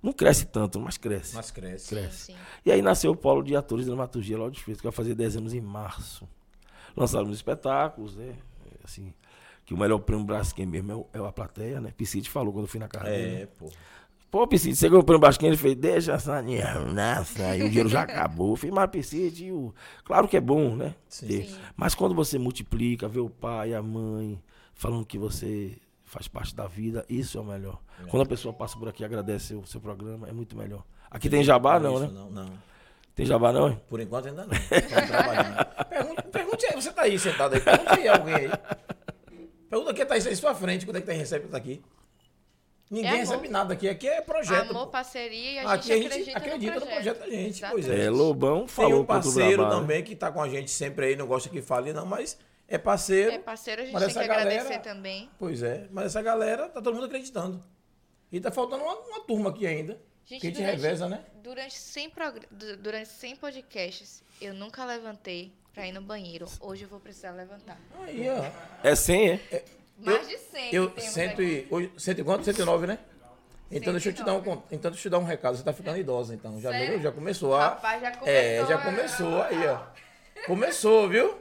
[0.03, 1.37] Não cresce tanto, mas cresce.
[1.37, 1.89] Mas cresce.
[1.89, 2.27] Cresce.
[2.27, 2.39] Sim, sim.
[2.67, 5.15] E aí nasceu o Polo de Atores e Dramaturgia lá de Freitas, que vai fazer
[5.15, 6.29] 10 anos em março.
[6.97, 8.37] Lançaram os espetáculos, né?
[8.83, 9.15] Assim,
[9.71, 11.93] que o melhor prêmio Braskem mesmo é o- é a plateia, né?
[11.97, 13.35] Piscite falou quando eu fui na casa dele.
[13.37, 13.43] né?
[13.43, 13.69] É, pô.
[14.29, 17.89] Pô, Piscite, você ganhou o prêmio Braskem, ele fez, deixa essa nessa, e o dinheiro
[17.89, 18.51] já acabou.
[18.51, 19.73] Eu falei, mas Piscite, e o...
[20.05, 20.97] claro que é bom, né?
[21.09, 21.49] Sim.
[21.77, 24.43] Mas quando você multiplica, vê o pai, a mãe,
[24.75, 27.79] falando que você faz parte da vida, isso é o melhor.
[28.09, 30.83] Quando a pessoa passa por aqui e agradece o seu programa, é muito melhor.
[31.09, 32.11] Aqui tem jabá, não, Isso né?
[32.13, 32.51] Não, não.
[33.15, 33.77] Tem jabá, não?
[33.89, 34.51] Por enquanto ainda não.
[35.89, 37.61] Pergunte, pergunte aí, você tá aí sentado aí.
[37.61, 38.51] Pergunte aí alguém aí.
[39.71, 41.81] Pergunta quem tá aí em sua frente, quando é que tem recebe tá aqui.
[42.91, 43.89] Ninguém É recebe nada aqui.
[43.89, 44.71] Aqui é projeto.
[44.71, 44.91] Amor, pô.
[44.91, 48.07] parceria e a Aqui gente a gente acredita, acredita no projeto da gente, pois Exatamente.
[48.07, 51.07] É, Lobão Tem falou um contra o parceiro também que tá com a gente sempre
[51.07, 52.37] aí, não gosta que fale, não, mas
[52.67, 53.31] é parceiro.
[53.31, 55.31] É parceiro, a gente Mas tem que galera- agradecer também.
[55.39, 57.63] Pois é, mas essa galera tá todo mundo acreditando.
[58.33, 59.97] E tá faltando uma, uma turma aqui ainda.
[60.27, 61.25] Gente, que a gente durante- reveza, né?
[61.43, 66.47] Durante 100, progr- du- durante 100 podcasts, eu nunca levantei pra ir no banheiro.
[66.61, 67.79] Hoje eu vou precisar levantar.
[68.03, 68.45] Aí, ó.
[68.83, 69.65] É 100, é?
[69.99, 72.45] Mais de 100 Eu, temos cento e, hoje, cento e quanto?
[72.45, 72.99] 109, né?
[73.71, 74.45] Então deixa, eu te dar um, 109.
[74.63, 75.57] con- então deixa eu te dar um recado.
[75.57, 76.61] Você tá ficando idosa, então.
[76.61, 77.69] Já, já começou a.
[77.69, 79.81] Rapaz, já É, já começou, começou aí, ó.
[80.47, 81.39] Começou, viu?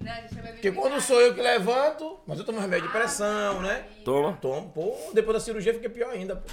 [0.00, 3.86] Não, eu Porque quando sou eu que levanto, mas eu tomo remédio de pressão, né?
[4.04, 4.36] Toma.
[4.40, 6.48] Tomo, pô, depois da cirurgia fiquei pior ainda, pô.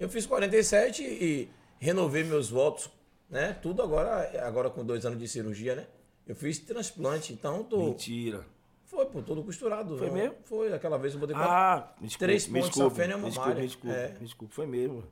[0.00, 2.90] Eu fiz 47 e renovei meus votos,
[3.32, 3.52] né?
[3.60, 5.86] Tudo agora, agora com dois anos de cirurgia, né?
[6.26, 7.78] Eu fiz transplante, então tô.
[7.86, 8.44] Mentira.
[8.84, 9.96] Foi, pô, todo costurado.
[9.98, 10.36] Foi Não, mesmo?
[10.44, 11.34] Foi, aquela vez eu botei.
[11.36, 12.86] Ah, Três me pontos, e me
[13.16, 13.54] malha.
[13.54, 14.08] me desculpe, É.
[14.20, 15.02] me desculpe, foi mesmo.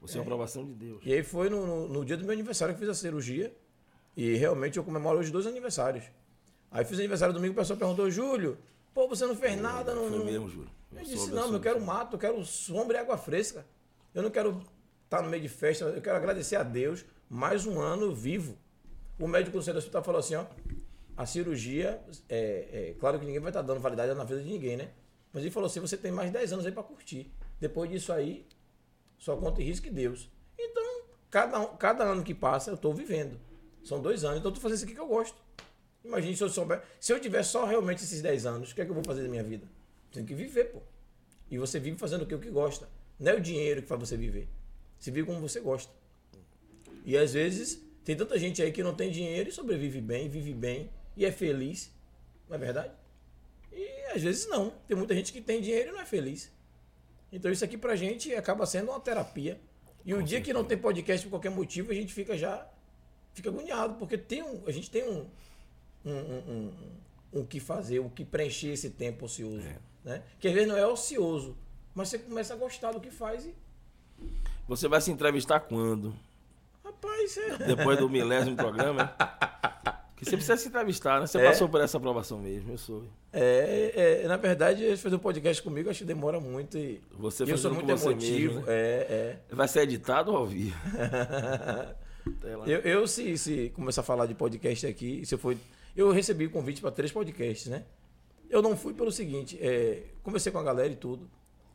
[0.00, 1.02] Você é uma aprovação de Deus.
[1.04, 3.54] E aí foi no, no- no dia do meu aniversário que fiz a cirurgia.
[4.16, 6.04] E realmente eu comemoro hoje dois aniversários.
[6.70, 8.56] Aí fiz aniversário domingo, o pessoal perguntou, Júlio,
[8.94, 10.08] pô, você não fez nada, não.
[10.08, 10.70] Foi não- mesmo, Júlio.
[10.92, 13.64] Eu Eu disse, não, eu quero mato, eu quero sombra e água fresca.
[14.14, 14.62] Eu não quero
[15.04, 18.58] estar no meio de festa, eu quero agradecer a Deus mais um ano vivo.
[19.16, 20.46] O médico do centro hospital falou assim, ó,
[21.16, 24.76] a cirurgia, é, é, claro que ninguém vai estar dando validade na vida de ninguém,
[24.76, 24.90] né?
[25.32, 27.30] Mas ele falou assim, você tem mais 10 anos aí para curtir.
[27.60, 28.44] Depois disso aí,
[29.16, 30.28] só conta e risco e Deus.
[30.58, 33.38] Então, cada, cada ano que passa, eu estou vivendo.
[33.84, 35.36] São dois anos, então eu estou fazendo isso aqui que eu gosto.
[36.04, 36.82] Imagine se eu souber.
[36.98, 39.22] Se eu tiver só realmente esses 10 anos, o que é que eu vou fazer
[39.22, 39.68] da minha vida?
[40.10, 40.80] Tenho que viver, pô.
[41.48, 42.88] E você vive fazendo o que, o que gosta.
[43.20, 44.48] Não é o dinheiro que faz você viver.
[44.98, 45.99] Você vive como você gosta.
[47.04, 50.54] E às vezes, tem tanta gente aí que não tem dinheiro e sobrevive bem, vive
[50.54, 51.92] bem e é feliz.
[52.48, 52.92] Não é verdade?
[53.72, 54.70] E às vezes não.
[54.86, 56.50] Tem muita gente que tem dinheiro e não é feliz.
[57.32, 59.60] Então isso aqui pra gente acaba sendo uma terapia.
[60.04, 62.66] E o dia que não tem podcast por qualquer motivo, a gente fica já
[63.34, 65.26] fica agoniado, porque tem um, a gente tem um,
[66.04, 66.72] um, um, um,
[67.40, 69.68] um que fazer, o que preencher esse tempo ocioso.
[70.04, 70.22] Né?
[70.38, 71.56] Que às vezes não é ocioso,
[71.94, 73.54] mas você começa a gostar do que faz e.
[74.66, 76.14] Você vai se entrevistar quando?
[77.02, 77.58] Rapaz, é.
[77.74, 79.06] Depois do milésimo programa?
[80.14, 81.26] Porque você precisa se entrevistar, né?
[81.26, 81.46] Você É.
[81.46, 83.08] passou por essa aprovação mesmo, eu soube.
[83.32, 87.50] É, é, na verdade, fazer um podcast comigo acho que demora muito e, Você e
[87.50, 88.54] eu sou muito emotivo.
[88.56, 88.72] mesmo, né?
[88.72, 90.76] É, Vai ser editado ou ao vivo?
[92.44, 92.54] é.
[92.66, 95.56] Eu, eu se, se começar a falar de podcast aqui, se eu for,
[95.96, 97.84] eu recebi convite para três podcasts, né?
[98.50, 101.30] Eu não fui pelo seguinte, é, conversei com a galera e tudo.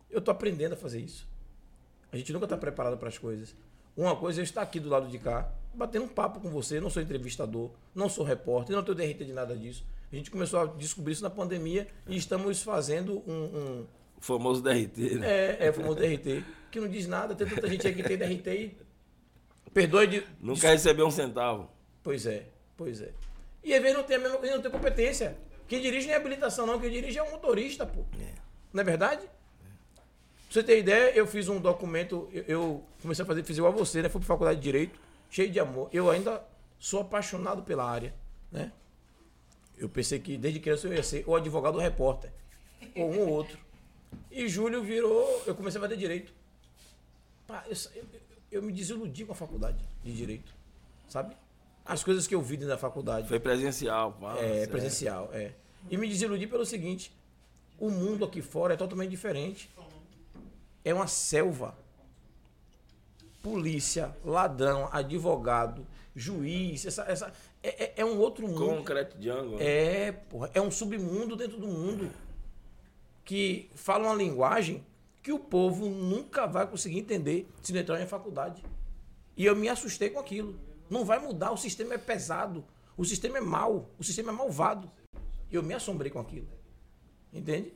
[0.09, 1.27] Eu tô aprendendo a fazer isso.
[2.11, 3.55] A gente nunca está preparado para as coisas.
[3.95, 6.79] Uma coisa é eu estar aqui do lado de cá, batendo um papo com você.
[6.79, 9.85] Não sou entrevistador, não sou repórter, não tenho DRT de nada disso.
[10.11, 13.87] A gente começou a descobrir isso na pandemia e estamos fazendo um, um-
[14.19, 15.27] famoso DRT, né?
[15.29, 16.43] É, é o famoso DRT.
[16.71, 18.77] Que não diz nada, tem tanta gente aí que tem DRT e.
[19.73, 20.23] Perdoe de.
[20.39, 21.69] Nunca recebeu um centavo.
[22.03, 22.47] Pois é,
[22.77, 23.11] pois é.
[23.63, 25.37] E às vezes não tem, a mesma, não tem competência.
[25.67, 26.79] Quem dirige não é habilitação, não.
[26.79, 28.05] Quem dirige é um motorista, pô.
[28.71, 29.21] Não é verdade?
[29.25, 29.31] Pra
[30.49, 33.75] você ter ideia, eu fiz um documento, eu, eu comecei a fazer, fiz igual a
[33.75, 34.09] você, né?
[34.09, 34.99] Fui pra faculdade de Direito,
[35.29, 35.89] cheio de amor.
[35.93, 36.43] Eu ainda
[36.79, 38.13] sou apaixonado pela área,
[38.51, 38.71] né?
[39.77, 42.31] Eu pensei que desde criança eu ia ser ou advogado ou repórter,
[42.95, 43.57] ou um ou outro.
[44.31, 46.33] E Júlio virou, eu comecei a fazer Direito.
[47.45, 48.03] Pá, eu, eu,
[48.51, 50.53] eu me desiludi com a faculdade de Direito,
[51.07, 51.35] sabe?
[51.85, 53.27] As coisas que eu vi da faculdade.
[53.27, 55.51] Foi presencial, pá, É, presencial, é.
[55.89, 57.11] E me desiludi pelo seguinte:
[57.77, 59.69] o mundo aqui fora é totalmente diferente.
[60.83, 61.77] É uma selva.
[63.45, 65.85] Polícia, ladrão, advogado,
[66.15, 67.31] juiz, essa, essa,
[67.61, 68.77] é, é- é um outro mundo.
[68.77, 69.57] Concrete Jungle.
[69.61, 72.09] É, porra, é um submundo dentro do mundo
[73.23, 74.83] que fala uma linguagem
[75.21, 78.63] que o povo nunca vai conseguir entender se não entrar em faculdade.
[79.37, 80.59] E eu me assustei com aquilo.
[80.89, 82.65] Não vai mudar, o sistema é pesado,
[82.97, 84.89] o sistema é mau, o sistema é malvado.
[85.51, 86.47] E eu me assombrei com aquilo.
[87.31, 87.71] Entende?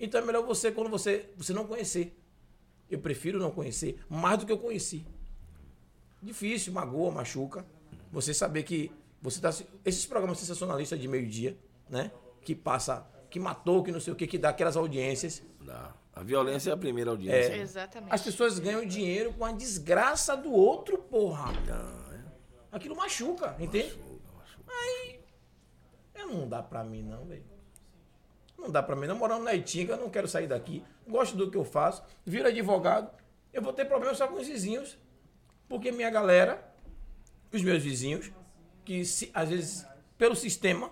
[0.00, 2.18] Então é melhor você quando você, você não conhecer.
[2.90, 5.06] Eu prefiro não conhecer mais do que eu conheci.
[6.22, 7.64] Difícil, magoa, machuca.
[8.12, 9.50] Você saber que você tá.
[9.50, 11.56] se- Esses programas sensacionalistas de meio-dia,
[11.88, 12.10] né?
[12.42, 15.42] Que passa, que matou, que não sei o que, que dá aquelas audiências.
[15.60, 15.94] Dá.
[16.14, 17.56] A violência é a primeira audiência.
[17.56, 18.12] Exatamente.
[18.12, 21.50] As pessoas ganham dinheiro com a desgraça do outro, porra.
[21.66, 22.20] Não, é.
[22.70, 23.98] Aquilo machuca, entende?
[24.68, 25.20] Aí.
[26.14, 27.42] é, Não dá pra mim, não, velho.
[28.62, 29.16] Não dá pra mim, não.
[29.16, 30.84] Morando na Itinga, não quero sair daqui.
[31.06, 32.02] Gosto do que eu faço.
[32.24, 33.10] Viro advogado.
[33.52, 34.96] Eu vou ter problema só com os vizinhos.
[35.68, 36.62] Porque minha galera,
[37.52, 38.30] os meus vizinhos,
[38.84, 39.86] que se- às vezes,
[40.16, 40.90] pelo sistema,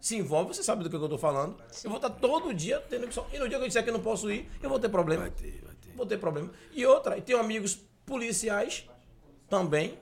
[0.00, 1.56] se envolve, você sabe do que eu tô falando.
[1.84, 3.14] Eu vou estar todo dia tendo que.
[3.14, 4.88] só- E no dia que eu disser que eu não posso ir, eu vou ter
[4.88, 5.22] problema.
[5.22, 5.90] Vai ter, vai ter.
[5.92, 6.50] Vou ter problema.
[6.72, 8.88] E outra, e tenho amigos policiais
[9.48, 9.98] também,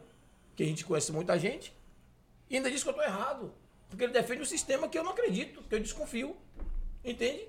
[0.57, 1.75] que a gente conhece muita gente,
[2.49, 3.53] e ainda diz que eu estou errado.
[3.89, 6.37] Porque ele defende um sistema que eu não acredito, que eu desconfio.
[7.05, 7.49] Entende?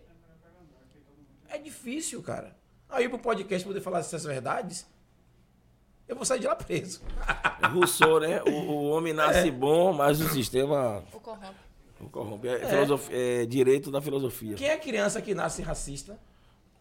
[1.49, 2.55] É difícil, cara.
[2.89, 4.85] Aí pro podcast poder falar essas verdades,
[6.07, 7.01] eu vou sair de lá preso.
[7.71, 8.41] Rousseau, né?
[8.43, 11.55] O, o homem nasce bom, mas o sistema O corrompe.
[11.99, 12.47] o corrompe.
[12.47, 14.55] É, filosofia- é direito da filosofia.
[14.55, 16.19] Quem é criança que nasce racista?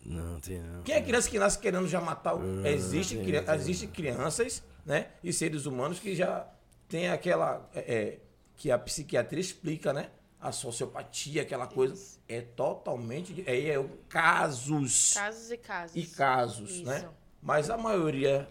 [0.05, 0.83] Não, tem não.
[0.83, 2.35] Quem é criança que nasce querendo já matar?
[2.35, 5.09] o- Hum, existe, cri- existe crianças, né?
[5.23, 6.47] E seres humanos que já
[6.89, 7.69] tem aquela.
[7.75, 8.19] é, é,
[8.57, 10.11] que a psiquiatria explica, né?
[10.45, 12.19] A sociopatia, aquela coisa.
[12.29, 13.43] É totalmente.
[13.47, 15.97] é o casos Casos e casos.
[15.97, 16.85] e casos, Isso.
[16.85, 17.09] né?
[17.41, 18.47] Mas a maioria,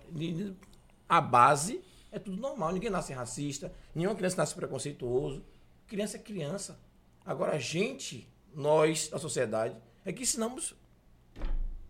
[1.07, 2.71] a base, é tudo normal.
[2.71, 5.43] Ninguém nasce racista, nenhuma criança nasce preconceituoso.
[5.85, 6.79] Criança é criança.
[7.23, 10.75] Agora, a gente, nós, da sociedade, é que ensinamos.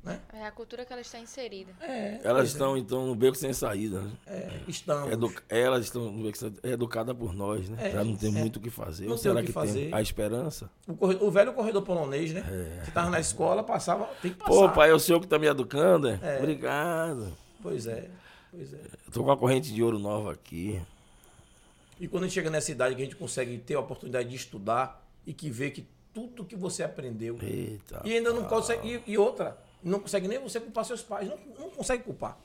[0.03, 0.19] Né?
[0.33, 1.71] É a cultura que ela está inserida.
[1.79, 4.11] É, Elas estão, então, no beco sem saída, né?
[4.27, 5.09] é, estamos.
[5.13, 7.77] Edu- Elas estão no beco sem é educada por nós, né?
[7.87, 8.37] É, Já não tem é.
[8.37, 9.05] muito o que fazer.
[9.05, 9.85] Não Ou será o que que, fazer.
[9.85, 10.69] tem a esperança?
[10.85, 12.43] O, corre- o velho corredor polonês, né?
[12.83, 14.51] Você tava na escola, passava, tem que passar.
[14.51, 16.19] Pô, pai, é o senhor que tá me educando, é?
[16.21, 16.37] É.
[16.39, 17.31] Obrigado.
[17.61, 18.09] Pois é,
[18.51, 18.79] pois é.
[19.07, 20.81] Eu tô com a corrente de ouro nova aqui.
[21.97, 24.35] E quando a gente chega nessa idade que a gente consegue ter a oportunidade de
[24.35, 28.01] estudar e que vê que tudo que você aprendeu Eita.
[28.03, 29.01] e ainda não consegue.
[29.07, 31.27] E, e outra, não consegue nem você culpar seus pais.
[31.27, 32.37] Não, não consegue culpar.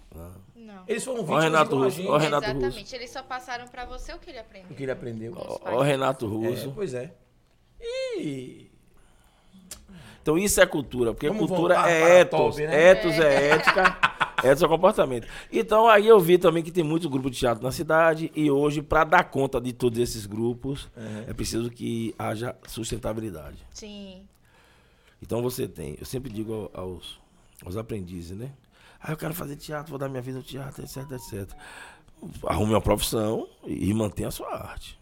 [0.55, 0.85] Não.
[0.86, 2.09] Eles foram Ó, vítimas Renato igual a Russo, gente.
[2.09, 2.81] ó, Renato Exatamente.
[2.81, 2.94] Russo.
[2.97, 4.77] Eles só passaram pra você o que ele O aprendeu.
[4.77, 5.35] que ele aprendeu.
[5.36, 6.73] Ó, ó, Renato É, Russo.
[6.74, 7.15] pois é.
[8.19, 8.69] E.
[10.23, 12.39] Então isso é cultura, porque Vamos cultura é para ethos.
[12.39, 12.90] Toby, né?
[12.90, 13.98] Ethos é ética,
[14.44, 15.27] ethos é comportamento.
[15.51, 18.82] Então aí eu vi também que tem muito grupo de teatro na cidade e hoje,
[18.82, 20.89] para dar conta de todos esses grupos,
[21.27, 23.56] é preciso que haja sustentabilidade.
[23.70, 24.27] Sim.
[25.23, 27.19] Então você tem, eu sempre digo ao- aos,
[27.64, 28.52] aos aprendizes, né?
[29.01, 31.56] Ah, eu quero fazer teatro, vou dar minha vida ao teatro, etc, etc.
[32.47, 34.98] Arrume uma profissão e mantenha a sua arte.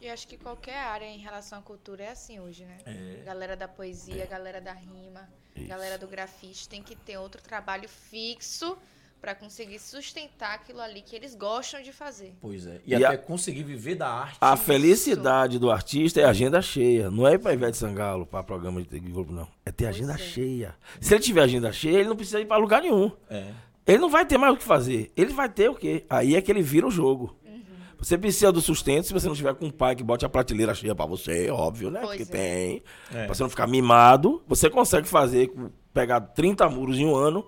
[0.00, 2.78] E acho que qualquer área em relação à cultura é assim hoje, né?
[2.86, 3.22] É.
[3.24, 5.28] Galera da poesia, galera da rima,
[5.66, 8.78] galera do grafite tem que ter outro trabalho fixo
[9.20, 12.32] pra conseguir sustentar aquilo ali que eles gostam de fazer.
[12.40, 12.80] Pois é.
[12.86, 14.38] E, E até a- conseguir viver da arte.
[14.40, 17.10] A felicidade do artista é agenda cheia.
[17.10, 19.46] Não é ir pra Ivete Sangalo, pra programa de Globo, não.
[19.64, 20.18] É ter agenda é.
[20.18, 20.74] cheia.
[21.00, 23.10] Se ele tiver agenda cheia, ele não precisa ir pra lugar nenhum.
[23.28, 23.48] É.
[23.86, 25.10] Ele não vai ter mais o que fazer.
[25.16, 26.04] Ele vai ter o quê?
[26.08, 27.36] Aí é que ele vira o jogo.
[27.44, 27.60] Uhum.
[27.98, 30.74] Você precisa do sustento se você não tiver com um pai que bote a prateleira
[30.74, 32.00] cheia pra você, óbvio, né?
[32.02, 32.40] Pois Porque é.
[32.40, 32.82] tem.
[33.12, 33.24] É.
[33.26, 34.42] Pra você não ficar mimado.
[34.48, 35.50] Você consegue fazer,
[35.92, 37.44] pegar 30 muros em um ano,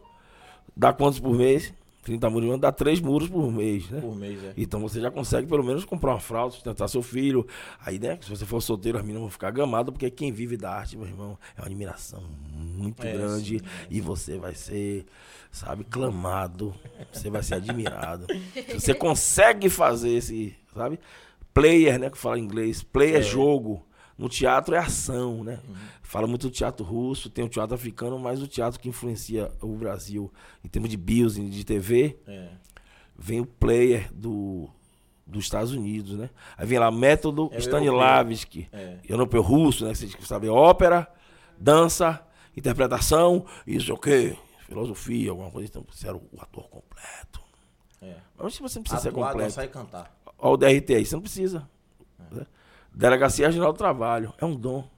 [0.77, 1.73] dar quantos por mês?
[2.03, 4.01] 30 muros dá 3 muros por mês, né?
[4.01, 4.53] Por mês, é.
[4.57, 7.47] Então você já consegue pelo menos comprar uma fralda, sustentar seu filho.
[7.85, 10.73] Aí, né, se você for solteiro, as meninas vão ficar gamadas, porque quem vive da
[10.73, 12.21] arte, meu irmão, é uma admiração
[12.53, 13.61] muito É, grande.
[13.61, 15.07] sim, é, e você vai ser,
[15.53, 16.75] sabe, clamado.
[17.13, 18.27] Você vai ser admirado.
[18.67, 20.99] Se você consegue fazer esse, sabe?
[21.55, 22.83] Player, né, que fala inglês.
[22.83, 23.81] Play é, jogo.
[24.19, 25.59] No teatro é ação, né?
[26.03, 29.75] Fala muito do teatro russo, tem o teatro africano, mas o teatro que influencia o
[29.77, 30.31] Brasil
[30.63, 32.49] em termos de business, de TV, É.
[33.17, 34.69] vem o player do,
[35.27, 36.29] dos Estados Unidos, né?
[36.57, 38.99] Aí vem lá método É Stanislavski, É.
[39.09, 39.95] europeu russo, né?
[39.95, 41.11] Você sabe, ópera,
[41.59, 42.21] dança,
[42.57, 44.37] interpretação, isso o quê?
[44.67, 45.69] Filosofia, alguma coisa.
[45.69, 47.41] Então, você era o ator completo.
[48.01, 48.17] É.
[48.39, 49.49] Mas se você não precisa ser Atuar, completo.
[49.51, 50.17] dançar e cantar.
[50.39, 51.69] Olha o DRT aí, você não precisa.
[52.31, 52.47] né?
[52.95, 54.89] Delegacia Regional do Trabalho, é um dom.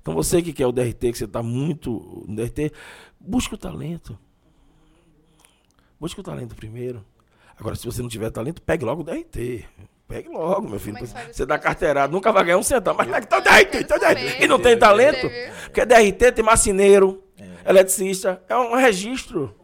[0.00, 2.72] Então você que quer o DRT, que você está muito no DRT,
[3.18, 4.18] busque o talento.
[5.98, 7.04] Busque o talento primeiro.
[7.58, 9.64] Agora, se você não tiver talento, pegue logo o DRT.
[10.06, 10.98] Pegue logo, meu filho.
[10.98, 12.98] É Você dá carteirada, nunca vai ganhar um centavo.
[12.98, 14.44] Mas tá o DRT, tá o DRT.
[14.44, 15.28] E não tem talento?
[15.64, 17.70] Porque DRT tem marceneiro, É.
[17.70, 19.54] eletricista, é um registro.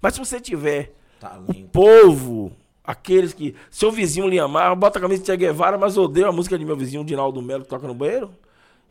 [0.00, 1.68] Mas se você tiver o Talento.
[1.70, 2.52] povo,
[2.86, 3.54] aqueles que.
[3.70, 6.64] Seu vizinho lhe amar, bota a camisa de Che Guevara, mas odeio a música de
[6.64, 8.30] meu vizinho Dinaldo Melo que toca no banheiro.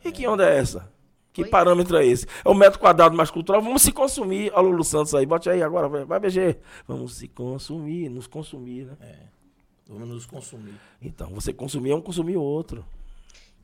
[0.04, 0.88] E que onda é essa?
[1.32, 1.50] Que Pois é.
[1.50, 2.26] parâmetro é esse?
[2.44, 3.60] É o metro quadrado mais cultural?
[3.60, 4.50] Vamos se consumir.
[4.54, 6.56] Olha o Lulu Santos aí, bote aí agora, vai, BG.
[6.86, 8.96] Vamos se consumir, nos consumir, né?
[9.00, 9.16] É.
[9.88, 10.74] Vamos nos consumir.
[11.00, 12.84] Então, você consumir é um consumir o outro.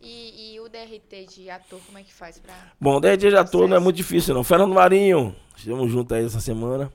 [0.00, 2.54] E, e o DRT de ator, como é que faz pra.
[2.80, 4.44] Bom, 10 dias de ator não é muito difícil, não.
[4.44, 6.92] Fernando Marinho, estivemos juntos aí essa semana.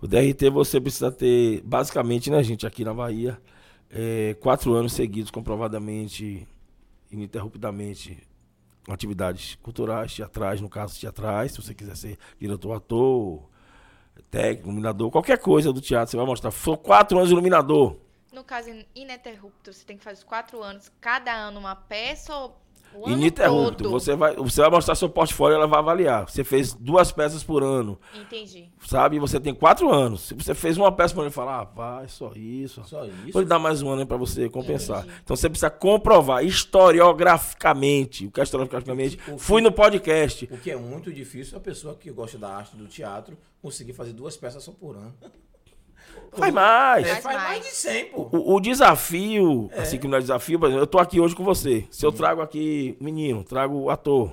[0.00, 3.40] O DRT você precisa ter, basicamente, né, gente, aqui na Bahia,
[3.90, 6.46] é, quatro anos seguidos, comprovadamente,
[7.10, 8.18] ininterruptamente,
[8.88, 13.48] atividades culturais, teatrais, no caso teatrais, se você quiser ser diretor, ator,
[14.30, 16.50] técnico, iluminador, qualquer coisa do teatro, você vai mostrar.
[16.50, 17.96] Foi quatro anos de iluminador.
[18.32, 22.34] No caso, in- ininterrupto, você tem que fazer os quatro anos, cada ano uma peça
[22.36, 22.56] ou
[22.96, 23.84] o ano Ininterrupto.
[23.84, 23.90] todo?
[23.90, 26.28] Você vai, você vai mostrar seu portfólio ela vai avaliar.
[26.28, 27.98] Você fez duas peças por ano.
[28.14, 28.68] Entendi.
[28.86, 29.18] sabe?
[29.18, 30.22] Você tem quatro anos.
[30.22, 32.82] Se você fez uma peça para ele falar, ah, vai, só isso.
[32.84, 33.32] Só isso.
[33.32, 35.00] Vou lhe dar mais um ano para você compensar.
[35.04, 35.20] Entendi.
[35.24, 38.26] Então você precisa comprovar historiograficamente.
[38.26, 39.18] O que é historiograficamente?
[39.28, 40.48] O que- Fui no podcast.
[40.50, 43.92] O que é muito difícil é a pessoa que gosta da arte do teatro conseguir
[43.92, 45.14] fazer duas peças só por ano.
[46.32, 47.06] Faz mais.
[47.06, 47.64] É, Faz faz mais mais.
[47.64, 48.28] de 100, pô.
[48.32, 51.44] O, o desafio, assim que não é desafio, por exemplo, eu tô aqui hoje com
[51.44, 51.86] você.
[51.90, 54.32] Se eu trago aqui o menino, trago o ator,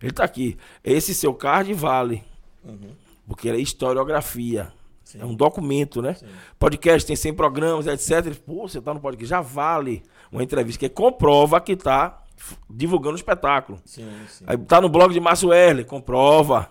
[0.00, 0.56] ele tá aqui.
[0.84, 2.22] Esse seu card vale.
[3.26, 4.72] Porque é historiografia.
[5.04, 5.20] Sim.
[5.20, 6.14] É um documento, né?
[6.14, 6.26] Sim.
[6.58, 8.34] Podcast tem 100 programas, etc.
[8.46, 12.22] Pô, você tá no podcast, já vale uma entrevista que comprova que tá
[12.68, 13.78] divulgando o espetáculo.
[13.84, 14.44] Sim, sim.
[14.46, 16.70] Aí tá no blog de Márcio Erle, comprova.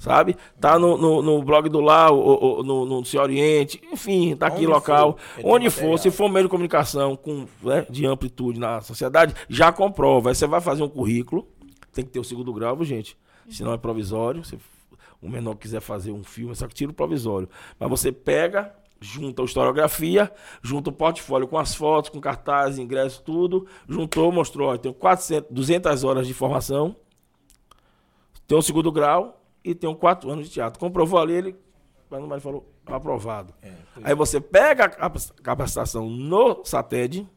[0.00, 0.34] Sabe?
[0.58, 4.46] Tá no, no, no blog do Lau, ou- ou no, no Se Oriente, enfim, tá
[4.46, 5.18] aqui Onde local.
[5.18, 5.98] for, Onde for, material.
[5.98, 10.30] se for meio de comunicação com, né, de amplitude na sociedade, já comprova.
[10.30, 11.46] Aí você vai fazer um currículo,
[11.92, 13.14] tem que ter o segundo grau, viu, gente.
[13.50, 14.42] Senão é provisório.
[14.42, 14.58] Se
[15.20, 17.46] o menor quiser fazer um filme, só que tira o provisório.
[17.78, 20.32] Mas você pega, junta a historiografia,
[20.62, 23.66] junta o portfólio com as fotos, com cartazes, ingressos, tudo.
[23.86, 26.96] Juntou, mostrou, ó, tem 400, 200 horas de formação,
[28.48, 30.78] tem um segundo grau e tem um quatro anos de teatro.
[30.80, 31.56] Comprovou ali, ele,
[32.28, 33.54] mas falou, aprovado.
[33.62, 33.72] É,
[34.02, 37.28] Aí você pega a capac- capacitação no SATED,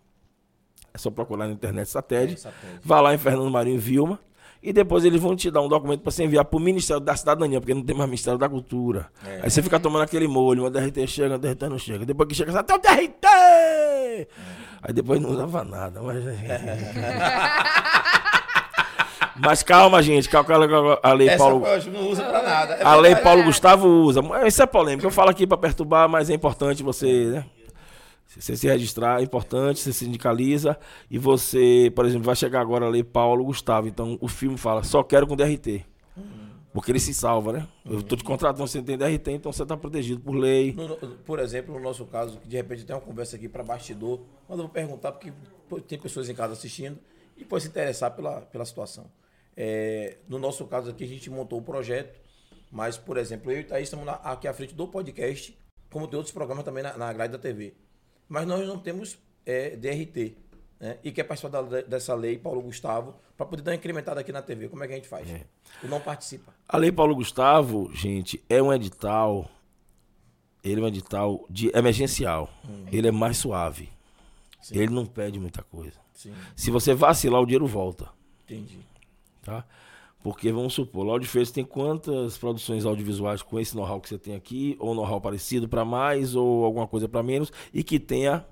[0.94, 2.80] é só procurar na internet SATED, É, SATED.
[2.84, 4.20] vai lá em Fernando Marinho Vilma,
[4.62, 7.14] e depois eles vão te dar um documento para você enviar para o Ministério da
[7.16, 9.10] Cidadania, porque não tem mais Ministério da Cultura.
[9.26, 9.41] É.
[9.44, 12.06] Aí você fica tomando aquele molho, o DRT chega, o DRT não chega.
[12.06, 13.28] Depois que chega, você até o DRT!
[13.28, 14.28] É.
[14.82, 16.02] Aí depois não dava nada.
[16.02, 16.24] Mas,
[19.36, 21.66] mas calma, gente, calma, a lei Essa Paulo.
[21.92, 22.74] não usa pra nada.
[22.76, 23.16] É A lei.
[23.16, 24.22] Paulo Gustavo usa.
[24.46, 25.06] Isso é polêmico.
[25.08, 27.46] Eu falo aqui para perturbar, mas é importante você, né?
[28.26, 30.78] Você se registrar, é importante, você sindicaliza
[31.10, 33.88] e você, por exemplo, vai chegar agora a lei Paulo Gustavo.
[33.88, 35.86] Então o filme fala, só quero com DRT.
[36.74, 37.68] Porque ele se salva, né?
[37.86, 40.76] Eu tô te contratando, você tem DRT, então você tá protegido por lei.
[41.24, 44.64] Por exemplo, no nosso caso, de repente tem uma conversa aqui para bastidor, mas eu
[44.66, 45.32] vou perguntar porque
[45.88, 46.98] tem pessoas em casa assistindo
[47.38, 49.06] e pode se interessar pela, pela situação.
[49.56, 52.20] É, no nosso caso aqui, a gente montou o projeto,
[52.72, 55.56] mas, por exemplo, eu e Thaís estamos na- aqui à frente do podcast,
[55.92, 57.74] como tem outros programas também na, na grade da TV.
[58.28, 60.38] Mas nós não temos é, DRT.
[60.80, 60.98] Né?
[61.04, 64.42] E quer participar da- dessa lei, Paulo Gustavo, para poder dar uma incrementada aqui na
[64.42, 64.70] TV.
[64.70, 65.28] Como é que a gente faz?
[65.84, 66.54] E não participa.
[66.68, 69.50] A lei Paulo Gustavo, gente, é um edital.
[70.64, 72.50] Ele é um edital de emergencial.
[72.92, 73.90] Ele é mais suave.
[74.62, 74.78] Sim.
[74.78, 76.00] Ele não pede muita coisa.
[76.14, 78.10] Sim, Se você vacilar, o dinheiro volta.
[78.46, 78.80] entendi.
[79.44, 79.64] Tá?
[80.24, 84.36] Porque vamos supor, Laud Freitas tem quantas produções audiovisuais com esse know-how que você tem
[84.36, 88.45] aqui, ou know-how parecido para mais, ou alguma coisa para menos, e que tenha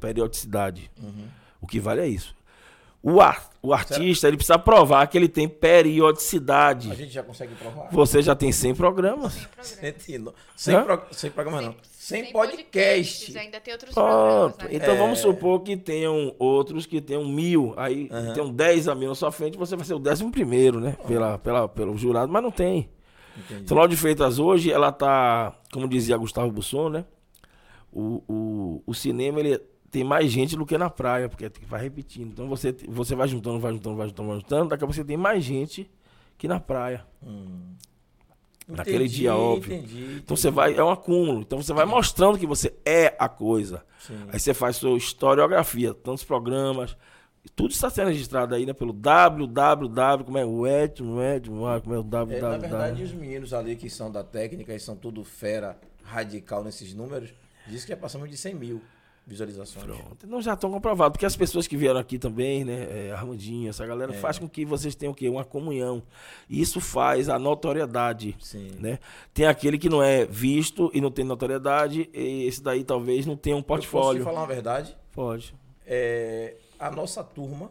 [0.00, 0.90] periodicidade.
[1.60, 2.34] O que vale é isso.
[3.00, 6.90] O, ar- o artista, ele precisa provar que ele tem periodicidade.
[6.90, 7.88] A gente já consegue provar.
[7.90, 9.48] Você já tem 100 programas.
[9.60, 10.32] Sentindo.
[10.56, 10.84] Sem, Hã?
[10.84, 11.74] pro, sem programa, não.
[12.02, 12.66] Sem, Sem podcast.
[12.66, 14.64] podcasts, Ainda tem outros programas, Pronto.
[14.64, 14.70] né?
[14.72, 14.98] Então É.
[14.98, 17.74] vamos supor que tenham outros que tenham mil.
[17.76, 18.32] Aí Aham.
[18.34, 20.96] tem um 10 a mil na sua frente, você vai ser o décimo primeiro, né?
[21.06, 22.90] Pela, pela, pelo jurado, mas não tem.
[23.38, 23.62] Entendi.
[23.62, 27.04] Então, Laud Freitas hoje, ela tá, como dizia Gustavo Busson, né?
[27.92, 29.56] O, o, o cinema, ele
[29.88, 32.32] tem mais gente do que na praia, porque vai repetindo.
[32.32, 35.04] Então você, você vai juntando, vai juntando, vai juntando, vai juntando, daqui a pouco você
[35.04, 35.88] tem mais gente
[36.36, 37.06] que na praia.
[37.24, 37.76] Hum.
[38.68, 39.74] Naquele Entendi, dia, óbvio.
[39.76, 41.40] Entendi, Então você vai, é um acúmulo.
[41.40, 43.84] Então você vai mostrando que você é a coisa.
[43.98, 44.14] Sim.
[44.32, 46.96] Aí você faz sua historiografia, tantos programas.
[47.56, 48.72] Tudo está sendo registrado aí, né?
[48.72, 50.44] Pelo www, como é?
[50.44, 52.58] O et, o et, como é o É, na www.
[52.60, 57.34] verdade, os meninos ali que são da técnica e são tudo fera radical nesses números,
[57.66, 58.80] diz que já passamos de 100 mil
[59.26, 59.84] visualizações.
[59.84, 60.24] Pronto.
[60.26, 61.12] Então já estão comprovados.
[61.12, 63.08] Porque as pessoas que vieram aqui também, né?
[63.08, 64.16] É, Armandinho, essa galera, É.
[64.16, 65.28] faz com que vocês tenham o quê?
[65.28, 66.02] Uma comunhão.
[66.48, 68.36] E isso faz a notoriedade.
[68.40, 68.72] Sim.
[68.78, 68.98] Né?
[69.32, 73.36] Tem aquele que não é visto e não tem notoriedade, e esse daí talvez não
[73.36, 74.24] tenha um Eu posso te portfólio.
[74.24, 74.96] falar uma verdade?
[75.12, 75.54] Pode.
[75.86, 77.70] É, a nossa turma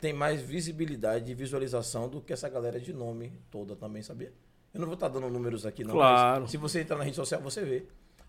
[0.00, 4.32] tem mais visibilidade e visualização do que essa galera de nome toda também, sabia?
[4.74, 5.94] Eu não vou estar dando números aqui, não.
[5.94, 6.48] Claro.
[6.48, 7.84] Se você entrar na rede social, você vê.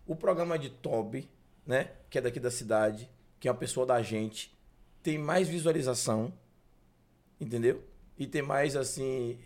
[0.06, 1.28] O programa de Toby,
[1.66, 1.92] né?
[2.10, 3.10] Que é daqui da cidade,
[3.40, 4.56] que é uma pessoa da gente,
[5.02, 6.34] tem mais visualização,
[7.40, 7.84] entendeu?
[8.18, 9.38] E tem mais, assim,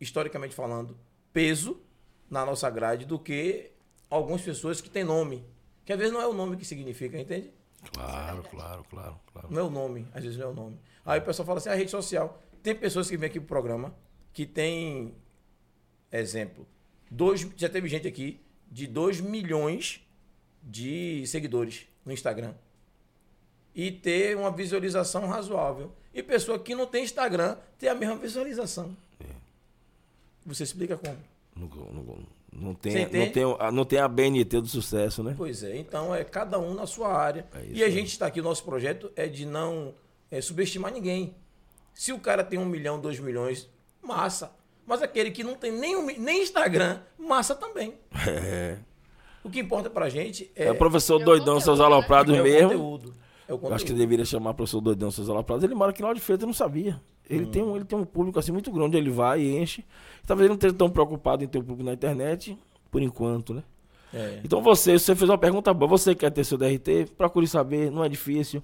[0.00, 0.98] historicamente falando,
[1.32, 1.80] peso
[2.30, 3.72] na nossa grade do que
[4.08, 5.44] algumas pessoas que têm nome.
[5.84, 7.52] Que às vezes não é o nome que significa, entende?
[7.92, 9.48] Claro, claro, claro, claro.
[9.50, 10.80] Não é o nome, às vezes não é o nome.
[11.04, 12.42] Aí o pessoal fala assim, a rede social.
[12.62, 13.94] Tem pessoas que vêm aqui pro programa
[14.32, 15.14] que tem,
[16.10, 16.66] exemplo,
[17.10, 20.05] dois, já teve gente aqui de 2 milhões
[20.66, 22.52] de seguidores no Instagram.
[23.74, 25.92] E ter uma visualização razoável.
[26.12, 28.96] E pessoa que não tem Instagram tem a mesma visualização.
[30.44, 31.16] Você explica como?
[31.54, 32.18] Não, não,
[32.52, 35.34] não tem, não, tem, a- não tem a BNT do sucesso, né?
[35.36, 37.46] Pois é, então é cada um na sua área.
[37.54, 39.92] É e a gente está aqui, o nosso projeto é de não
[40.30, 41.34] é, subestimar ninguém.
[41.94, 43.68] Se o cara tem um milhão, dois milhões,
[44.02, 44.52] massa.
[44.86, 47.94] Mas aquele que não tem nem, um nem Instagram, massa também.
[48.26, 48.78] É.
[49.46, 51.84] O que importa pra gente é, É, o professor É Doidão, seus né?
[51.84, 52.68] aloprados é o mesmo.
[52.70, 53.14] conteúdo.
[53.48, 53.74] É o Eu conteúdo.
[53.74, 55.62] acho que deveria chamar o professor Doidão, seus aloprados.
[55.64, 57.00] Ele mora aqui lá de Feita, eu não sabia.
[57.28, 57.50] Ele, Hum.
[57.50, 59.84] tem um, ele tem um público assim muito grande, ele vai e enche.
[60.26, 62.56] Talvez ele não esteja tão preocupado em ter um público na internet,
[62.90, 63.62] por enquanto, né?
[64.14, 64.40] É.
[64.44, 68.04] Então você, você fez uma pergunta boa, você quer ter seu DRT, procure saber, não
[68.04, 68.62] é difícil,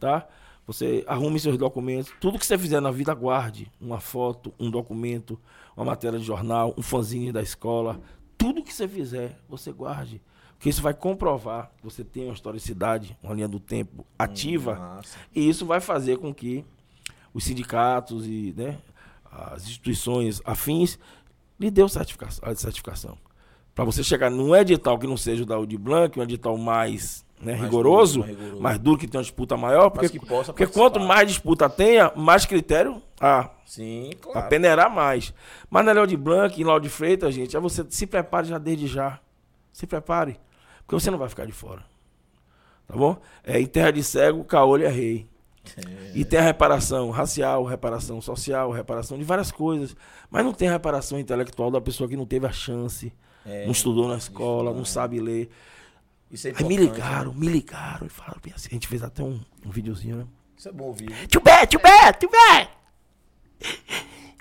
[0.00, 0.26] tá?
[0.66, 3.70] Você arrume seus documentos, tudo que você fizer na vida, guarde.
[3.80, 5.38] Uma foto, um documento,
[5.76, 8.00] uma matéria de jornal, um fanzine da escola,
[8.42, 10.20] tudo que você fizer, você guarde.
[10.54, 15.18] Porque isso vai comprovar que você tem uma historicidade, uma linha do tempo ativa, Massa.
[15.34, 16.64] e isso vai fazer com que
[17.34, 18.78] os sindicatos e né,
[19.30, 20.98] as instituições afins
[21.58, 23.16] lhe dê o certifica- a certificação.
[23.74, 27.24] Para você chegar num edital que não seja o da Audi Blanc, um edital mais,
[27.44, 28.62] né, rigoroso, duro, mais rigoroso.
[28.62, 33.02] mais duro, que tenha uma disputa maior, porque, porque quanto mais disputa tenha, mais critério
[33.20, 33.50] há.
[33.66, 34.48] Sim, claro.
[34.48, 35.32] peneirar mais.
[35.70, 38.58] Mas na Léo de Blanc e Léo de Freitas, gente, é você se prepare já
[38.58, 39.18] desde já.
[39.72, 40.38] Se prepare.
[40.84, 41.82] Porque você não vai ficar de fora.
[42.86, 43.16] Tá bom?
[43.44, 45.26] É, em terra de cego, caolho é rei.
[46.14, 49.96] E tem a reparação racial, reparação social, reparação de várias coisas.
[50.30, 53.12] Mas não tem a reparação intelectual da pessoa que não teve a chance,
[53.46, 54.84] É, não estudou na escola, estudar, não é.
[54.84, 55.48] sabe ler.
[56.32, 57.38] Isso é Aí me importante, ligaram, né?
[57.40, 58.68] me ligaram e falaram bem assim.
[58.70, 60.26] A gente fez até um, um videozinho, né?
[60.56, 61.12] Isso é bom ouvir.
[61.12, 61.28] viu?
[61.28, 62.70] Tio Bé, tio Bé, tio Bé!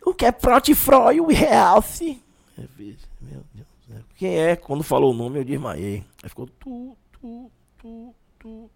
[0.06, 2.22] O que é Protifroy e Realce?
[2.58, 4.02] Meu Deus céu.
[4.16, 4.56] Quem é?
[4.56, 6.04] Quando falou o nome eu desmaiei.
[6.24, 7.52] Aí ficou tu, tu,
[7.82, 8.72] tu, tu, tu.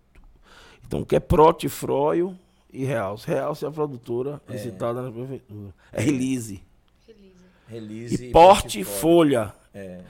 [0.85, 2.37] Então o que é Protifroio
[2.71, 3.27] e Realce?
[3.27, 5.73] Realce é a produtora licitada na prefeitura.
[5.91, 6.61] É Release.
[7.05, 7.33] Feliz.
[7.67, 8.85] Release E portfólio.
[8.85, 9.55] portfolha.
[9.73, 10.01] É,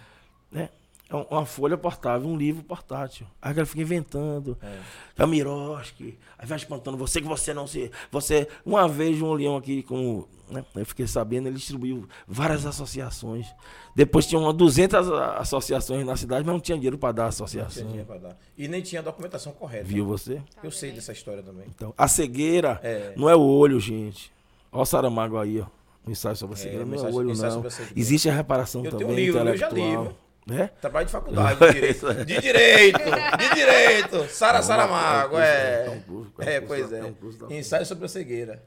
[0.51, 0.69] Né?
[1.15, 3.25] É um- uma folha portável, um livro portátil.
[3.41, 4.57] Aí a galera fica inventando.
[4.61, 4.77] é.
[5.15, 7.89] Camiroski, aí vai espantando você que você não se.
[8.11, 8.47] Você.
[8.65, 10.25] Uma vez um leão aqui com.
[10.49, 13.47] Né, eu fiquei sabendo, ele distribuiu várias associações.
[13.95, 17.29] Depois tinha umas 200 a- associações na cidade, mas não tinha dinheiro para dar Não
[17.29, 17.69] associação.
[17.73, 18.37] tinha dinheiro pra dar.
[18.55, 19.85] E nem tinha a documentação correta.
[19.85, 20.39] Viu você?
[20.61, 21.65] Eu sei dessa história também.
[21.67, 23.13] Então, a cegueira É.
[23.17, 24.31] não é o olho, gente.
[24.71, 25.65] Olha o Saramago aí, ó.
[26.07, 27.63] O ensaio sobre a É, cegueira não é o olho, não.
[27.95, 30.13] Existe a reparação Eu tenho também um livro, eu já li, intelectual.
[30.45, 30.69] Né?
[30.79, 32.13] Trabalho de faculdade de direito.
[32.23, 32.99] De direito!
[33.37, 34.29] De direito!
[34.29, 35.99] Sara Saramago, É um é.
[35.99, 37.03] curso, é um curso, é um É, pois é é.
[37.03, 38.63] um Ensaio sobre a cegueira.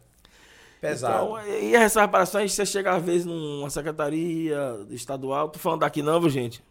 [0.80, 1.38] Pesado.
[1.38, 4.58] Então, e essas reparações, você chega às vezes numa secretaria
[4.90, 6.62] estadual, tô falando daqui não, viu, gente?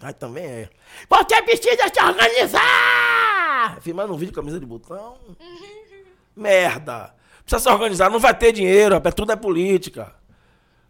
[0.00, 0.68] Aí também é.
[1.08, 3.78] Porque precisa se organizar!
[3.82, 5.16] Filmando um vídeo camisa de botão.
[6.36, 7.14] Merda!
[7.44, 10.14] Precisa se organizar, não vai ter dinheiro, rapaz, tudo é política.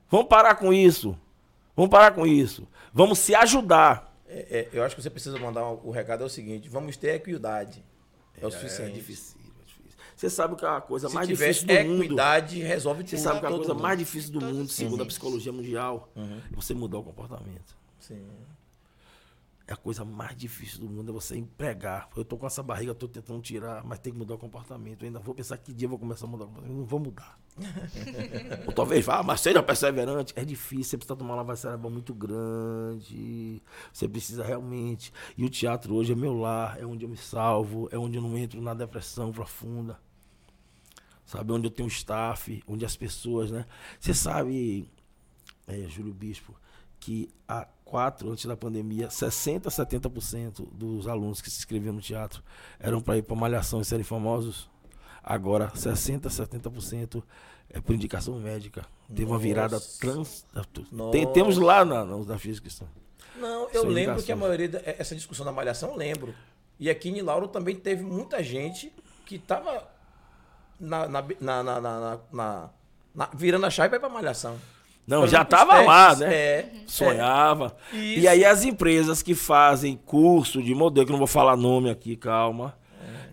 [0.09, 1.16] Vamos parar com isso.
[1.77, 2.66] Vamos parar com isso.
[2.93, 4.15] Vamos se ajudar.
[4.29, 6.97] É, é, eu acho que você precisa mandar um- o recado é o seguinte: vamos
[6.97, 7.85] ter equidade.
[8.41, 8.93] É, o suficiente.
[8.93, 9.99] É difícil, é difícil.
[10.17, 12.05] Você sabe que é a coisa Se mais tiver difícil do mundo.
[12.05, 13.25] equidade, resolve Você tudo.
[13.25, 13.83] sabe que a coisa mundo.
[13.83, 17.77] mais difícil do mundo, segundo a psicologia mundial, é você mudar o comportamento.
[17.99, 18.25] Sim.
[19.70, 22.09] É a coisa mais difícil do mundo é você empregar.
[22.16, 25.02] Eu tô com essa barriga, tô tentando tirar, mas tem que mudar o comportamento.
[25.02, 26.76] Eu ainda vou pensar que dia eu vou começar a mudar o comportamento.
[26.76, 27.38] Não vou mudar.
[28.66, 30.32] Ou talvez vá, mas seja perseverante.
[30.34, 33.62] É difícil, você precisa tomar uma lavagem cerebral muito grande.
[33.92, 35.12] Você precisa realmente.
[35.38, 38.22] E o teatro hoje é meu lar, é onde eu me salvo, é onde eu
[38.22, 40.01] não entro na depressão profunda.
[41.24, 43.64] Sabe, onde eu tenho staff, onde as pessoas, né?
[44.01, 44.90] Você sabe,
[45.68, 46.56] é, Júlio Bispo,
[46.98, 47.68] que a
[47.99, 52.43] antes da pandemia, 60%, 70% dos alunos que se inscreviam no teatro
[52.79, 54.69] eram para ir para malhação e serem famosos.
[55.23, 57.23] Agora, 60%, 70%
[57.69, 58.85] é por indicação médica.
[59.09, 60.47] Teve uma virada trans.
[61.12, 62.69] Tem, temos lá na, na, na física.
[63.37, 64.25] Não, eu é lembro indicações.
[64.25, 66.35] que a maioria é, essa discussão da malhação, eu lembro.
[66.79, 68.93] E aqui em Lauro também teve muita gente
[69.27, 69.89] que estava
[70.79, 72.71] na, na, na, na, na, na,
[73.15, 74.59] na, virando a chave para malhação.
[75.11, 76.32] Não, já estava lá, né?
[76.35, 76.69] É.
[76.87, 77.77] Sonhava.
[77.93, 78.20] Isso.
[78.20, 82.16] E aí as empresas que fazem curso de modelo, que não vou falar nome aqui,
[82.16, 82.74] calma.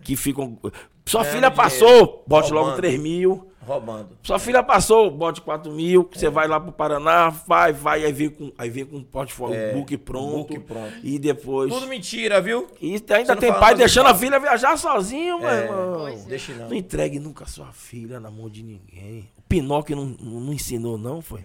[0.02, 0.58] Que ficam.
[1.06, 2.80] Sua filha passou, bote logo roubando.
[2.80, 3.44] 3 mil.
[3.66, 4.16] Roubando.
[4.22, 6.08] Sua filha passou, bote 4 mil.
[6.14, 6.18] É.
[6.18, 9.54] Você vai lá pro Paraná, vai, vai, aí vem com, aí vem com um portfólio,
[9.56, 10.36] É, book pronto.
[10.48, 10.94] book pronto.
[11.02, 11.70] E depois.
[11.72, 12.66] Tudo mentira, viu?
[12.80, 14.20] E ainda tem pai deixando a pai.
[14.20, 15.64] filha viajar sozinho, meu É.
[15.64, 16.08] irmão.
[16.08, 16.16] É.
[16.26, 16.68] Deixa não.
[16.70, 19.28] Não entregue nunca sua filha na mão de ninguém.
[19.36, 21.44] O Pinóquio não, não, não ensinou, não, foi?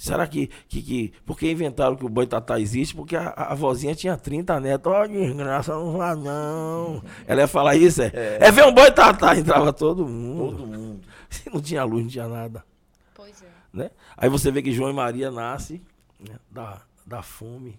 [0.00, 1.12] Será que, que, que.
[1.26, 2.94] Porque inventaram que o boi tatá existe?
[2.94, 4.90] Porque a, a vozinha tinha 30 netos.
[4.90, 7.02] Ó, desgraça, não vá não.
[7.26, 8.10] Ela ia falar isso, é?
[8.40, 9.36] É, ver um boi tatá.
[9.36, 10.56] Entrava todo mundo.
[10.56, 11.00] Todo mundo.
[11.28, 12.64] Se não tinha luz, não tinha nada.
[13.12, 13.48] Pois é.
[13.74, 13.90] Né?
[14.16, 15.82] Aí você vê que João e Maria nasce
[16.18, 17.78] né, da, da fome.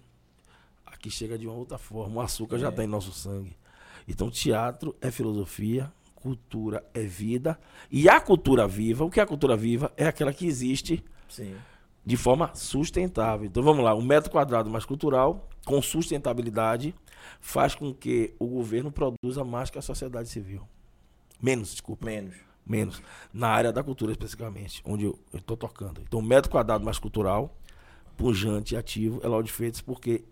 [0.86, 2.20] Aqui chega de uma outra forma.
[2.20, 3.56] O açúcar já está em nosso sangue.
[4.06, 7.58] Então, teatro é filosofia, cultura é vida.
[7.90, 9.92] E a cultura viva, o que é a cultura viva?
[9.96, 11.56] É aquela que existe Sim.
[12.04, 13.46] De forma sustentável.
[13.46, 16.94] Então vamos lá, um metro quadrado mais cultural, com sustentabilidade,
[17.40, 20.66] faz com que o governo produza mais que a sociedade civil.
[21.40, 22.06] Menos, desculpa.
[22.06, 22.36] Menos.
[22.64, 23.02] Menos.
[23.32, 26.00] Na área da cultura, especificamente, onde eu estou tocando.
[26.00, 27.56] Então, um metro quadrado mais cultural,
[28.16, 30.24] pujante e ativo, é Laud Feitos, porque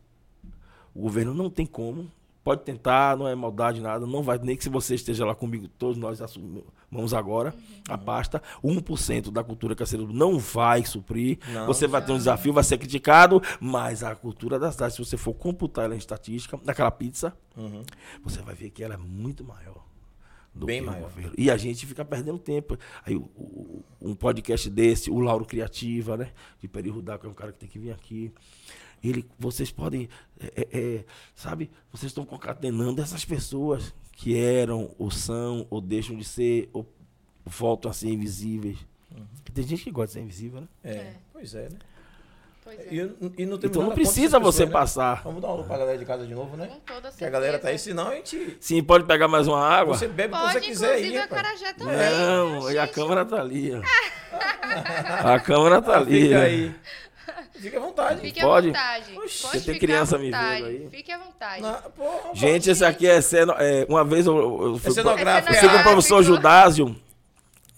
[0.94, 2.10] o governo não tem como.
[2.42, 4.06] Pode tentar, não é maldade, nada.
[4.06, 7.54] Não vai, nem que se você esteja lá comigo, todos nós assumimos agora
[7.88, 8.42] a pasta.
[8.64, 11.38] 1% da cultura caceira não vai suprir.
[11.52, 11.66] Não.
[11.66, 15.16] Você vai ter um desafio, vai ser criticado, mas a cultura da cidade, se você
[15.18, 17.82] for computar ela em estatística, naquela pizza, Uhum.
[18.24, 19.84] você vai ver que ela é muito maior.
[20.52, 21.08] do Bem maior.
[21.38, 22.76] E a gente fica perdendo tempo.
[23.06, 26.32] Aí o- o- um podcast desse, o Lauro Criativa, né?
[26.60, 28.32] De Peri Rudá, que é um cara que tem que vir aqui.
[29.02, 30.08] Ele, vocês podem,
[30.38, 31.04] é, é, é,
[31.34, 31.70] sabe?
[31.92, 36.86] Vocês estão concatenando essas pessoas que eram, ou são, ou deixam de ser, ou
[37.44, 38.76] voltam a ser invisíveis.
[39.54, 40.68] Tem gente que gosta de ser invisível, né?
[40.84, 40.90] É.
[40.92, 41.14] É.
[41.32, 41.78] Pois é, né?
[42.62, 42.86] Pois é.
[42.92, 42.98] E,
[43.42, 44.70] e não Então não precisa você né?
[44.70, 45.22] passar.
[45.24, 46.66] Vamos dar uma alô pra galera de casa de novo, né?
[46.66, 47.16] Com toda certeza.
[47.18, 48.56] Que a galera tá aí, senão a gente.
[48.60, 49.96] Sim, pode pegar mais uma água?
[49.96, 51.24] Você bebe o que Pode, você quiser inclusive, aí.
[51.24, 51.28] a.
[51.28, 51.96] Carajé também.
[51.96, 53.72] Não, e a câmera tá ali.
[53.74, 53.80] ó.
[55.34, 56.22] A câmera tá Ah, ali.
[56.22, 56.44] Fica né?
[56.44, 56.74] aí.
[57.60, 58.20] Fique à vontade.
[58.20, 58.68] Fique Pode?
[58.68, 59.18] à vontade.
[59.18, 60.88] Oxi, Pode você tem criança à me vendo aí?
[60.90, 61.62] Fique à vontade.
[61.62, 64.36] Na- porra, Gente, esse aqui é, ceno, é uma vez eu,
[64.72, 65.52] eu fui, É cenográfico.
[65.54, 66.96] eu fui com o professor Judásio.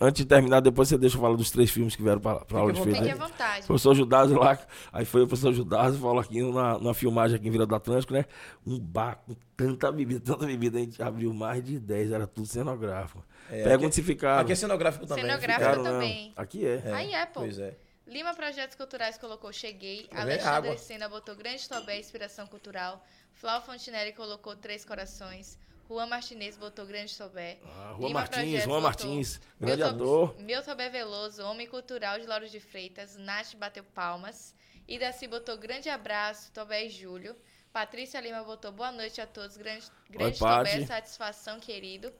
[0.01, 2.59] Antes de terminar, depois você deixa eu falar dos três filmes que vieram para a
[2.59, 2.99] aula de feira.
[2.99, 3.63] Fique à vontade.
[3.63, 4.59] O professor Judásio lá,
[4.93, 8.13] aí foi o professor Judásio, falou aqui na, na filmagem aqui em Vila do Atlântico,
[8.13, 8.25] né?
[8.67, 12.49] Um bar com tanta bebida, tanta bebida, a gente abriu mais de 10, era tudo
[12.49, 13.25] cenográfico.
[13.49, 14.41] É, Pergunta aqui- se ficaram.
[14.43, 15.25] Aqui é cenográfico também.
[15.25, 16.33] Cenográfico Ficaram, também.
[16.37, 16.43] não.
[16.43, 16.83] Aqui é.
[16.85, 17.41] É, Aí é, pô.
[17.41, 17.77] Pois é.
[18.13, 20.03] Lima Projetos Culturais colocou Cheguei.
[20.03, 20.21] Vendo?
[20.21, 20.79] Alexandre.
[20.79, 23.03] Sena botou Grande Tobé Inspiração Cultural.
[23.33, 25.59] Flau Fontinelli colocou Três Corações.
[25.89, 27.59] Juan Martinez botou Grande Tobé.
[27.65, 30.35] Ah, Juan Lima Martins, Projetos Juan botou Martins, grande ator.
[30.41, 33.17] Meu Tobé Veloso, Homem Cultural de Lauro de Freitas.
[33.17, 34.55] Nath bateu palmas.
[34.87, 37.35] Idaci botou Grande Abraço, Tobé e Júlio.
[37.73, 39.57] Patrícia Lima botou Boa noite a todos.
[39.57, 40.87] Grande, grande Tobé, Paty.
[40.87, 42.13] satisfação, querido.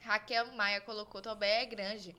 [0.00, 2.16] Raquel Maia colocou Tobé é grande.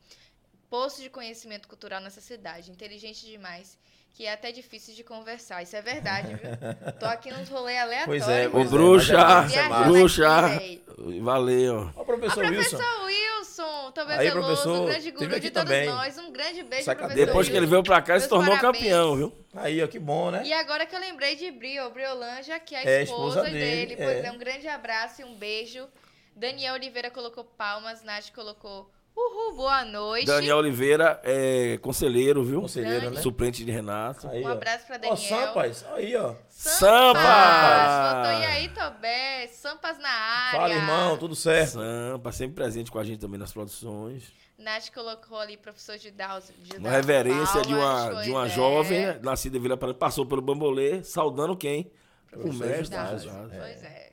[0.69, 2.71] Poço de conhecimento cultural nessa cidade.
[2.71, 3.77] Inteligente demais.
[4.13, 5.61] Que é até difícil de conversar.
[5.63, 6.93] Isso é verdade, viu?
[6.99, 8.25] Tô aqui nos rolês aleatórios.
[8.25, 10.47] Pois é, Ô, pois é, bruxa, é- bruxa.
[10.57, 10.83] véi.
[11.21, 11.91] Valeu.
[11.95, 12.77] Ó, o professor Wilson.
[12.77, 13.91] Professor Wilson.
[13.93, 15.87] Também Aí, professor, um grande guru de todos também.
[15.87, 16.17] nós.
[16.17, 17.25] Um grande beijo, Essa professor.
[17.25, 18.83] Depois que ele veio pra cá, ele se tornou parabéns.
[18.83, 19.33] campeão, viu?
[19.55, 20.43] Aí, ó, que bom, né?
[20.45, 23.43] E agora que eu lembrei de Brio, Briolanja, que é a É a esposa, esposa
[23.43, 23.59] dele.
[23.59, 24.27] dele, Pois é.
[24.27, 25.87] é, um grande abraço e um beijo.
[26.35, 28.89] Daniel Oliveira colocou palmas, Nath colocou
[29.19, 30.25] uhul, boa noite.
[30.25, 32.61] Daniel Oliveira é conselheiro, viu?
[32.61, 33.21] Conselheiro, né?
[33.21, 34.27] Suplente de Renato.
[34.27, 34.51] Aí, Um ó.
[34.51, 35.17] abraço pra Ó, Daniel.
[35.17, 36.35] Sampas, aí, ó.
[36.49, 38.15] Sampas!
[38.15, 40.59] Botou e aí, Tobé, Sampas na área.
[40.59, 41.73] Fala, irmão, tudo certo.
[41.73, 44.31] Sampa, sempre presente com a gente também nas produções.
[44.57, 46.51] Nath colocou ali professor de Daus.
[46.57, 48.49] De Uma reverência de uma, de uma é.
[48.49, 51.89] jovem, né, nascida em Vila Parada, passou pelo bambolê, saudando quem?
[52.33, 52.97] O mestre.
[52.97, 54.11] Pois é.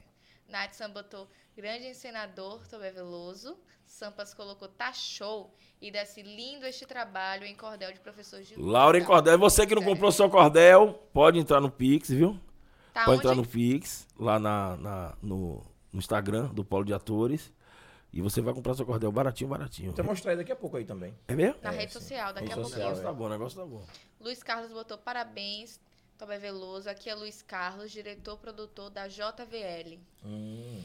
[0.49, 3.59] Nath Sam botou grande encenador, Tobé Veloso.
[3.97, 5.55] Sampas colocou tá show.
[5.81, 9.05] E desse lindo este trabalho em cordel de professores de Laura em.
[9.05, 9.85] Cordel, você que não é.
[9.87, 12.39] comprou seu cordel, pode entrar no Pix, viu?
[12.93, 13.27] Tá pode onde?
[13.27, 15.63] entrar no Pix, lá na, na- no,
[15.93, 17.51] no Instagram do Polo de Atores.
[18.13, 19.89] E você vai comprar seu cordel baratinho, baratinho.
[19.93, 21.15] Vou te mostrar aí daqui a pouco aí também.
[21.29, 21.57] É mesmo?
[21.63, 22.01] Na É, rede sim.
[22.01, 23.85] social, daqui Rede a O social, negócio tá bom, o negócio tá bom.
[24.21, 25.79] Luiz Carlos botou parabéns,
[26.19, 26.89] Tobé Veloso.
[26.89, 29.99] Aqui é Luiz Carlos, diretor produtor da JVL.
[30.25, 30.83] Hum.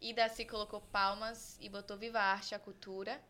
[0.00, 3.20] E Daci colocou palmas e botou Viva a Arte e a Cultura.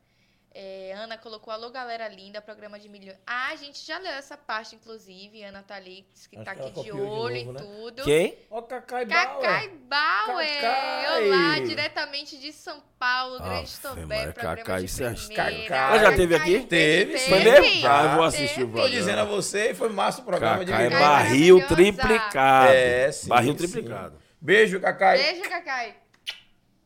[0.55, 3.19] É, Ana colocou Alô Galera Linda, programa de milhões.
[3.27, 5.43] Ah, a gente já leu essa parte, inclusive.
[5.45, 7.59] Ana tá ali, que Acho tá que aqui de copiou de olho novo, e né?
[7.61, 8.03] tudo.
[8.03, 8.39] Quem?
[8.51, 10.27] Ó, Cacai Cacai Bauer.
[10.27, 10.61] Bauer!
[10.61, 11.23] Cacai!
[11.23, 15.69] Olá, diretamente de São Paulo, Grande Afe Tobé, programa Cacai, de isso primeira.
[15.69, 15.97] Cacai.
[15.97, 16.61] Ela já teve aqui?
[16.67, 17.87] Teve, Foi mesmo?
[17.89, 18.67] Ah, eu vou assistir o Teve.
[18.67, 18.91] Tô programa.
[18.91, 21.03] dizendo a você, foi massa o programa de é Cacai milhões.
[21.07, 21.75] barril maravilhosa.
[22.03, 22.73] triplicado.
[22.73, 23.59] É, sim, barril sim.
[23.59, 24.19] triplicado.
[24.41, 25.19] Beijo, Cacai.
[25.19, 25.95] Beijo, Cacai.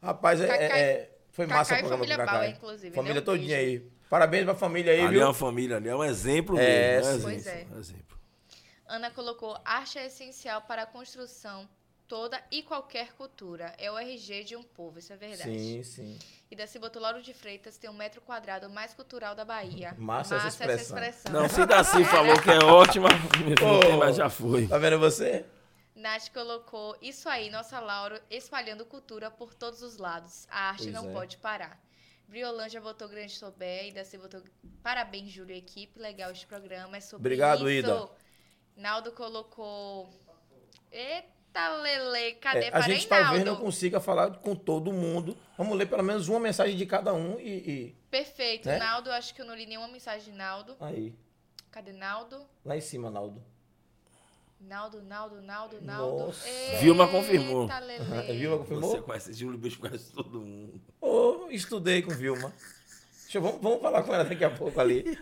[0.02, 2.38] Rapaz, é, é- é- foi massa Cacai o programa família do Cacai.
[2.40, 3.20] Bauer, inclusive, Família né?
[3.20, 3.82] Um todinha beijo.
[3.84, 3.92] aí.
[4.10, 5.26] Parabéns pra família aí, Ali é viu?
[5.26, 7.10] uma família, ali é um exemplo É, mesmo.
[7.10, 7.22] É sim.
[7.22, 8.18] Pois exemplo, é exemplo.
[8.86, 11.66] Ana colocou arte é essencial para a construção
[12.06, 13.72] toda e qualquer cultura.
[13.78, 15.44] É o RG de um povo, isso é verdade.
[15.58, 16.18] Sim, sim.
[16.50, 19.94] E Daci botou Lauro de Freitas tem um metro quadrado mais cultural da Bahia.
[19.96, 21.32] Massa essa expressão.
[21.32, 23.08] Não, se Daci falou que é ótima,
[23.98, 24.66] mas já foi.
[24.66, 25.46] Tá vendo você?
[25.94, 30.47] Nath colocou isso aí, nossa Lauro, espalhando cultura por todos os lados.
[30.51, 31.12] A arte Pois não é.
[31.12, 31.78] pode parar.
[32.27, 34.43] Briolândia botou Grande Tobé e Daci botou
[34.82, 35.98] parabéns, Júlio e equipe.
[35.98, 36.97] Legal este programa.
[36.97, 37.86] É sobre Obrigado, isso.
[37.90, 38.09] Ida.
[38.74, 40.09] Naldo colocou.
[40.90, 42.66] Eita, Lele, cadê?
[42.66, 43.51] É, a gente talvez Naldo.
[43.51, 45.36] não consiga falar com todo mundo.
[45.59, 47.48] Vamos ler pelo menos uma mensagem de cada um e.
[47.51, 48.66] e- Perfeito.
[48.66, 48.78] Né?
[48.78, 50.74] Naldo, acho que eu não li nenhuma mensagem de Naldo.
[50.81, 51.14] Aí.
[51.70, 52.47] Cadê Naldo?
[52.64, 53.43] Lá em cima, Naldo.
[54.66, 56.26] Naldo, Naldo, Naldo, Naldo.
[56.26, 56.48] Nossa.
[56.80, 57.68] Vilma confirmou.
[58.28, 58.90] Vilma confirmou?
[58.90, 60.80] Você conhece Júlio Bicho, conhece todo mundo.
[61.01, 62.52] Ô, estudei com Vilma.
[63.22, 65.18] Deixa eu, vamos, vamos falar com ela daqui a pouco ali.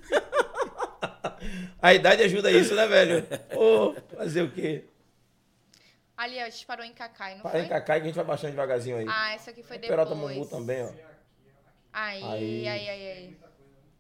[1.81, 3.27] a idade ajuda isso, né, velho?
[3.57, 4.85] Ô, fazer o quê?
[6.17, 7.61] Ali, ó, a gente parou em Cacai, não foi?
[7.61, 9.07] em Cacai que a gente vai baixando devagarzinho aí.
[9.09, 10.37] Ah, essa aqui foi Peralta depois.
[10.37, 10.91] Mumbu também, ó.
[11.93, 12.69] Aí, Aí.
[12.69, 13.39] aí, aí, aí.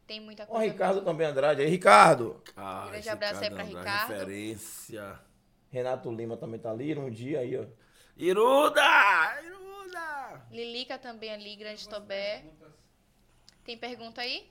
[0.06, 0.72] Tem muita Ó, coisa.
[0.72, 1.62] Ricardo também, Andrade.
[1.62, 2.42] Aí, Ricardo.
[2.56, 4.10] Ah, Grande esse abraço aí cara pra da Ricardo.
[4.10, 5.29] Referência.
[5.70, 6.96] Renato Lima também tá ali.
[6.96, 7.64] Um dia aí, ó.
[8.16, 8.82] Iruda!
[9.44, 10.42] Iruda!
[10.50, 12.44] Lilica também ali, Grande Tobé.
[13.64, 14.46] Tem pergunta aí?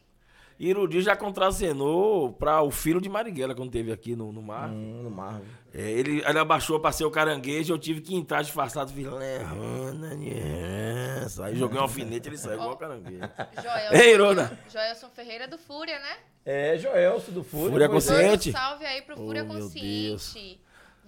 [0.60, 4.70] Irudi já contracenou para o filho de Marighella quando teve aqui no, no mar.
[4.70, 5.46] Hum, no Marvel.
[5.74, 11.40] É, ele, ele abaixou pra ser o caranguejo, eu tive que entrar disfarçado, vilena, yes.
[11.40, 13.20] Aí joguei um alfinete, ele saiu igual o caranguejo.
[13.62, 14.60] Joelson, Ei, Irona.
[14.70, 16.18] Joelson Ferreira do Fúria, né?
[16.46, 17.72] É, Joelso do Fúria.
[17.72, 17.88] Fúria é.
[17.88, 18.50] Consciente.
[18.50, 20.60] Um salve aí pro Oh, Fúria meu Consciente.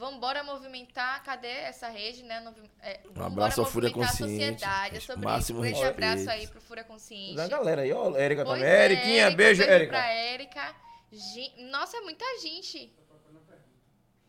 [0.02, 2.40] Vambora movimentar, cadê essa rede, né?
[2.40, 4.54] Novi- é, Um abraço ao Fúria movimentar a Consciente.
[4.60, 5.76] sociedade, é sobre Máximo isso.
[5.76, 7.36] Um grande abraço aí pro Fúria Consciente.
[7.36, 8.16] Da galera aí, ó.
[8.18, 8.74] Érica Pois também.
[8.74, 9.92] é, Eriquinha, Érica, beijo, Érica.
[9.92, 10.76] pra Érica.
[11.12, 12.92] Gen- Nossa, é muita gente.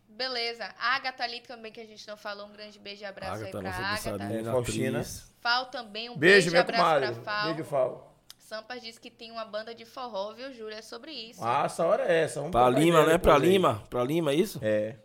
[0.08, 0.64] Beleza.
[0.78, 2.46] A Agatha ali também, que a gente não falou.
[2.46, 4.34] Um grande beijo e abraço Agatha, aí pra nossa Agatha.
[4.34, 5.04] É, Faustina.
[5.40, 7.14] Fal também, um Beijo, beijo, e minha abraço comadre.
[7.14, 7.46] pra Fal.
[7.54, 8.14] Beijo, Fal.
[8.38, 10.76] Sampas disse que tem uma banda de forró, viu, Júlia?
[10.76, 11.42] É sobre isso.
[11.42, 12.40] Ah, essa hora é essa.
[12.40, 13.16] Vamos Pra Lima, né?
[13.16, 13.38] Pra.
[13.38, 13.82] Lima.
[13.88, 14.58] Pra Lima, é isso?
[14.62, 14.96] É.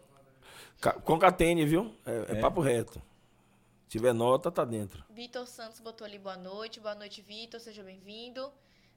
[0.79, 1.93] Ca- Concatene, viu?
[2.05, 2.41] É, é É.
[2.41, 3.01] papo reto.
[3.83, 5.03] Se tiver nota, tá dentro.
[5.09, 6.79] Vitor Santos botou ali boa noite.
[6.79, 7.59] Boa noite, Vitor.
[7.59, 8.51] Seja bem-vindo.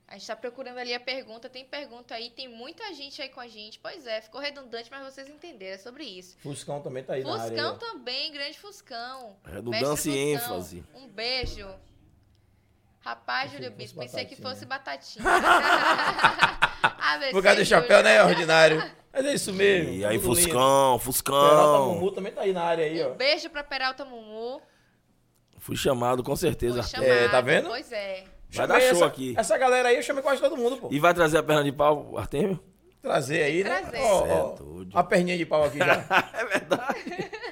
[0.08, 1.48] A gente tá procurando ali a pergunta.
[1.48, 3.78] Tem pergunta aí, tem muita gente aí com a gente.
[3.78, 5.74] Pois é, ficou redundante, mas vocês entenderam.
[5.76, 6.36] É sobre isso.
[6.38, 7.42] Fuscão também tá aí na área.
[7.56, 9.36] Fuscão também, grande Fuscão.
[9.44, 10.84] Redundância e Fuscão, ênfase.
[10.94, 11.72] Um beijo.
[13.02, 15.24] Rapaz, Júlio Bispo, pensei que fosse batatinha.
[16.82, 17.30] batatinha.
[17.30, 18.22] Por causa do chapéu, né?
[18.24, 18.82] Ordinário.
[19.12, 19.92] Mas é isso mesmo.
[19.92, 20.42] E aí, tudo lindo.
[20.42, 21.94] Fuscão, Peralta Fuscão.
[21.94, 23.10] Mumu também tá aí na área aí, ó.
[23.10, 24.60] Um beijo pra Peralta Mumu.
[25.58, 26.82] Fui chamado, com certeza.
[26.82, 27.10] Foi chamado.
[27.10, 27.68] É, tá vendo?
[27.68, 28.24] Pois é.
[28.52, 29.34] Vai Chamei dar show essa, aqui.
[29.36, 30.88] Essa galera aí eu chamei quase todo mundo, pô.
[30.90, 32.58] E vai trazer a perna de pau, Artemio?
[33.02, 33.80] Trazer aí, né?
[33.80, 34.02] Trazer.
[34.02, 34.98] Ó, doido.
[34.98, 36.04] a perninha de pau aqui já.
[36.34, 37.04] é verdade.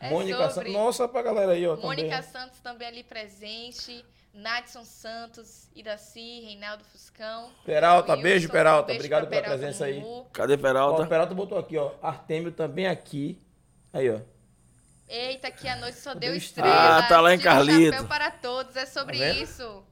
[0.00, 0.50] É Mônica.
[0.50, 0.70] Santos.
[0.70, 1.76] Nossa, pra galera aí, ó.
[1.76, 2.22] Mônica também.
[2.30, 4.04] Santos também ali presente.
[4.34, 7.52] Nadson Santos, Iraci, Reinaldo Fuscão.
[7.64, 8.86] Peralta, Wilson, beijo, Peralta.
[8.88, 10.00] beijo Obrigado pela Peralta presença aí.
[10.00, 10.24] Mumu.
[10.32, 11.02] Cadê Ó, Peralta?
[11.02, 11.92] o Peralta botou aqui, ó.
[12.02, 13.40] Artêmio também aqui.
[13.92, 14.20] Aí, ó.
[15.08, 16.98] Eita, que a noite só Deu deu estrela.
[16.98, 17.92] Ah, tá lá em Tira Carlito.
[17.92, 19.84] chapéu para todos, é sobre Tá isso.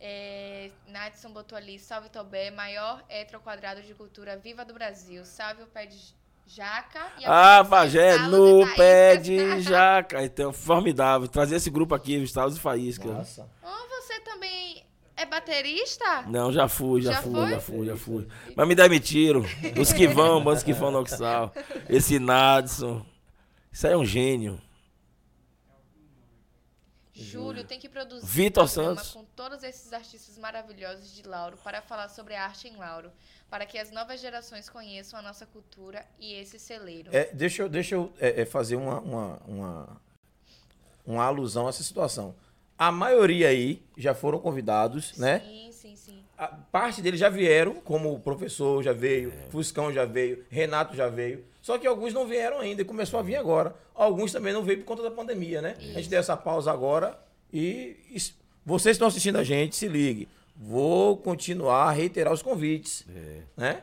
[0.00, 5.24] É, Nadson botou ali, salve Tobé, maior hetero quadrado de cultura viva do Brasil.
[5.24, 5.98] Salve o pé de
[6.48, 10.24] jaca e Ah, a Pajé, Saulo no de pé de jaca.
[10.24, 11.28] Então, formidável.
[11.28, 13.06] Trazer esse grupo aqui, Estados e Faísca.
[13.06, 13.48] Nossa.
[13.62, 14.84] Oh, você também
[15.16, 16.22] é baterista?
[16.22, 17.50] Não, já fui, já, Já fui, foi?
[17.50, 18.28] já fui, já fui.
[18.56, 19.44] Mas me demitiram.
[19.80, 21.52] Os que vão, os que vão no Oxal.
[21.88, 23.04] Esse Nadson.
[23.70, 24.60] Isso aí é um gênio.
[27.20, 29.12] Júlio tem que produzir Vitor um programa Santos.
[29.12, 33.10] com todos esses artistas maravilhosos de Lauro para falar sobre a arte em Lauro,
[33.50, 37.10] para que as novas gerações conheçam a nossa cultura e esse celeiro.
[37.12, 40.00] É, deixa eu, deixa eu é, é, fazer uma, uma, uma,
[41.06, 42.34] uma alusão a essa situação.
[42.76, 45.40] A maioria aí já foram convidados, né?
[45.40, 46.24] Sim, sim, sim.
[46.36, 49.50] A parte deles já vieram, como o professor já veio, É.
[49.50, 51.44] Fuscão já veio, Renato já veio.
[51.60, 53.74] Só que alguns não vieram ainda e começou a vir agora.
[53.94, 55.74] Alguns também não veio por conta da pandemia, né?
[55.78, 57.18] A gente deu essa pausa agora
[57.52, 58.16] e, e
[58.64, 60.28] vocês estão assistindo a gente, se ligue.
[60.60, 63.42] Vou continuar a reiterar os convites, É.
[63.56, 63.82] né?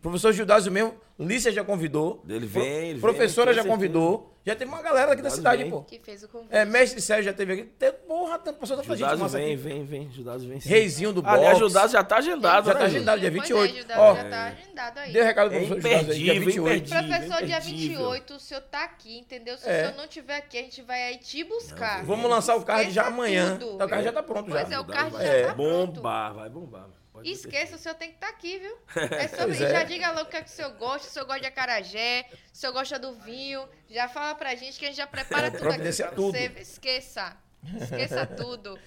[0.00, 2.22] Professor Gildásio mesmo, Lícia já convidou.
[2.28, 3.74] Ele vem, ele vem, Professora com já certeza.
[3.76, 4.33] convidou.
[4.46, 5.70] Já tem uma galera aqui da Gildásio cidade, vem.
[5.70, 5.82] pô.
[5.84, 6.54] Que fez o convite.
[6.54, 7.62] É, Mestre Sérgio já teve aqui.
[7.64, 9.56] Tem, porra, tem passou tanta gente massa vem, aqui.
[9.56, 10.10] vem, vem.
[10.12, 10.68] Judásio vem sim.
[10.68, 11.36] Reizinho do boxe.
[11.36, 12.96] Aliás, Judásio já tá agendado, Já né, tá Ju?
[12.96, 13.90] agendado, dia Pois 28.
[13.92, 15.12] É, Ó, já tá agendado aí.
[15.14, 16.86] Deu recado pro É professor Gildásio aí, dia imperdível, 28.
[16.86, 17.18] imperdível.
[17.18, 17.98] Professor, dia imperdível.
[18.10, 19.56] 28, o senhor tá aqui, entendeu?
[19.56, 19.72] Se É.
[19.72, 22.04] o senhor não tiver aqui, a gente vai aí te buscar.
[22.04, 23.56] Vamos lançar o card já amanhã.
[23.58, 23.78] tudo.
[23.78, 24.76] Tá, O card já tá pronto Pois já.
[24.76, 25.92] é, o card já vai tá pronto.
[26.00, 26.86] bombar, vai bombar.
[27.24, 28.76] Pode Esqueça, o senhor tem que estar aqui, viu?
[29.12, 29.70] É sobre é.
[29.70, 31.46] Já diga logo o que, é que o senhor gosta, se o senhor gosta de
[31.46, 33.66] acarajé, se o senhor gosta do vinho.
[33.88, 36.32] Já fala pra gente que a gente já prepara tudo aqui pra tudo.
[36.32, 36.46] você.
[36.58, 37.36] Esqueça.
[37.80, 38.78] Esqueça tudo.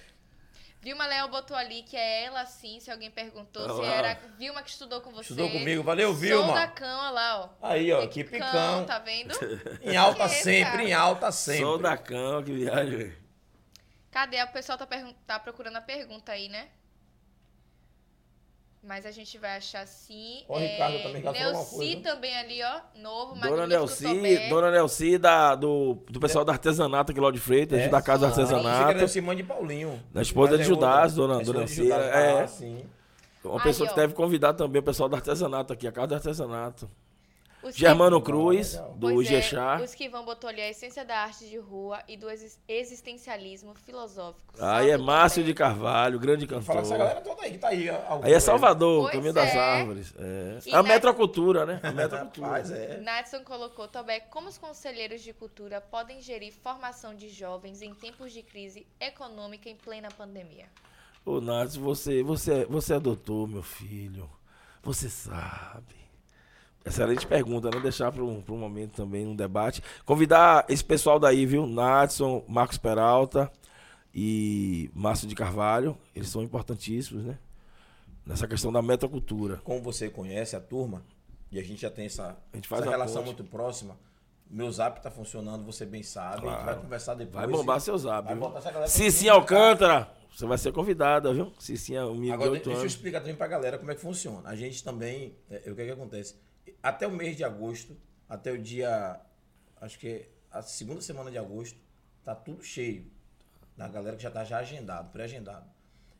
[0.80, 3.92] Vilma Léo botou ali que é ela sim, se alguém perguntou se Olá.
[3.92, 5.22] era Vilma que estudou com você.
[5.22, 5.82] Estudou comigo.
[5.82, 6.54] Valeu, Sou Vilma.
[6.54, 7.66] da cão, olha lá, ó.
[7.68, 8.84] Aí, ó, que Picão, picão.
[8.86, 9.34] tá vendo?
[9.82, 11.62] Em alta sempre, em alta sempre.
[11.62, 13.12] Sou da cama, que viagem.
[14.12, 14.40] Cadê?
[14.44, 14.86] O pessoal tá,
[15.26, 16.68] tá procurando a pergunta aí, né?
[18.82, 20.44] Mas a gente vai achar sim.
[20.48, 22.00] Ó, o Ricardo também, Ricardo falou uma Neuci coisa.
[22.14, 22.80] também ali, ó.
[23.00, 24.48] Novo, Dona Nelci.
[24.48, 28.28] Dona Nelci da, do, do pessoal do artesanato aqui lá de Freitas, É, da Casa
[28.28, 28.46] do sim.
[28.46, 29.04] Que Artesanato.
[29.04, 30.00] é Simone de Paulinho.
[30.14, 31.34] Da esposa de é Judas, outra.
[31.38, 31.98] dona- É dona Judas.
[32.04, 32.40] é.
[32.42, 32.84] Ah, sim.
[33.44, 33.92] Uma Aí, pessoa ó.
[33.92, 36.88] que deve convidar também o pessoal do artesanato aqui, a Casa do Artesanato.
[37.62, 39.80] Os que- Germano Cruz, do Pois é, Ijexá.
[39.82, 43.74] os que vão botou ali a essência da arte de rua e do exis- existencialismo
[43.74, 44.54] filosófico.
[44.60, 46.82] Aí é Márcio de Carvalho, grande Fala cantor.
[46.82, 47.88] essa galera toda aí que tá aí.
[48.22, 49.58] Aí é Salvador, Pois Caminho das é.
[49.58, 50.14] Árvores.
[50.16, 50.58] É.
[50.66, 51.80] E A metrocultura, né?
[51.82, 52.46] A metrocultura.
[52.46, 52.98] Rapaz, é.
[53.00, 58.32] Nadson colocou, Tobé, como os conselheiros de cultura podem gerir formação de jovens em tempos
[58.32, 60.66] de crise econômica em plena pandemia?
[61.24, 64.30] Ô, Nath, você, você, você é doutor, meu filho.
[64.82, 65.97] Você sabe.
[66.84, 67.80] Excelente pergunta, né?
[67.80, 69.82] Deixar para um, pra um momento também, um debate.
[70.04, 71.66] Convidar esse pessoal daí, viu?
[71.66, 73.50] Natson, Marcos Peralta
[74.14, 75.96] e Márcio de Carvalho.
[76.14, 77.38] Eles são importantíssimos, né?
[78.24, 79.56] Nessa questão da metacultura.
[79.64, 81.02] Como você conhece a turma,
[81.50, 83.36] e a gente já tem essa, A gente faz essa relação ponte.
[83.36, 83.96] muito próxima,
[84.50, 86.36] meu zap tá funcionando, você bem sabe.
[86.36, 86.64] A gente Claro.
[86.64, 87.34] vai conversar depois.
[87.44, 88.28] Vai bombar seu zap.
[88.86, 91.52] Cicinha Alcântara, você vai ser convidada, viu?
[91.58, 92.92] Cicinha, de Agora, 8 deixa eu anos.
[92.92, 94.46] explicar também pra galera como é que funciona.
[94.48, 96.34] A gente também, é, o que é que acontece?
[96.82, 97.96] Até o mês de agosto,
[98.28, 99.20] até o dia,
[99.80, 101.78] acho que é a segunda semana de agosto,
[102.24, 103.10] tá tudo cheio.
[103.76, 105.66] Da galera que já tá já agendado, pré-agendado.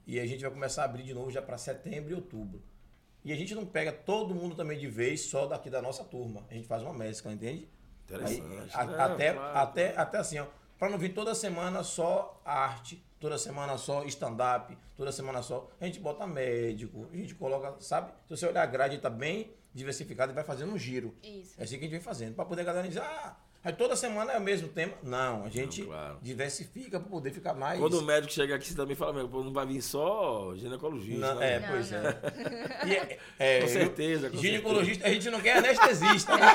[0.07, 2.63] E a gente vai começar a abrir de novo já para setembro e outubro.
[3.25, 6.47] E a gente não pega todo mundo também de vez só daqui da nossa turma.
[6.51, 7.69] A gente faz uma mescla, entende?
[8.11, 8.71] Aí, Interessante.
[8.75, 10.47] a- Não, até, claro, até, até assim, ó.
[10.79, 15.69] Pra não vir toda semana só arte, toda semana só stand-up, toda semana só.
[15.81, 18.13] A gente bota médico, a gente coloca, sabe?
[18.27, 21.15] Se você olhar a grade, tá bem diversificado e vai fazendo um giro.
[21.23, 21.55] Isso.
[21.59, 22.35] É assim que a gente vem fazendo.
[22.35, 24.93] Pra poder a galera dizer, ah, aí toda semana é o mesmo tema.
[25.03, 26.19] Não, a gente Não, claro.
[26.21, 27.79] diversifica pra poder ficar mais.
[27.81, 31.19] Quando o médico chega aqui, você também fala, meu, não vai vir só ginecologista.
[31.35, 31.55] Não, né?
[31.55, 31.99] é, Não, pois não.
[31.99, 32.17] é.
[32.87, 36.37] E é- é, Com certeza, com Ginecologista, a gente não quer anestesista.
[36.37, 36.47] né?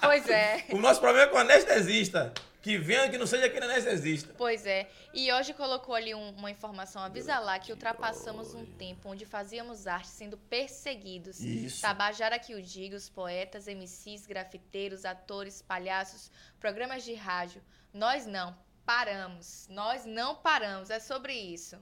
[0.00, 0.64] Pois é.
[0.70, 2.32] o nosso problema é com anestesista.
[2.66, 4.34] Que venha que não seja aquele anestesista.
[4.36, 4.88] Pois é.
[5.14, 9.86] E hoje colocou ali um- uma informação, avisa lá, que ultrapassamos um tempo onde fazíamos
[9.86, 11.38] arte sendo perseguidos.
[11.38, 11.80] Isso.
[11.80, 16.28] Tabajara que o diga, os poetas, MCs, grafiteiros, atores, palhaços,
[16.58, 17.62] programas de rádio.
[17.94, 18.52] Nós não,
[18.84, 19.68] paramos.
[19.70, 20.90] Nós não paramos.
[20.90, 21.76] É sobre isso.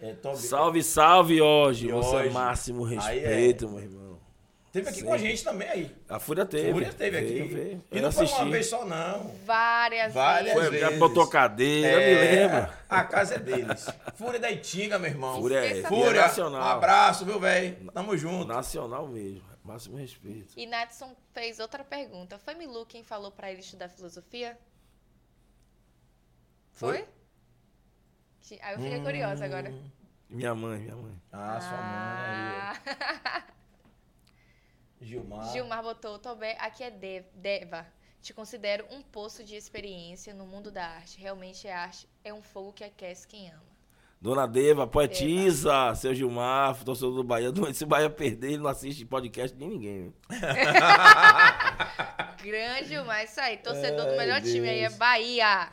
[0.00, 1.92] É, Salve, salve hoje.
[1.92, 2.30] Você é hoje.
[2.30, 4.20] máximo Aí respeito, meu irmão.
[4.78, 5.06] Teve aqui Sim.
[5.06, 5.96] com a gente também aí.
[6.08, 6.72] A Fúria teve.
[6.72, 7.26] Fúria teve aqui.
[7.26, 7.84] Veio, veio.
[7.92, 8.42] E não foi assisti.
[8.42, 9.34] uma vez só, não.
[9.44, 10.68] Várias, Várias vezes.
[10.68, 10.98] Foi, já vezes.
[11.00, 12.74] botou cadeira, eu me É, lembro.
[12.88, 13.86] A casa é deles.
[14.14, 15.40] Fúria da Itinga, meu irmão.
[15.40, 16.62] Fúria é, Fúria é um nacional.
[16.62, 17.90] abraço, viu, velho?
[17.92, 18.46] Tamo junto.
[18.46, 19.42] Nacional mesmo.
[19.64, 20.54] Máximo respeito.
[20.56, 22.38] E Natson fez outra pergunta.
[22.38, 24.58] Foi Milu quem falou pra ele estudar filosofia?
[26.72, 27.04] Foi?
[28.62, 29.74] Aí eu fiquei curiosa agora.
[30.30, 31.12] Minha mãe, minha mãe.
[31.32, 32.72] Ah, sua mãe Ah.
[32.86, 33.42] aí.
[33.44, 33.52] ó.
[35.00, 35.50] Gilmar.
[35.52, 37.86] Gilmar botou, Tobé, aqui é De- Deva.
[38.20, 41.20] Te considero um poço de experiência no mundo da arte.
[41.20, 43.62] Realmente a arte é um fogo que aquece quem ama.
[44.20, 47.50] Dona Deva, poetisa, seu Gilmar, torcedor do Bahia.
[47.72, 50.12] Se o Bahia perder, ele não assiste podcast de ninguém.
[52.42, 53.56] Grande Gilmar, isso aí.
[53.58, 54.98] Torcedor do Ai, melhor time aí é Deus.
[54.98, 55.68] Bahia.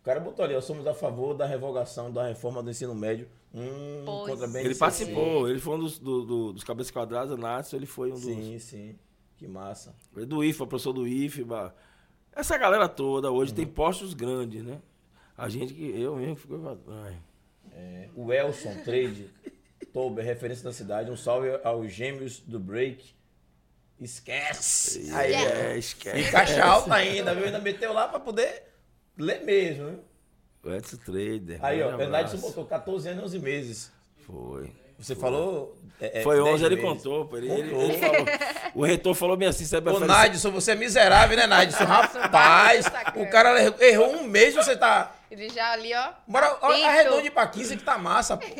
[0.00, 3.28] O cara botou ali, ó, somos a favor da revogação da reforma do ensino médio.
[3.54, 4.80] Hum, Pois contra bem Ele Sim.
[4.80, 8.22] participou, ele foi um dos, do- do- dos cabeças quadradas, Nácio, ele foi um dos.
[8.24, 8.98] Sim, sim.
[9.36, 9.94] Que massa.
[10.16, 11.74] Ele Do IFA, professor do IFBA.
[12.34, 14.80] Essa galera toda hoje tem postos grandes, né?
[15.36, 15.82] A gente que.
[16.00, 16.78] Eu mesmo fico.
[16.88, 17.16] Ai.
[17.72, 19.28] É, o Elson Trade,
[19.92, 21.10] Tober, referência da cidade.
[21.10, 23.14] Um salve aos gêmeos do break.
[24.00, 25.10] Esquece!
[25.12, 25.78] Aí, É, é.
[25.78, 26.18] esquece.
[26.20, 27.44] Em caixa alta ainda, viu?
[27.44, 28.62] Ainda meteu lá pra poder
[29.16, 29.98] ler mesmo, viu?
[30.64, 31.58] O Edson Trader.
[31.60, 32.38] Aí, ó, grande o abraço.
[32.38, 33.92] botou 14 anos e 11 meses.
[34.26, 34.70] Foi.
[34.98, 35.76] Você falou.
[36.00, 37.28] é, é, Foi 10 11, ele contou.
[37.36, 38.24] Ele, ele- ele falou.
[38.74, 41.82] O reitor falou bem assim: você Ô, prefere Nadson, você é miserável, né, Nadson?
[41.84, 43.26] Rapaz, Sacana.
[43.26, 45.16] o cara errou- um mês você tá.
[45.28, 46.10] Ele já ali, ó.
[46.28, 48.46] Bora, ó, arredonde pra 15 que tá massa, pô.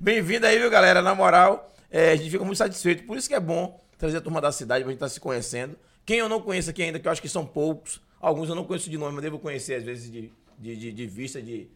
[0.00, 1.00] Bem-vindo aí, viu, galera?
[1.02, 3.04] Na moral, é, a gente fica muito satisfeito.
[3.04, 5.76] Por isso que é bom trazer a turma da cidade pra gente estar se conhecendo.
[6.04, 8.64] Quem eu não conheço aqui ainda, que eu acho que são poucos, alguns eu não
[8.64, 11.68] conheço de nome, mas devo conhecer às vezes de, de, de, de vista, de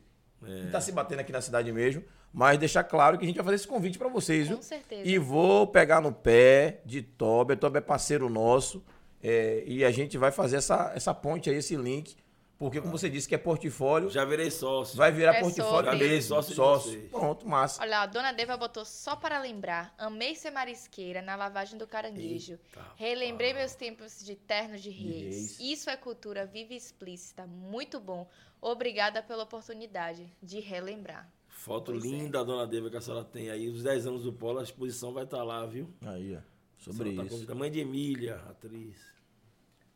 [0.42, 2.02] estar tá se batendo aqui na cidade mesmo.
[2.32, 4.56] Mas deixar claro que a gente vai fazer esse convite pra vocês, viu?
[4.56, 5.02] Com certeza.
[5.08, 7.56] E vou pegar no pé de Tober.
[7.56, 8.82] Tober é parceiro nosso.
[9.22, 12.16] é, e a gente vai fazer essa, essa ponte aí, esse link.
[12.60, 14.94] Porque, como você disse, que é portfólio, Já virei sócio.
[14.94, 16.20] vai virar É portfólio sobre.
[16.22, 16.90] Sócio de Sócio.
[16.92, 17.10] vocês.
[17.10, 17.80] Pronto, massa.
[17.80, 19.94] Olha, a dona Deva botou só para lembrar.
[19.96, 22.58] Amei ser marisqueira na lavagem do caranguejo.
[22.96, 25.56] Relembrei meus tempos de terno de reis.
[25.56, 25.58] reis.
[25.58, 27.46] Isso é cultura viva e explícita.
[27.46, 28.28] Muito bom.
[28.60, 31.32] Obrigada pela oportunidade de relembrar.
[31.48, 32.08] Foto Pois é.
[32.08, 33.68] linda, dona Deva, que a senhora tem aí.
[33.70, 35.90] Os 10 anos do Polo, a exposição vai estar lá, viu?
[36.02, 36.40] Aí, ó.
[36.76, 37.30] Sobre tá isso.
[37.34, 37.58] convidada.
[37.58, 38.96] Mãe de Emília, atriz.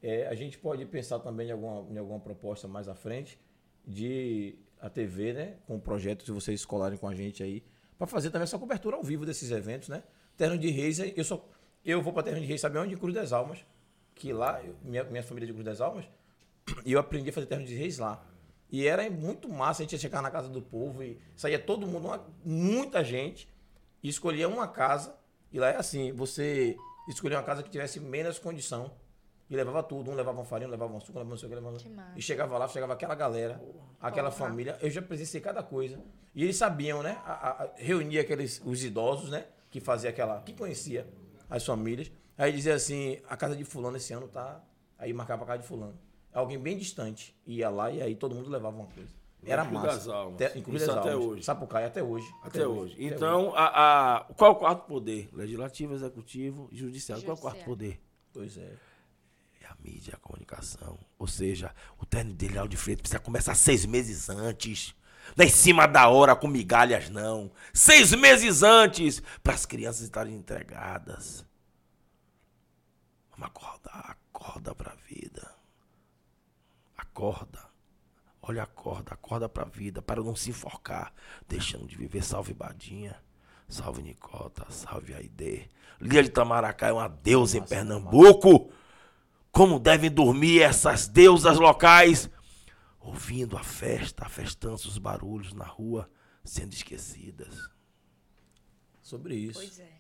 [0.06, 3.39] É, a gente pode pensar também em alguma, em alguma proposta mais à frente
[3.86, 5.56] de a TV, né?
[5.66, 7.64] Com um projeto, se vocês colarem com a gente aí,
[7.97, 10.02] para fazer também essa cobertura ao vivo desses eventos, né?
[10.36, 11.48] Terno de Reis, eu só
[11.82, 12.93] eu vou para Terno de Reis, sabe onde?
[12.94, 13.64] Em Cruz das Almas.
[14.14, 16.05] Que lá, eu- minha, minha família é de Cruz das Almas,
[16.85, 18.26] e eu aprendi a fazer Terno de Reis lá.
[18.70, 21.86] E era muito massa, a gente ia chegar na casa do povo e saía todo
[21.86, 23.48] mundo, uma- muita gente,
[24.02, 25.16] e escolhia uma casa,
[25.51, 26.76] e lá é assim, você
[27.09, 28.93] escolhia uma casa que tivesse menos condição,
[29.50, 31.46] e levava tudo, um levava uma farinha, um levava um suco, um levava não sei
[31.46, 31.76] o que, levava...
[32.12, 32.18] Que.
[32.18, 33.60] E chegava lá, chegava aquela galera,
[34.00, 34.48] aquela Porra.
[34.48, 35.98] família, eu já presenciei cada coisa.
[36.34, 37.18] E eles sabiam, né?
[37.24, 39.46] A, a, a- reunia aqueles, os idosos, né?
[39.70, 41.06] Que fazia aquela, que conhecia
[41.50, 42.10] as famílias.
[42.36, 44.62] Aí dizia assim, a casa de fulano esse ano tá...
[44.98, 45.98] Aí marcava a casa de fulano.
[46.32, 49.10] Alguém bem distante ia lá e aí todo mundo levava uma coisa.
[49.46, 49.86] Era massa.
[49.88, 50.34] das Almas.
[50.40, 51.26] Até, em Cruz Isso das até Almas.
[51.28, 51.42] hoje.
[51.44, 52.26] Sapucaia até hoje.
[52.42, 52.96] Até, hoje.
[52.98, 55.28] Então, a, a- qual é o quarto poder?
[55.32, 57.22] Legislativo, executivo e judiciário.
[57.24, 57.98] Qual é o quarto Judiciário.
[57.98, 58.00] poder?
[58.32, 58.72] Pois é.
[59.64, 60.98] É a mídia, a comunicação.
[61.18, 64.94] Ou seja, o terno dele, Léo de Freitas, precisa começar seis meses antes.
[65.34, 67.50] Não é em cima da hora com migalhas, não.
[67.72, 71.46] Seis meses antes, para as crianças estarem entregadas.
[73.30, 75.50] Vamos acordar, acorda pra vida.
[76.96, 77.64] Acorda.
[78.42, 81.10] Olha, acorda, acorda pra vida, para não se enforcar,
[81.48, 82.22] deixando de viver.
[82.22, 83.16] Salve Badinha,
[83.66, 85.70] salve Nicota, salve Aide.
[85.98, 88.70] Lia de Tamaracá é uma deusa em Pernambuco.
[89.55, 92.28] Como devem dormir essas deusas locais?
[93.01, 96.10] Ouvindo a festa, a festança, os barulhos na rua,
[96.43, 97.55] sendo esquecidas.
[99.01, 99.60] Sobre isso.
[99.60, 99.93] Pois é.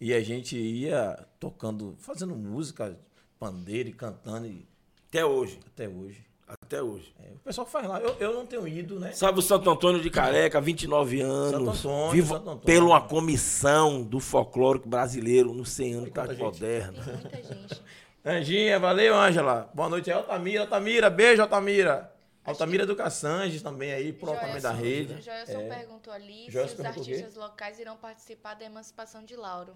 [0.00, 2.96] E a gente ia tocando, fazendo música,
[3.40, 4.68] pandeiro e cantando e
[5.08, 6.24] Até hoje, até hoje.
[6.46, 7.12] até hoje.
[7.18, 8.00] É, o pessoal faz lá.
[8.00, 9.10] Eu, eu não tenho ido, né?
[9.12, 11.50] Sabe o Santo Antônio de Careca, 29 anos.
[11.50, 12.60] Santo Antônio, vivo Santo Antônio.
[12.66, 16.44] pela uma comissão do folclórico brasileiro no Centro quanta da.
[16.44, 17.02] Moderna.
[17.02, 17.82] Tem muita gente.
[18.24, 19.68] Anjinha, valeu, Ângela.
[19.74, 20.60] Boa noite aí, Altamira.
[20.62, 22.12] Altamira, beijo, Altamira.
[22.44, 25.14] Altamira do Caçanges também aí, pro também da rede.
[25.14, 25.68] O Joelson É.
[25.68, 29.74] perguntou ali Joelson se os artistas locais irão participar da emancipação de Lauro.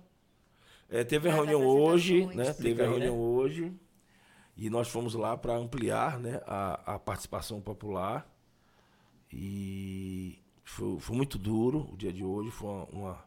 [0.89, 2.52] É, teve a Nas reunião hoje, né?
[2.52, 3.20] Teve a reunião né?
[3.20, 3.73] hoje.
[4.56, 8.27] E nós fomos lá para ampliar né, a, a participação popular.
[9.32, 12.51] E foi, foi muito duro o dia de hoje.
[12.52, 13.27] Foi uma, uma-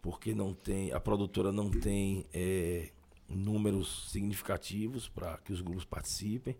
[0.00, 2.90] porque não tem, a produtora não tem é,
[3.28, 6.56] números significativos para que os grupos participem,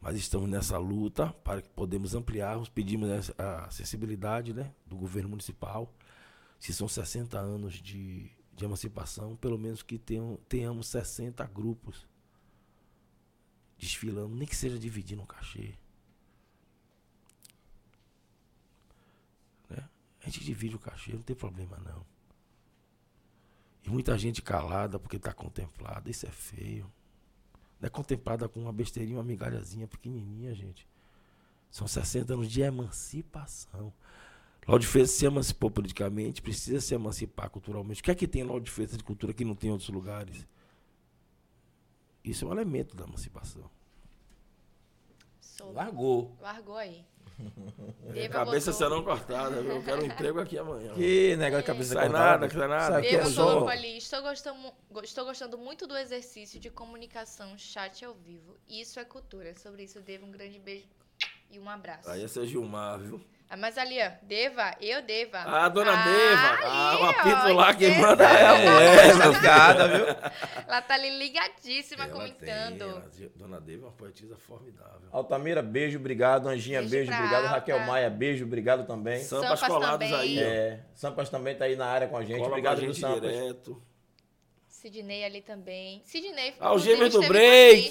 [0.00, 5.92] mas estamos nessa luta para que podemos ampliarmos, pedimos a acessibilidade né, do governo municipal,
[6.58, 12.06] se são 60 anos de, de emancipação, pelo menos que tenham, tenhamos 60 grupos
[13.78, 15.74] desfilando, nem que seja dividindo um cachê.
[19.70, 19.88] Né?
[20.20, 22.13] A gente divide o cachê, não tem problema não.
[23.84, 26.90] E muita gente calada porque está contemplada, isso é feio.
[27.80, 30.88] Não é contemplada com uma besteirinha, uma migalhazinha pequenininha, gente.
[31.70, 33.92] São 60 anos de emancipação.
[34.66, 38.00] Lauro de Freitas se emancipou politicamente, precisa se emancipar culturalmente.
[38.00, 39.72] O que é que tem em Lauro de Freitas de cultura que não tem em
[39.72, 40.46] outros lugares?
[42.24, 43.68] Isso é um elemento da emancipação.
[45.38, 46.34] Sou- Largou.
[46.40, 47.04] Largou aí.
[48.30, 49.72] Cabeça serão cortada, viu?
[49.76, 50.94] eu quero um emprego aqui amanhã.
[50.94, 52.46] Que negócio de cabeça Sai cortada.
[52.46, 53.06] nada, sai nada.
[53.06, 58.04] Eu só- colocou ali, estou gostando, go- estou gostando muito do exercício de comunicação chat
[58.04, 58.56] ao vivo.
[58.68, 59.54] Isso é cultura.
[59.58, 60.86] Sobre isso, eu devo um grande beijo
[61.50, 62.08] e um abraço.
[62.08, 63.20] Aí essa é Gilmar, viu?
[63.48, 65.38] Ah, mas ali, ó, Deva, eu Deva.
[65.38, 66.58] Ah, dona Deva.
[66.64, 69.32] Ah, o apito ó, lá que manda é É, ela.
[69.34, 70.06] sacada, viu?
[70.66, 72.78] Ela tá ali ligadíssima Ela comentando.
[72.78, 72.88] tem,
[73.26, 75.08] ela- Dona Deva é uma poetisa formidável.
[75.12, 76.48] Altamira, beijo, obrigado.
[76.48, 77.42] Anjinha, Beijo beijo, obrigado.
[77.44, 77.54] Alta.
[77.54, 79.22] Raquel Maia, beijo, obrigado também.
[79.22, 80.20] Sampas, Sampas colados também.
[80.20, 80.38] aí.
[80.42, 82.38] É, Sampas também tá aí na área com a gente.
[82.38, 83.20] Cola obrigado, com a gente Sampas.
[83.20, 83.80] direto.
[84.68, 86.02] Sidney ali também.
[86.04, 87.88] Sidney, Ah, o inclusive, gêmeo do break.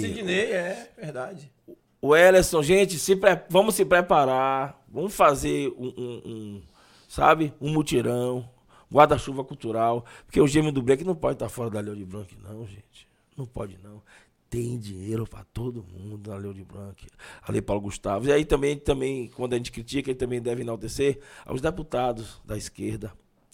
[0.00, 1.52] Sidney, é verdade.
[2.00, 4.80] O Ellison, gente, se pre- vamos se preparar.
[4.92, 6.62] Vamos fazer um, um- um,
[7.08, 8.48] sabe, um mutirão,
[8.92, 10.04] guarda-chuva cultural.
[10.26, 13.08] Porque o gêmeo do break não pode estar fora da Leo de Blanc, não, gente.
[13.36, 14.02] Não pode, não.
[14.50, 17.06] Tem dinheiro para todo mundo na Leo de Blanc.
[17.42, 18.26] Ali Paulo Gustavo.
[18.28, 22.54] E aí também, também, quando a gente critica, ele também deve enaltecer aos deputados da
[22.56, 23.10] esquerda,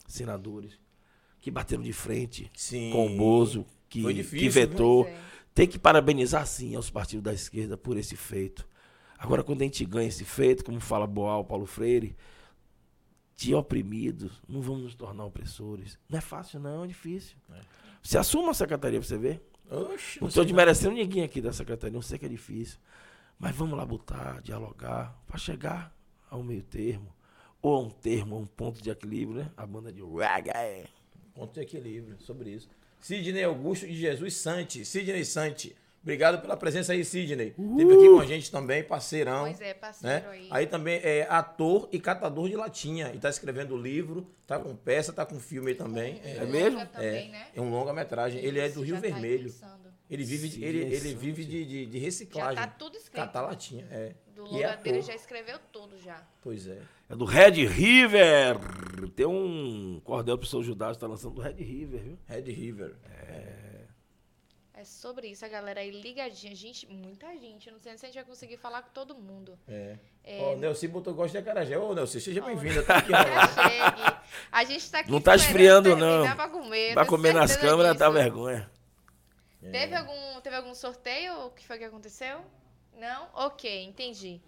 [0.08, 0.72] senadores,
[1.40, 2.90] que bateram de frente Sim.
[2.90, 5.08] com o Bozo, que, difícil, que vetou.
[5.54, 8.66] Tem que parabenizar sim aos partidos da esquerda por esse feito.
[9.18, 12.16] Agora, quando a gente ganha esse feito, como fala Boal, Paulo Freire,
[13.36, 15.98] de oprimidos, não vamos nos tornar opressores.
[16.08, 17.36] Não é fácil, não, é difícil.
[18.02, 19.42] Você assuma a secretaria pra você ver.
[19.70, 22.78] Oxe, Não estou desmerecendo ninguém aqui da secretaria, não sei que é difícil.
[23.38, 25.94] Mas vamos lá botar, dialogar, para chegar
[26.30, 27.14] ao meio termo.
[27.60, 29.50] Ou a um termo, a um ponto de equilíbrio, né?
[29.56, 30.88] A banda de reggae.
[31.34, 32.68] Ponto de equilíbrio sobre isso.
[33.00, 34.84] Sidney Augusto de Jesus Sante.
[34.84, 35.76] Sidney Sante.
[36.08, 37.48] Obrigado pela presença aí, Sidney.
[37.58, 39.42] Esteve aqui com a gente também, parceirão.
[39.42, 40.30] Pois é, parceiro né?
[40.30, 40.48] aí.
[40.50, 43.12] Aí também é ator e catador de latinha.
[43.14, 46.18] E tá escrevendo livro, tá com peça, tá com filme aí também.
[46.24, 46.78] É, É mesmo?
[46.78, 47.48] Longa Também, né?
[47.54, 48.42] é um longa-metragem.
[48.42, 49.52] Ele é do Rio já tá Vermelho.
[49.52, 49.92] pensando.
[50.10, 52.56] Ele vive, Sim, ele, ele vive de, de, de Já reciclagem.
[52.56, 53.22] tá tudo escrito.
[53.26, 54.14] Catar latinha, é.
[54.34, 56.26] Do é longa dele já escreveu tudo já.
[56.40, 56.78] Pois é.
[57.10, 58.56] É do Red River.
[59.14, 62.18] Tem um cordel pro seu Judas, tá lançando do Red River, viu?
[62.26, 62.94] Red River.
[63.28, 63.67] É
[64.84, 66.54] sobre isso, a galera aí ligadinha.
[66.54, 67.70] Gente, muita gente.
[67.70, 69.58] Não sei se a gente vai conseguir falar com todo mundo.
[69.68, 69.96] É.
[70.24, 70.40] É.
[70.42, 71.78] Ó, Nelci botou gosto de acarajé.
[71.78, 72.46] Ô, Nelci, seja Ó.
[72.46, 72.82] bem-vinda.
[72.88, 73.12] Tá aqui.
[74.52, 76.34] A gente tá aqui Não tá esfriando, não.
[76.34, 78.70] Pra comer, Vai tenho comer nas câmeras, tá vergonha.
[79.60, 81.46] Teve algum, teve algum sorteio?
[81.46, 82.40] O que foi que aconteceu?
[82.98, 83.28] Não?
[83.34, 84.40] Ok, entendi.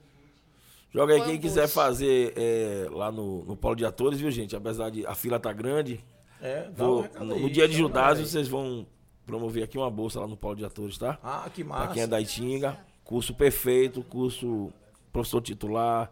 [0.92, 4.56] Joga aí quem um quiser fazer é, lá no, no Polo de Atores, viu, gente?
[4.56, 6.04] Apesar de a fila tá grande.
[6.42, 8.86] É, dá vou- no, no dia de Judas, vocês vão
[9.26, 11.18] promover aqui uma bolsa lá no Polo de Atores, tá?
[11.22, 11.94] Ah, que Pra massa.
[11.94, 12.78] quem é da Itinga.
[13.04, 14.72] Curso perfeito, curso
[15.12, 16.10] professor titular,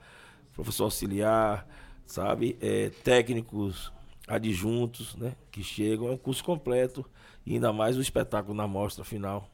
[0.53, 1.67] professor auxiliar,
[2.07, 2.57] sabe?
[2.61, 3.93] É, técnicos
[4.27, 5.35] adjuntos, né?
[5.51, 6.09] Que chegam.
[6.09, 7.05] É um curso completo.
[7.47, 9.49] E ainda mais o espetáculo na mostra final.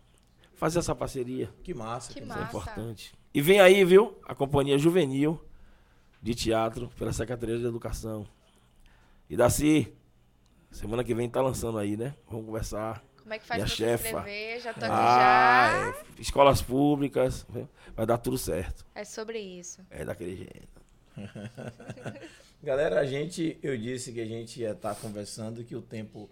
[0.54, 1.50] Fazer essa parceria.
[1.62, 2.12] Que massa.
[2.12, 2.48] Que Isso é Massa.
[2.48, 3.14] importante.
[3.32, 4.16] E vem aí, viu?
[4.26, 5.40] A Companhia Juvenil
[6.22, 8.26] de Teatro pela Secretaria de Educação.
[9.28, 9.92] E Daci,
[10.70, 12.14] semana que vem tá lançando aí, né?
[12.28, 13.02] Vamos conversar.
[13.24, 14.02] Como é que faz Minha pra chefa.
[14.02, 14.60] se inscrever?
[14.60, 15.98] Já tô aqui Ah, já.
[15.98, 17.68] é, escolas públicas, viu?
[17.96, 18.86] vai dar tudo certo.
[18.94, 19.80] É sobre isso.
[19.90, 20.80] É daquele jeito.
[22.62, 26.30] Galera, a gente, eu disse que a gente ia estar conversando que o tempo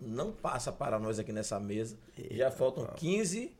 [0.00, 1.98] não passa para nós aqui nessa mesa.
[2.30, 3.52] Já faltam 15,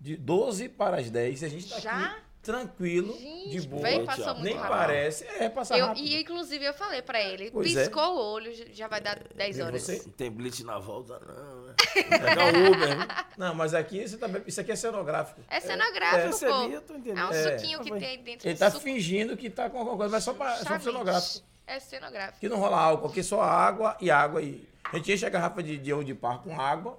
[0.00, 1.44] de 12 para as 10.
[1.44, 2.06] A gente está Já?
[2.12, 3.82] aqui tranquilo, Gente, de boa.
[3.82, 4.70] veio, passou muito Nem rápido.
[4.70, 5.24] parece.
[5.38, 6.04] É, passa Eu, rápido.
[6.06, 7.80] e inclusive eu falei pra ele, Pois é.
[7.84, 9.82] piscou o olho, já vai dar 10 E horas.
[9.82, 10.02] você?
[10.06, 11.74] Não tem blitz na volta, não, né?
[11.94, 13.06] Pegar o Uber, viu?
[13.36, 15.40] Não, mas aqui você também, isso aqui é cenográfico.
[15.50, 16.62] É cenográfico, Recebi, pô.
[16.64, 17.18] eu tô entendendo.
[17.18, 17.58] É um É.
[17.58, 17.98] suquinho que Foi.
[18.00, 18.82] tem dentro Ele tá suco.
[18.84, 21.44] fingindo que tá com alguma coisa, mas só, pra, só cenográfico.
[21.66, 22.40] É cenográfico.
[22.40, 24.42] Que não rola álcool, aqui só água e água.
[24.42, 26.98] E a gente enche a garrafa de, de de par com água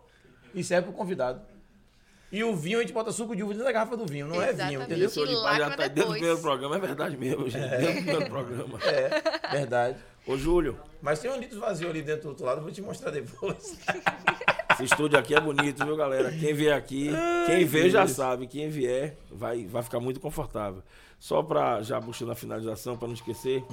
[0.53, 1.41] e serve pro convidado.
[2.31, 4.35] E o vinho, a gente bota suco de uva dentro da garrafa do vinho, não
[4.35, 4.83] é vinho, Exatamente.
[4.85, 5.07] entendeu?
[5.07, 7.69] Isso de paz já tá dentro do primeiro programa, é verdade mesmo, gente.
[7.69, 8.79] Dentro do primeiro programa.
[8.83, 9.97] É, verdade.
[10.25, 12.81] Ô, Júlio, Mas tem um litro vazio ali dentro do outro lado, eu vou te
[12.81, 13.77] mostrar depois.
[14.73, 16.31] esse estúdio aqui é bonito, viu, galera?
[16.31, 17.09] Quem vier aqui,
[17.47, 18.47] quem vê já sabe.
[18.47, 20.81] Quem vier vai, vai ficar muito confortável.
[21.19, 23.63] Só pra já puxando a finalização, pra não esquecer,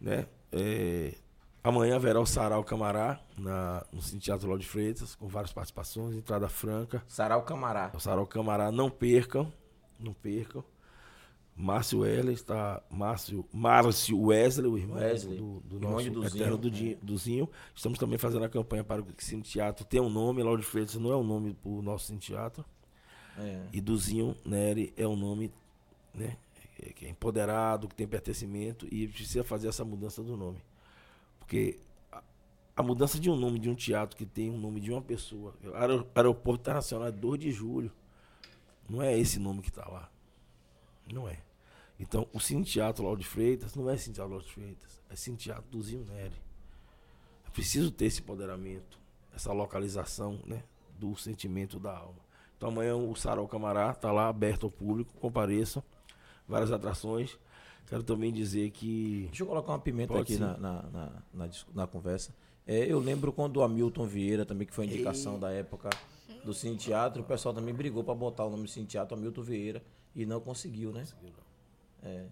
[0.00, 0.26] né?
[0.52, 1.14] É,
[1.62, 6.16] amanhã haverá o Sarau Camará na, no Cine Teatro Lauro de Freitas, com várias participações,
[6.16, 7.02] entrada franca.
[7.06, 7.90] Sarau Camará.
[7.94, 9.52] O Sarau Camará, não percam,
[9.98, 10.64] não percam.
[11.58, 12.80] Márcio Wesley está.
[12.88, 16.42] Márcio, Márcio Wesley, o irmão Wesley, do, do irmão nosso Duzinho.
[16.42, 17.50] eterno Duzinho, Duzinho.
[17.74, 20.40] Estamos também fazendo a campanha para que o Cine Teatro tenha um nome.
[20.40, 22.64] Lauro de Freitas não é um nome para o nosso Cine Teatro.
[23.36, 23.60] É.
[23.72, 25.52] E Duzinho Nery é um nome
[26.14, 26.36] né,
[26.94, 30.58] que é empoderado, que tem pertencimento e precisa fazer essa mudança do nome.
[31.48, 31.78] Porque
[32.76, 35.54] a, mudança de um nome de um teatro que tem um nome de uma pessoa,
[35.72, 37.90] Aero- Aeroporto Internacional é 2 de julho,
[38.86, 40.10] não é esse nome que está lá.
[41.10, 41.38] Não é.
[41.98, 45.16] Então, o Cine Teatro Lauro de Freitas não é Cine Teatro Lauro de Freitas, é
[45.16, 46.36] Cine Teatro Duzinho Nery.
[47.46, 49.00] É preciso ter esse empoderamento,
[49.34, 50.62] essa localização né,
[50.98, 52.18] do sentimento da alma.
[52.58, 55.82] Então amanhã o Sarau Camará está lá aberto ao público, compareçam,
[56.46, 57.38] várias atrações.
[57.88, 61.50] Quero também dizer que Deixa eu colocar uma pimenta Pode aqui na, na, na, na
[61.74, 62.34] na conversa.
[62.66, 65.88] É, eu lembro quando o Hamilton Vieira, também, que foi indicação da época
[66.44, 69.42] do Cine Teatro, o pessoal também brigou para botar o nome do Cine Teatro Hamilton
[69.42, 69.82] Vieira
[70.14, 71.04] e não conseguiu, né?
[72.02, 72.26] É.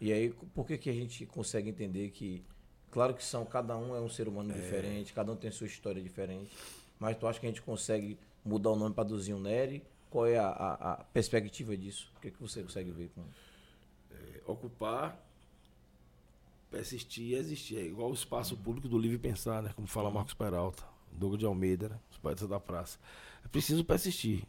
[0.00, 2.42] E aí, por que, que a gente consegue entender que,
[2.90, 6.00] claro que são, cada um é um ser humano diferente, cada um tem sua história
[6.00, 6.50] diferente,
[6.98, 9.82] mas tu acha que a gente consegue mudar o nome para Duzinho Neri?
[10.08, 12.10] Qual é a, a- a perspectiva disso?
[12.16, 13.20] O que, que você consegue ver com.
[13.20, 13.24] é,
[14.52, 15.18] ocupar,
[16.70, 17.78] persistir e existir.
[17.78, 19.72] É igual o espaço público do livre pensar, né?
[19.74, 20.82] Como fala Marcos Peralta,
[21.12, 21.98] Douglas de Almeida, né?
[22.10, 22.98] Os poetas da praça.
[23.44, 24.44] É preciso persistir.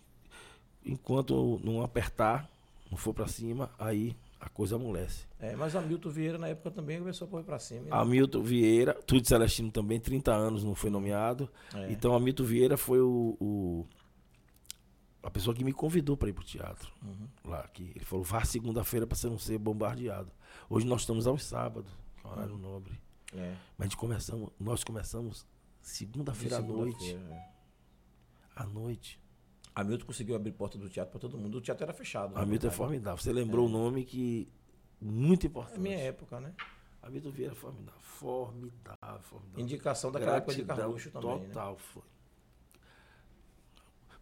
[0.86, 2.50] Enquanto não apertar,
[2.90, 5.26] não for para cima, aí a coisa amolece.
[5.40, 7.82] É, mas Hamilton Vieira na época também começou a correr para cima.
[7.82, 7.90] né?
[7.92, 11.48] Hamilton Vieira, Tudo Celestino também, 30 anos não foi nomeado.
[11.76, 11.92] É.
[11.92, 13.86] Então, Hamilton Vieira foi o, o-
[15.24, 16.92] a pessoa que me convidou para ir pro teatro.
[17.46, 20.32] Lá, que ele falou, vá segunda-feira para você não ser bombardeado.
[20.70, 23.00] Hoje nós estamos aos sábados, que é um horário nobre.
[23.34, 23.56] É.
[23.78, 25.46] Mas a começamos, nós começamos
[25.80, 27.16] segunda-feira à noite.
[27.16, 27.52] É.
[28.56, 29.20] À noite.
[29.74, 31.58] Hamilton conseguiu abrir porta do teatro para todo mundo.
[31.58, 32.34] O teatro era fechado.
[32.34, 32.76] na Hamilton é verdade.
[32.78, 33.18] formidável.
[33.24, 34.52] Você lembrou o nome que
[35.00, 35.80] muito É importante.
[35.80, 36.54] minha época, né?
[37.02, 38.02] Hamilton Vieira é formidável.
[38.02, 39.64] Formidável, formidável.
[39.64, 41.40] Indicação daquela época de Gratidão Carluxo também.
[41.40, 41.48] Né?
[41.48, 42.04] Total, foi.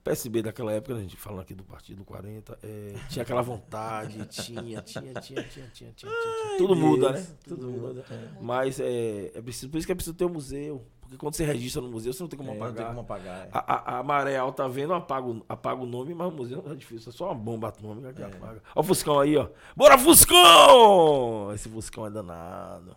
[0.10, 4.61] PSB daquela época, a gente falando aqui do Partido 40, é, tinha aquela vontade, tinha,
[4.81, 6.11] tinha, tinha, tinha, tinha, tinha, tinha.
[6.57, 7.27] Tudo muda, né?
[7.48, 8.03] Tudo muda.
[8.10, 8.27] É.
[8.41, 10.84] Mas é, é preciso, por isso que é preciso ter um museu.
[11.02, 12.88] Porque quando você registra no museu, você não tem como É, não tem apagar.
[12.90, 13.45] como apagar.
[13.48, 13.49] é.
[13.52, 13.60] A,
[13.95, 17.10] a, a maré alta vendo, apaga, o- apaga o nome, mas o museu é difícil.
[17.11, 18.61] É só uma bomba atômica que apaga.
[18.76, 19.48] Ó o Fuscão aí, ó.
[19.76, 21.52] Bora, Fuscão!
[21.53, 22.95] Esse Fuscão é danado.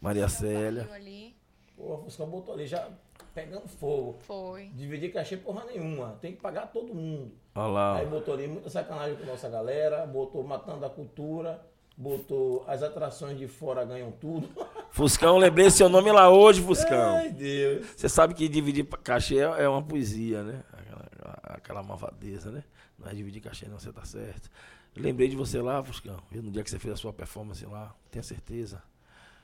[0.00, 0.88] Maria Célia.
[0.94, 1.34] Ali.
[1.76, 2.88] Pô, o Fuscão botou ali já
[3.34, 4.16] pegando fogo.
[4.20, 4.70] Foi.
[4.74, 6.16] Dividir cachê porra nenhuma.
[6.20, 7.32] Tem que pagar todo mundo.
[7.54, 7.96] Olha lá.
[7.96, 10.06] Aí botou ali muita sacanagem com nossa galera.
[10.06, 11.60] Botou matando a cultura.
[11.96, 14.48] Botou as atrações de fora ganham tudo.
[14.90, 17.16] Fuscão, lembrei seu nome lá hoje, Fuscão.
[17.16, 17.86] Ai, Deus.
[17.96, 20.62] Você sabe que dividir cachê é uma poesia, né?
[20.72, 22.64] Aquela, aquela malvadeza, né?
[22.98, 24.50] Não é dividir cachê, não, você tá certo.
[24.96, 28.22] Lembrei de você lá, Fuscão, no dia que você fez a sua performance lá, tenha
[28.22, 28.82] certeza.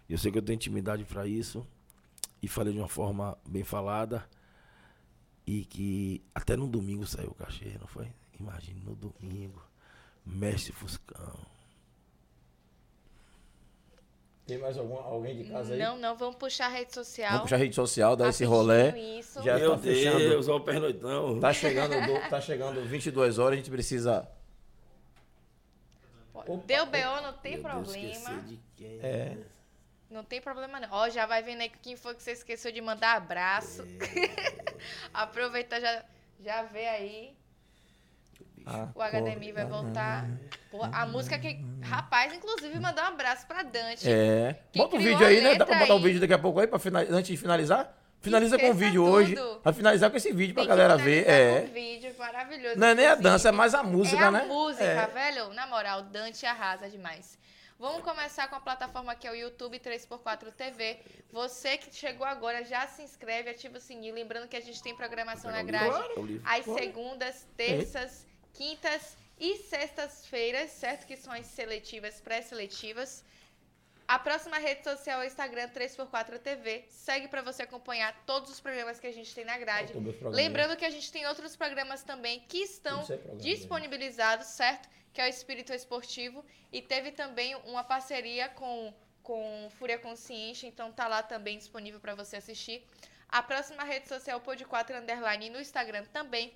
[0.08, 1.66] Eu sei que eu tenho intimidade para isso.
[2.42, 4.24] E falei de uma forma bem falada.
[5.46, 8.08] E que até no domingo saiu o cachê, não foi?
[8.38, 9.62] Imagine, no domingo.
[10.24, 11.38] Mestre Fuscão.
[14.46, 15.78] Tem mais algum, alguém de casa aí?
[15.78, 17.28] Não, não, vamos puxar a rede social.
[17.30, 18.44] Vamos puxar a rede social, dar esse.
[19.18, 19.42] Isso.
[19.42, 20.18] Já Meu tá fechando.
[20.18, 21.38] Deus, olha o pernoitão.
[21.40, 24.28] Tá chegando, do- tá chegando 22 horas, a gente precisa.
[26.66, 28.42] Deu BO, não tem Deus, problema.
[28.42, 28.98] de quem?
[29.00, 29.38] É.
[30.10, 30.88] Não tem problema não.
[30.90, 33.86] Ó, já vai vendo aí quem foi que você esqueceu de mandar abraço.
[35.14, 36.02] Aproveita, já,
[36.40, 37.36] já vê aí.
[38.94, 40.26] O HDMI vai voltar.
[40.70, 41.64] Pô, a música que.
[41.82, 44.08] Rapaz, inclusive, mandou um abraço pra Dante.
[44.08, 44.60] É.
[44.76, 45.54] Bota o criou vídeo a aí, né?
[45.54, 46.02] Dá pra botar o aí?
[46.02, 47.02] vídeo daqui a pouco aí, pra final...
[47.10, 47.96] antes de finalizar?
[48.20, 49.14] Finaliza com o Esqueça vídeo tudo.
[49.14, 49.36] hoje.
[49.62, 51.26] Pra finalizar com esse vídeo pra Tem que galera ver.
[51.28, 51.60] É.
[51.62, 52.78] com o vídeo maravilhoso.
[52.78, 54.44] Não é nem a dança, é mais a música, é a né?
[54.44, 55.06] música, É.
[55.06, 55.54] velho.
[55.54, 57.38] Na moral, Dante arrasa demais.
[57.80, 60.98] Vamos começar com a plataforma que é o YouTube 3x4 TV.
[61.32, 64.14] Você que chegou agora, já se inscreve, ativa o sininho.
[64.14, 65.98] Lembrando que a gente tem programação na grade
[66.44, 71.06] às segundas, terças, quintas e sextas-feiras, certo?
[71.06, 73.24] Que são as seletivas, pré-seletivas.
[74.10, 76.84] A próxima rede social é o Instagram 3x4 TV.
[76.88, 79.92] Segue para você acompanhar todos os programas que a gente tem na grade.
[80.32, 84.88] Lembrando que a gente tem outros programas também que estão é disponibilizados, certo?
[85.12, 86.44] Que é o Espírito Esportivo.
[86.72, 88.92] E teve também uma parceria com
[89.22, 92.84] com Fúria Consciente, então tá lá também disponível para você assistir.
[93.28, 96.52] A próxima rede social Pod 4 Underline no Instagram também.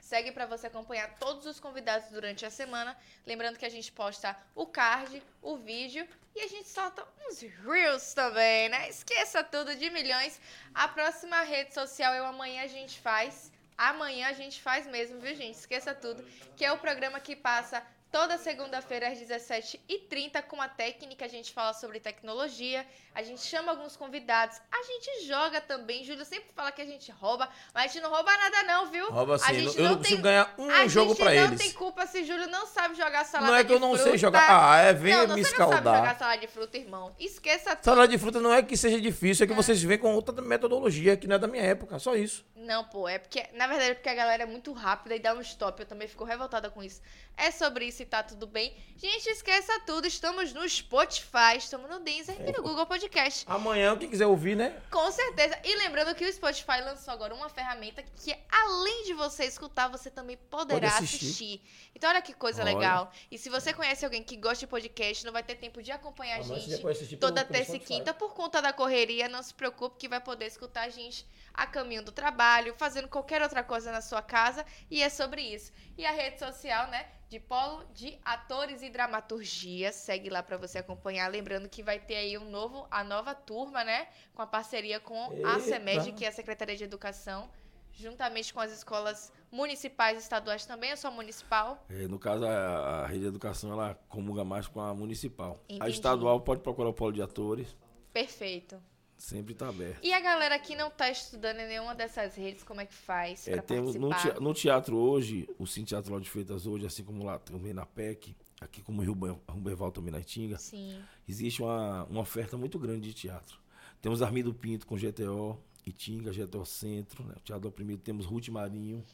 [0.00, 2.96] Segue para você acompanhar todos os convidados durante a semana.
[3.26, 8.14] Lembrando que a gente posta o card, o vídeo e a gente solta uns reels
[8.14, 8.88] também, né?
[8.88, 10.40] Esqueça tudo de milhões.
[10.74, 13.52] A próxima rede social é o Amanhã a gente faz.
[13.76, 15.56] Amanhã a gente faz mesmo, viu, gente?
[15.56, 16.22] Esqueça tudo.
[16.56, 21.24] Que é o programa que passa toda segunda-feira às 17h30 com a técnica.
[21.24, 22.84] A gente fala sobre tecnologia,
[23.14, 26.04] a gente chama alguns convidados, a gente joga também.
[26.04, 29.10] Júlio sempre fala que a gente rouba, mas a gente não rouba nada, não, viu?
[29.10, 29.44] Rouba sim.
[29.48, 31.58] A gente eu não tem- consigo ganhar um a jogo gente pra não eles.
[31.60, 34.02] tem culpa se Júlio não sabe jogar salada Não é de que eu não sei
[34.02, 34.18] fruta.
[34.18, 34.70] jogar.
[34.70, 36.18] Ah, é venha não, não, me você não sabe jogar escaldar.
[36.18, 37.14] salada de fruta, irmão.
[37.18, 37.84] Esqueça tudo.
[37.84, 41.16] Salada de fruta não é que seja difícil, é que vocês vêm com outra metodologia
[41.16, 41.98] que não é da minha época.
[41.98, 42.44] Só isso.
[42.60, 45.32] Não, pô, é porque, na verdade, é porque a galera é muito rápida e dá
[45.32, 45.80] um stop.
[45.80, 47.00] Eu também fico revoltada com isso.
[47.34, 48.76] É sobre isso e tá tudo bem.
[48.98, 50.06] Gente, esqueça tudo.
[50.06, 53.46] Estamos no Spotify, estamos no Deezer e no Google Podcast.
[53.48, 54.78] Amanhã, quem quiser ouvir, né?
[54.90, 55.58] Com certeza.
[55.64, 60.10] E lembrando que o Spotify lançou agora uma ferramenta que, além de você escutar, você
[60.10, 61.24] também poderá Pode assistir.
[61.24, 61.62] assistir.
[61.94, 62.74] Então, olha que coisa Olha.
[62.74, 63.10] legal.
[63.30, 66.40] E se você conhece alguém que gosta de podcast, não vai ter tempo de acompanhar
[66.40, 69.30] a Amanhã você gente toda terça e quinta por conta da correria.
[69.30, 73.42] Não se preocupe que vai poder escutar a gente a caminho do trabalho, fazendo qualquer
[73.42, 74.64] outra coisa na sua casa.
[74.90, 75.72] E é sobre isso.
[75.96, 77.06] E a rede social, né?
[77.28, 79.92] De Polo de Atores e Dramaturgia.
[79.92, 81.28] Segue lá pra você acompanhar.
[81.30, 84.08] Lembrando que vai ter aí um novo, a nova turma, né?
[84.34, 85.60] Com a parceria com a Eita.
[85.60, 87.48] CEMED, que é a Secretaria de Educação.
[87.92, 91.84] Juntamente com as escolas municipais e estaduais também, eu sou municipal.
[91.90, 95.60] É, no caso, a, a rede de educação ela comunga mais com a municipal.
[95.68, 95.90] A Entendi.
[95.90, 97.76] estadual pode procurar o polo de atores,
[98.12, 98.80] Perfeito.
[99.20, 100.02] Sempre está aberto.
[100.02, 103.46] E a galera que não tá estudando em nenhuma dessas redes, como é que faz
[103.46, 104.34] É, pra temos no, participar?
[104.34, 107.84] tea- no teatro hoje, o Cine Teatro de Freitas hoje, assim como lá também na
[107.84, 109.12] PEC, aqui como Rio
[109.48, 110.98] Rumberval também na Itinga, Sim.
[111.28, 113.58] existe uma, uma oferta muito grande de teatro.
[114.00, 117.34] Temos Armindo Pinto com GTO, Itinga, GTO Centro, né?
[117.36, 119.04] o Teatro Oprimido, temos Ruth Marinho,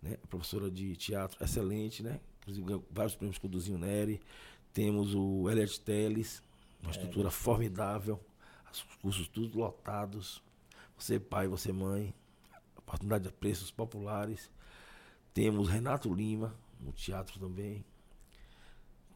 [0.00, 0.16] né?
[0.28, 2.20] professora de teatro excelente, né?
[2.40, 4.20] Inclusive ganhou vários prêmios com o Duzinho Neri.
[4.72, 6.42] Temos o Elliot Teles,
[6.82, 8.18] uma estrutura formidável,
[8.72, 10.42] os cursos todos lotados.
[10.96, 12.14] Você pai, você mãe,
[12.76, 14.50] oportunidade de preços populares.
[15.34, 17.84] Temos Renato Lima, no teatro também.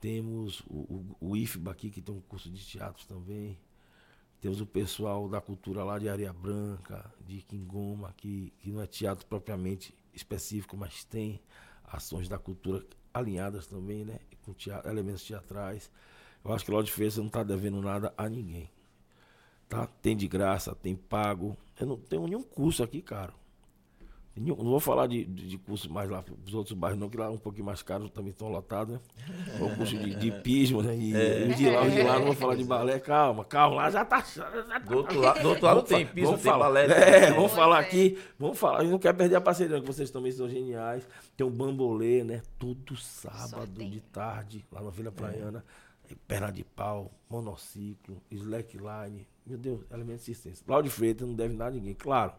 [0.01, 3.59] Temos o, o, o IFBA aqui, que tem um curso de teatro também.
[4.41, 8.87] Temos o pessoal da cultura lá de Areia Branca, de Quingoma, que, que não é
[8.87, 11.41] teatro propriamente específico, mas tem
[11.85, 14.19] ações da cultura alinhadas também, né?
[14.43, 15.91] Com teatro, elementos teatrais.
[16.45, 18.71] Eu acho que lá de Feira não está devendo nada a ninguém.
[19.69, 19.87] Tá?
[20.01, 21.57] Tem de graça, tem pago.
[21.81, 23.33] Eu não tenho nenhum curso aqui, cara.
[24.39, 27.17] Nenhum- Não vou falar de, de, de curso mais lá dos outros bairros, não, que
[27.17, 29.01] lá é um pouquinho mais caro, também estão lotados, né?
[29.59, 30.95] O curso de, de pismo, né?
[30.95, 31.15] E
[31.51, 34.05] os de lá, os de lá, não vou falar de balé, calma, calma, lá já
[34.05, 34.21] tá.
[34.21, 36.65] Já tá Do outro lado, do outro lado Vamos tem vamos tem falar.
[36.67, 36.85] balé.
[36.85, 37.87] É, tem- vamos falar é.
[37.87, 38.85] aqui, vamos falar.
[38.85, 41.09] Eu não quero perder a parceria, que vocês também são geniais.
[41.35, 42.43] Tem um bambolê, né?
[42.59, 45.65] Todo sábado de tarde, lá na Vila Praiana.
[46.15, 49.27] Perna de pau, monociclo, slackline.
[49.45, 50.65] Meu Deus, elemento de assistência.
[50.69, 51.95] Lá de Freitas não deve nada a ninguém.
[51.95, 52.33] Claro,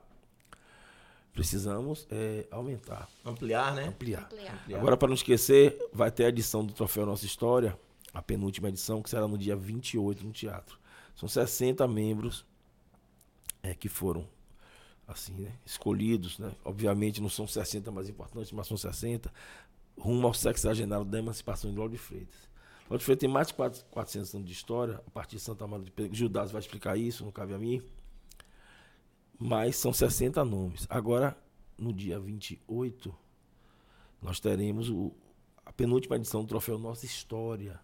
[1.34, 3.86] precisamos é, aumentar, Ampliar, né?
[3.86, 4.24] ampliar.
[4.24, 4.54] Ampliar.
[4.56, 4.80] Ampliar.
[4.80, 7.78] Agora, para não esquecer, vai ter a edição do Troféu Nossa História,
[8.14, 10.80] a penúltima edição, que será no dia 28 no teatro.
[11.16, 12.46] São 60 membros
[13.62, 14.28] é, que foram
[15.08, 16.52] assim, né, escolhidos, né?
[16.66, 19.32] Obviamente não são 60 mais importantes, mas são 60,
[19.98, 22.48] rumo ao sexagenário da emancipação de Lauro de Freitas.
[22.90, 25.86] De Freitas tem mais de 4- 400 anos de história, a partir de Santa Maria
[25.86, 26.16] de Pedro.
[26.16, 27.82] Judas vai explicar isso, não cabe a mim.
[29.38, 30.88] Mas são 60 nomes.
[30.90, 31.38] Agora,
[31.78, 33.14] no dia 28,
[34.22, 35.12] nós teremos o,
[35.66, 37.80] a penúltima edição do Troféu Nossa História.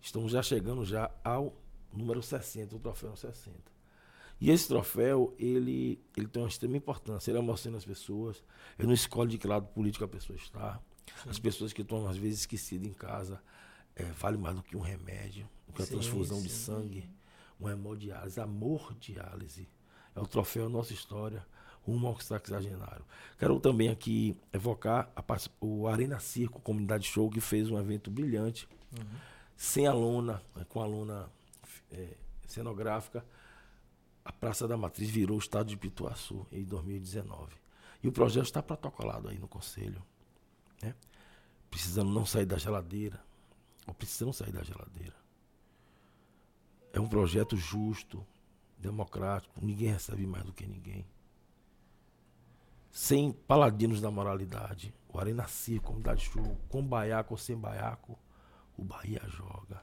[0.00, 1.54] Estamos já chegando já ao
[1.92, 3.78] número 60, o Troféu 60.
[4.40, 7.30] E esse troféu, ele, ele tem uma extrema importância.
[7.30, 8.42] Ele emociona as pessoas.
[8.78, 10.80] Ele não escolhe de que lado político a pessoa está.
[11.26, 13.42] As pessoas que estão, às vezes, esquecidas em casa,
[13.98, 16.72] é, vale mais do que um remédio, do que a Sim, transfusão de sim.
[16.72, 17.10] sangue,
[17.60, 19.68] um hemodiálise, amor diálise.
[20.14, 21.44] É o troféu Nossa História,
[21.82, 23.04] rumo ao sexagenário.
[23.38, 25.24] Quero também aqui evocar a
[25.60, 28.68] o Arena Circo Comunidade Show, que fez um evento brilhante,
[29.56, 31.28] sem aluna, né, com aluna
[31.90, 32.14] é,
[32.46, 33.26] cenográfica.
[34.24, 37.52] A Praça da Matriz virou o estado de Pituaçu em 2019.
[38.02, 40.02] E o projeto está protocolado aí no Conselho.
[40.80, 40.94] Né?
[41.68, 43.20] Precisando não sair da geladeira,
[43.94, 45.16] precisando sair da geladeira.
[46.92, 48.26] É um projeto justo,
[48.78, 51.06] democrático, ninguém recebe mais do que ninguém.
[52.90, 54.94] Sem paladinos da moralidade.
[55.08, 58.18] O Arena Circo, Comunidade Show, com baiaco ou sem baiaco,
[58.76, 59.82] o Bahia joga.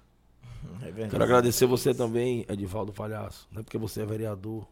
[0.82, 1.12] É verdade.
[1.12, 3.48] Quero agradecer você também, Edivaldo Palhaço.
[3.52, 4.68] Não é porque você é vereador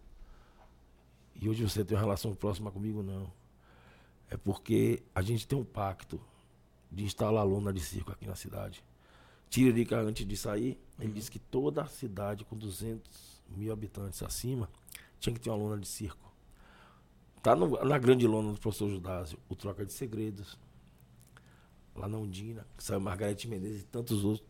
[1.35, 3.31] e hoje você tem uma relação próxima comigo, não.
[4.29, 6.19] É porque a gente tem um pacto
[6.91, 8.83] de instalar lona de circo aqui na cidade.
[9.53, 14.67] Tiririca, antes de sair, ele disse que toda a cidade com 200 mil habitantes acima
[15.19, 16.33] tinha que ter uma lona de circo.
[17.43, 20.57] Tá no- na grande lona do professor Judásio, o Troca de Segredos.
[21.95, 24.43] Lá na Undina, que saiu Margarete Menezes e tantos outros.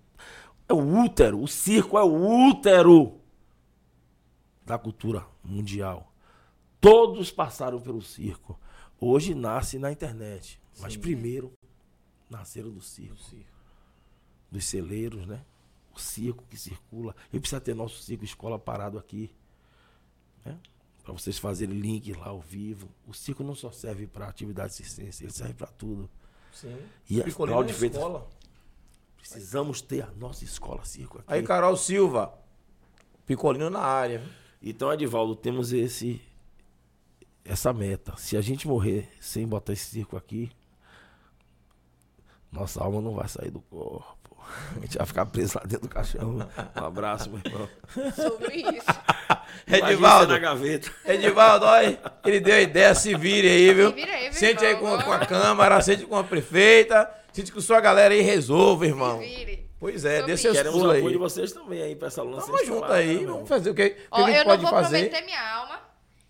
[0.69, 3.19] É o útero, o circo é o útero
[4.65, 6.13] da cultura mundial.
[6.79, 8.57] Todos passaram pelo circo.
[9.01, 10.61] Hoje nasce na internet.
[10.79, 11.51] Mas primeiro
[12.29, 13.17] nasceram do circo.
[14.53, 15.43] Dos celeiros, né?
[15.95, 17.15] O circo que circula.
[17.31, 19.33] E precisa ter nosso circo escola parado aqui.
[20.45, 20.59] Né?
[21.03, 22.87] Para vocês fazerem link lá ao vivo.
[23.07, 26.07] O circo não só serve para atividade assistência, ele serve para tudo.
[26.51, 26.77] Sim.
[27.09, 28.29] E a Cláudio Freitas- escola.
[29.17, 31.33] Precisamos ter a nossa escola circo aqui.
[31.33, 32.31] Aí, Carol Silva.
[33.25, 34.21] Picolino na área.
[34.61, 36.21] Então, Edivaldo, temos esse
[37.43, 38.15] essa meta.
[38.17, 40.51] Se a gente morrer sem botar esse circo aqui,
[42.51, 44.22] nossa alma não vai sair do corpo.
[44.77, 46.47] A gente vai ficar preso lá dentro do caixão.
[46.75, 47.69] Um abraço, meu irmão.
[48.15, 48.85] Sobre isso.
[49.67, 50.27] Edivaldo.
[50.27, 50.91] você na gaveta.
[51.05, 53.89] Edivaldo, olha, ele deu a ideia, se vire aí, viu?
[53.89, 57.51] Se vira aí, meu Sente aí com, com a Câmara, sente com a prefeita, sente
[57.51, 59.19] com sua galera aí, resolva, irmão.
[59.19, 59.69] Se vire.
[59.79, 61.19] Pois é, dê seus Queremos o pulos apoio de aí.
[61.19, 62.45] vocês também aí pra essa lança.
[62.47, 64.61] Tamo junto aí, vamos fazer o que, o que Ó, a gente eu não pode
[64.61, 65.09] vou fazer.
[65.09, 65.79] prometer minha alma.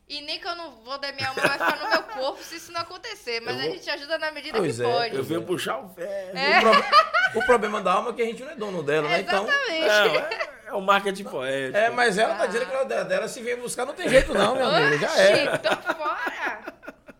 [0.08, 2.56] E nem que eu não vou dar minha alma vai ficar no meu corpo se
[2.58, 3.40] isso não acontecer.
[3.40, 5.16] Mas Eu a vou- gente ajuda na medida Pois que é, pode.
[5.16, 6.38] Eu venho puxar o ferro.
[6.38, 6.60] É.
[6.60, 9.22] O, pro- o problema da alma é que a gente não é dono dela, né?
[9.22, 9.48] Então.
[9.48, 10.18] Exatamente.
[10.66, 11.78] É, é o marketing poético.
[11.78, 14.34] É, mas ela tá dizendo que ela dela, dela se vem buscar, não tem jeito
[14.34, 14.98] não, meu amigo.
[15.00, 15.58] Já é.
[15.58, 16.74] Tô fora.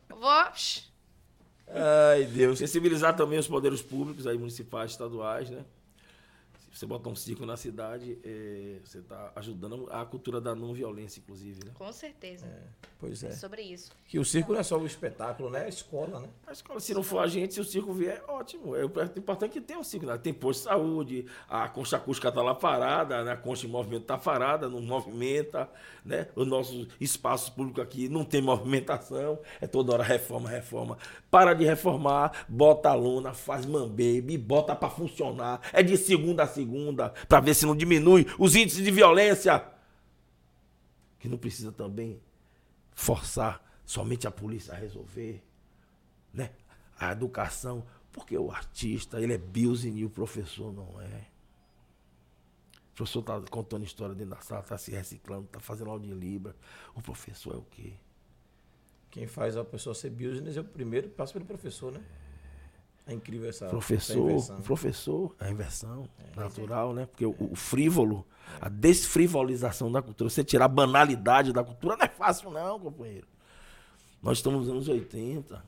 [0.10, 0.30] Vou.
[1.76, 2.60] Ai, Deus.
[2.60, 5.64] Sensibilizar também os poderes públicos aí, municipais, estaduais, né?
[6.74, 11.20] Você botar um circo na cidade, eh, você está ajudando a cultura da não violência,
[11.20, 11.72] inclusive, né?
[11.76, 12.48] Com certeza.
[13.00, 13.32] Pois É é.
[13.32, 13.92] sobre isso.
[14.08, 15.62] Que o circo não é só o espetáculo, né?
[15.62, 16.30] É a escola, né?
[16.48, 18.76] A escola, se não for a gente, se o circo vier, ótimo.
[18.76, 20.08] É o importante que tenha o circo.
[20.08, 20.18] Né?
[20.18, 23.34] Tem posto de saúde, a concha acústica está lá parada, né?
[23.34, 25.70] a concha em movimento está parada, não movimenta.
[26.04, 26.28] Né?
[26.36, 29.38] O nosso espaço público aqui não tem movimentação.
[29.62, 30.98] É toda hora reforma, reforma.
[31.30, 35.62] Para de reformar, bota a lona, faz mambaby, bota para funcionar.
[35.72, 36.63] É de segunda a segunda,
[37.28, 39.64] para ver se não diminui os índices de violência.
[41.20, 42.22] Que não precisa também
[42.92, 45.44] forçar somente a polícia a resolver
[46.34, 46.52] né?
[46.98, 51.28] A educação, porque o artista, ele é business o professor não é.
[52.92, 56.14] O professor está contando história dentro da sala, está se reciclando, está fazendo aula de
[56.14, 56.56] Libra.
[56.96, 57.94] O professor é o quê?
[59.10, 62.04] Quem faz a pessoa ser business é o primeiro passa pelo professor, né?
[62.23, 62.23] É
[63.12, 66.08] incrível essa, essa professor, o professor, a inversão
[66.38, 67.06] natural, né?
[67.08, 68.26] Porque o, o frívolo,
[68.62, 73.28] a desfrivolização da cultura, você tirar a banalidade da cultura não é fácil não, companheiro.
[74.22, 75.62] Nós estamos nos anos 80,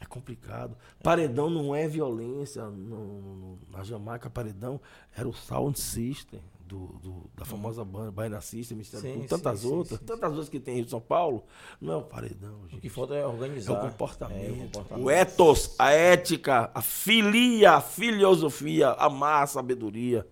[0.00, 0.76] é complicado.
[1.02, 2.64] Paredão não é violência.
[2.66, 4.78] No- no- na Jamaica, paredão
[5.16, 6.40] era o sound system
[6.72, 10.48] do, do- da famosa banda Baina System, Sim, Público, tantas sim, outras, sim, tantas outras
[10.48, 11.44] que tem em São Paulo.
[11.78, 12.80] Não é o paredão, O gente.
[12.80, 13.72] que falta é É organizar.
[13.74, 14.48] o comportamento.
[14.48, 15.04] É, o comportamento.
[15.04, 20.26] O ethos, a ética, a filia, a filosofia, amar a sabedoria.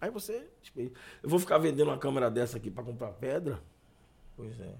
[0.00, 0.48] Aí você.
[0.62, 3.60] tipo, Eu vou ficar vendendo uma câmera dessa aqui para comprar pedra,
[4.36, 4.74] Pois é.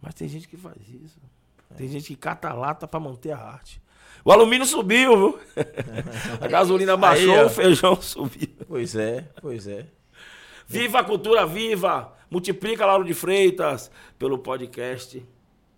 [0.00, 1.20] mas tem gente que faz isso.
[1.76, 3.82] Tem gente que cata lata para manter a arte.
[4.24, 5.38] O alumínio subiu, viu?
[6.40, 8.48] a gasolina baixou, Aí, o feijão subiu.
[8.66, 9.86] Pois é, pois é.
[10.66, 12.12] Viva a cultura viva!
[12.30, 15.24] Multiplica Lauro de Freitas pelo podcast.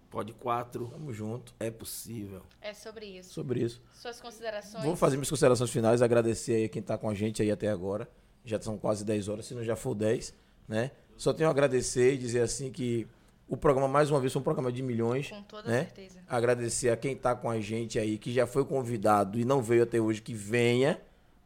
[0.08, 0.86] Pod 4.
[0.86, 1.52] Tamo junto.
[1.58, 2.42] É possível.
[2.60, 3.34] É sobre isso.
[3.34, 3.82] Sobre isso.
[3.92, 4.84] Suas considerações.
[4.84, 8.08] Vou fazer minhas considerações finais, agradecer aí quem tá com a gente aí até agora.
[8.44, 10.32] Já são quase 10 horas, se não já for 10,
[10.68, 10.92] né?
[11.16, 13.06] Só tenho a agradecer e dizer assim que
[13.48, 15.28] o programa, mais uma vez, foi um programa de milhões.
[15.30, 15.84] Com toda né?
[15.84, 16.20] certeza.
[16.28, 19.82] Agradecer a quem tá com a gente aí, que já foi convidado e não veio
[19.82, 21.00] até hoje, que venha,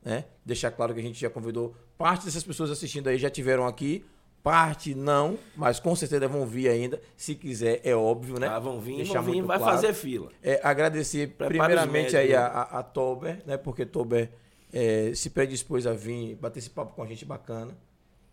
[0.05, 0.27] né?
[0.45, 1.75] Deixar claro que a gente já convidou.
[2.01, 4.03] Parte dessas pessoas assistindo aí já tiveram aqui,
[4.43, 6.99] parte não, mas com certeza vão vir ainda.
[7.15, 8.49] Se quiser, é óbvio, né?
[8.49, 9.75] Ah, vão vir, Deixar vão vir, vai claro.
[9.75, 10.31] fazer fila.
[10.43, 13.59] É, agradecer Prepara primeiramente aí a, a, a Tober, né?
[13.59, 14.31] Porque Tober
[14.73, 17.77] é, se predispôs a vir bater esse papo com a gente bacana,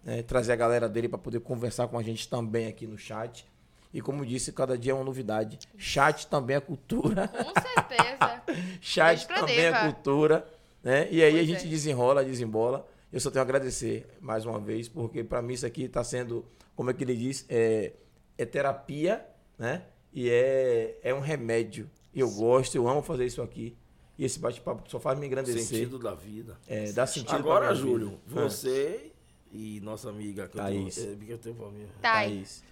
[0.01, 3.45] né, trazer a galera dele para poder conversar com a gente também aqui no chat.
[3.93, 5.59] E como disse, cada dia é uma novidade.
[5.77, 7.27] Chat também é cultura.
[7.27, 8.43] Com certeza.
[8.79, 10.47] Chat também é cultura.
[10.81, 11.09] Né?
[11.11, 11.69] E aí Pois a gente é.
[11.69, 12.87] desenrola, desembola.
[13.11, 16.45] Eu só tenho a agradecer mais uma vez, porque para mim isso aqui está sendo,
[16.75, 17.93] como é que ele diz, é,
[18.37, 19.25] é terapia,
[19.57, 19.85] né?
[20.13, 21.89] E é, é um remédio.
[22.13, 23.77] E eu gosto, eu amo fazer isso aqui.
[24.17, 25.61] E esse bate-papo só faz me engrandecer.
[25.61, 26.57] Sentido da vida.
[26.67, 28.41] É, dá sentido Agora, Júlio, vida.
[28.41, 28.49] Ah.
[28.49, 29.11] você
[29.51, 30.47] e nossa amiga.
[30.47, 30.97] Que Thaís.
[30.97, 31.87] Eu tenho, é, que eu tenho pra mim.
[32.01, 32.63] Thaís.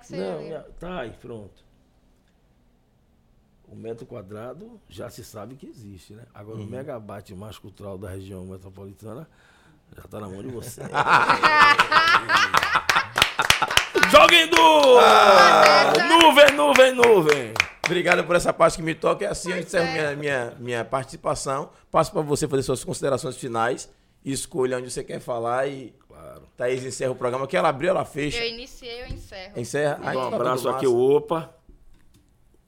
[0.00, 0.16] Que você.
[0.16, 1.64] Não, minha- tá aí, pronto.
[3.66, 6.24] O metro quadrado já se sabe que existe, né?
[6.34, 6.64] Agora Uhum.
[6.64, 9.28] o megabyte mais cultural da região metropolitana
[9.96, 10.82] já tá na mão de você.
[14.10, 14.98] Joguem nu!
[14.98, 15.92] Ah!
[16.08, 17.54] Nuvem, nuvem, nuvem!
[17.84, 19.24] Obrigado por essa parte que me toca.
[19.24, 21.70] É assim eu encerro minha, minha, minha participação.
[21.90, 23.88] Passo para você fazer suas considerações finais.
[24.24, 26.48] Escolha onde você quer falar e Claro.
[26.56, 27.46] Thaís encerra o programa.
[27.46, 28.38] Que ela abriu, ela fecha.
[28.38, 29.58] Eu iniciei, eu encerro.
[29.58, 29.94] Encerra.
[29.96, 31.54] Dá um tá abraço aqui, o Opa.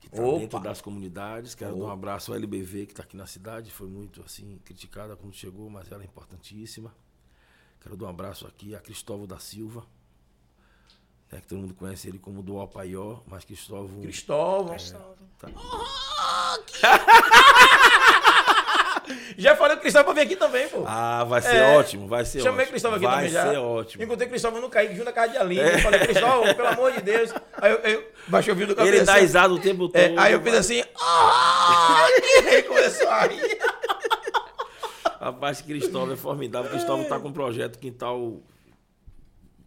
[0.00, 0.38] Que tá Opa.
[0.38, 1.54] dentro das comunidades.
[1.54, 1.92] Quero dar um Opa.
[1.92, 3.70] abraço ao LBV, que está aqui na cidade.
[3.70, 6.94] Foi muito assim criticada quando chegou, mas ela é importantíssima.
[7.82, 9.84] Quero dar um abraço aqui a Cristóvão da Silva.
[11.30, 14.00] né, que todo mundo conhece ele como do Opaió, mas Cristóvão.
[14.02, 14.76] Cristóvão.
[15.38, 15.48] tá-
[19.36, 20.84] Já falei com o Cristóvão pra vir aqui também, pô.
[20.86, 21.76] Ah, vai ser É.
[21.76, 22.70] ótimo, vai ser Chamei ótimo.
[22.70, 23.50] Cristóvão aqui vai também já.
[23.50, 24.04] ser ótimo.
[24.04, 25.60] Encontrei Cristóvão no Caíque, junto na casa de Aline.
[25.72, 27.32] Eu falei, Cristóvão, pelo amor de Deus.
[27.54, 28.94] Aí eu, eu baixei o vídeo do cabelo.
[28.96, 29.96] Ele dá risada o tempo todo.
[29.96, 32.06] É, aí eu fiz assim, ah!
[32.44, 33.58] E ele começou a rir.
[35.22, 36.68] Rapaz, Cristóvão é formidável.
[36.68, 38.40] Cristóvão tá com um projeto Quintal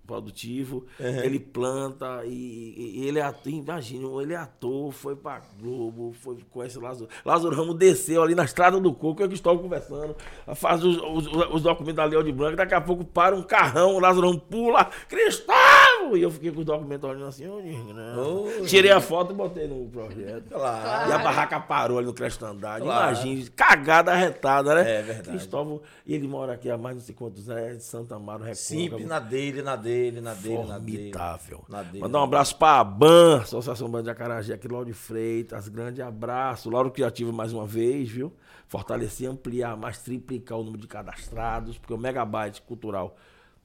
[0.06, 0.86] Produtivo.
[1.00, 3.52] Ele planta e, e ele é ator.
[3.52, 7.10] Imagina, ele é ator, foi pra Globo, foi, conhece Lázaro.
[7.24, 10.16] Lázaro Ramos desceu ali na estrada do Coco, eu e Cristóvão conversando.
[10.56, 12.58] Faz os, os, os documentos da Leão de Branco.
[12.58, 14.90] Daqui a pouco para um carrão, o Lázaro Ramos pula.
[15.08, 15.85] Cristóvão!
[16.14, 17.48] E eu fiquei com os documentos olhando assim.
[17.48, 20.50] Ô, Tirei a foto e botei no projeto.
[20.50, 21.10] Claro.
[21.10, 22.84] E a barraca parou ali no Cresto Andade.
[22.84, 23.14] Claro.
[23.14, 25.00] Imagine, cagada arretada, né?
[25.00, 25.30] É verdade.
[25.30, 28.40] Cristóvão, e ele mora aqui há mais não sei quantos anos, é de Santa Amaro,
[28.40, 28.56] Recôncavo.
[28.56, 30.98] Simples, na dele, na dele, na dele, na dele.
[30.98, 31.66] Formidável.
[31.70, 32.00] Na dele.
[32.00, 35.70] Mandar um abraço pra ABAN, Associação Banda de Acarajé, aqui, Lauro de Freitas.
[35.70, 36.70] Grande abraço.
[36.70, 38.34] Lauro Criativo mais uma vez, viu?
[38.68, 43.16] Fortalecer, ampliar, mais triplicar o número de cadastrados, porque o Megabyte Cultural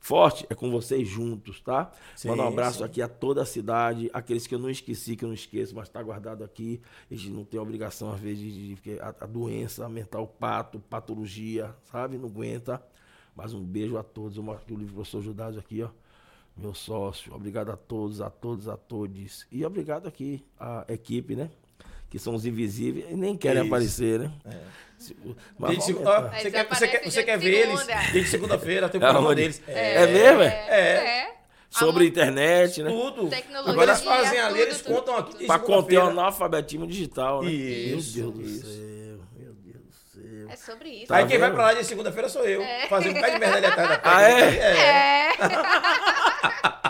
[0.03, 1.93] Forte é com vocês juntos, tá?
[2.17, 2.85] Sim, Mandar um abraço sim.
[2.85, 5.91] aqui a toda a cidade, aqueles que eu não esqueci, que eu não esqueço, mas
[5.91, 6.81] tá guardado aqui.
[7.11, 11.75] A gente não tem obrigação, às vezes, de, de- a, a doença mental, pato, patologia,
[11.93, 12.17] sabe?
[12.17, 12.83] Não aguenta.
[13.37, 14.39] Mas um beijo a todos.
[14.39, 15.91] Eu mostro o livro do professor Judásio aqui, ó.
[16.57, 17.35] Meu sócio.
[17.35, 19.47] Obrigado a todos, a todos, a todos.
[19.53, 21.51] E obrigado aqui à equipe, né?
[22.09, 23.69] Que são os invisíveis e nem querem Isso.
[23.69, 24.33] aparecer, né?
[24.43, 24.57] Se-
[25.59, 26.20] Mas Dia de vamos segu- ó.
[26.23, 27.81] Mas você, quer, você, quer, você quer ver eles?
[27.81, 28.01] segunda.
[28.12, 29.62] Dia de segunda-feira, tem o É, programa deles.
[29.67, 30.49] É mesmo, é?
[30.49, 31.31] É.
[31.70, 32.91] Sobre internet, né?
[32.91, 33.29] Tudo.
[33.29, 35.47] Tecnologia, Agora eles fazem ali, tudo, eles tudo, contam tudo, aqui.
[35.47, 37.51] Pra conter o analfabetismo digital, né?
[37.51, 38.61] Isso, Meu Deus isso.
[38.67, 40.49] do céu, meu Deus do céu.
[40.51, 41.07] É sobre isso.
[41.07, 41.55] Tá Aí quem vai vendo?
[41.57, 42.61] pra lá de segunda-feira sou eu.
[42.61, 42.89] É.
[42.89, 44.57] Fazer um bocado de merda ali atrás da Ah, é?
[44.57, 45.31] É.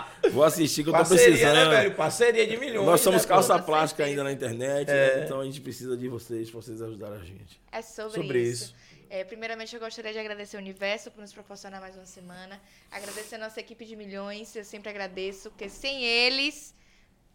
[0.31, 1.53] Vou assistir que eu tô Parceria, precisando.
[1.55, 1.95] né, velho?
[1.95, 2.85] Parceria de milhões.
[2.85, 5.17] Nós somos né, calça Com plástica ainda na internet, É.
[5.17, 5.25] né?
[5.25, 7.59] então a gente precisa de vocês, pra vocês ajudarem a gente.
[7.71, 8.63] É sobre, Sobre isso.
[8.65, 8.75] isso.
[9.09, 12.61] É, primeiramente, eu gostaria de agradecer o Universo por nos proporcionar mais uma semana.
[12.89, 16.73] Agradecer a nossa equipe de milhões, eu sempre agradeço, porque sem eles,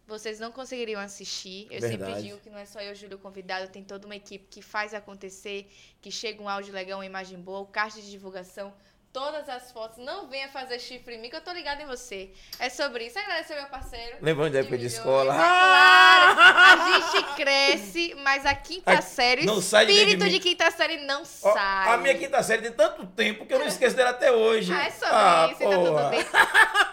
[0.07, 1.67] vocês não conseguiriam assistir.
[1.69, 2.23] Eu sempre Verdade.
[2.23, 5.69] digo que não é só eu, Júlio, convidado, tem toda uma equipe que faz acontecer,
[6.01, 8.73] que chega um áudio legal, uma imagem boa, o card de divulgação.
[9.17, 12.29] Todas as fotos, não venha fazer chifre em mim, que eu tô ligada em você.
[12.59, 13.17] É sobre isso.
[13.17, 14.17] Agradecer meu parceiro.
[14.21, 15.33] Lembrando da época de escola.
[15.33, 16.39] é claro.
[16.39, 20.29] A gente cresce, mas a quinta Ai, série, não o sai de de espírito mim.
[20.29, 21.93] de, quinta série não Ó, sai.
[21.93, 24.71] a minha quinta série tem tanto tempo que eu não esqueço dela até hoje.
[24.71, 26.09] Ah, é sobre Ah, isso, e tá tudo porra.
[26.09, 26.25] bem.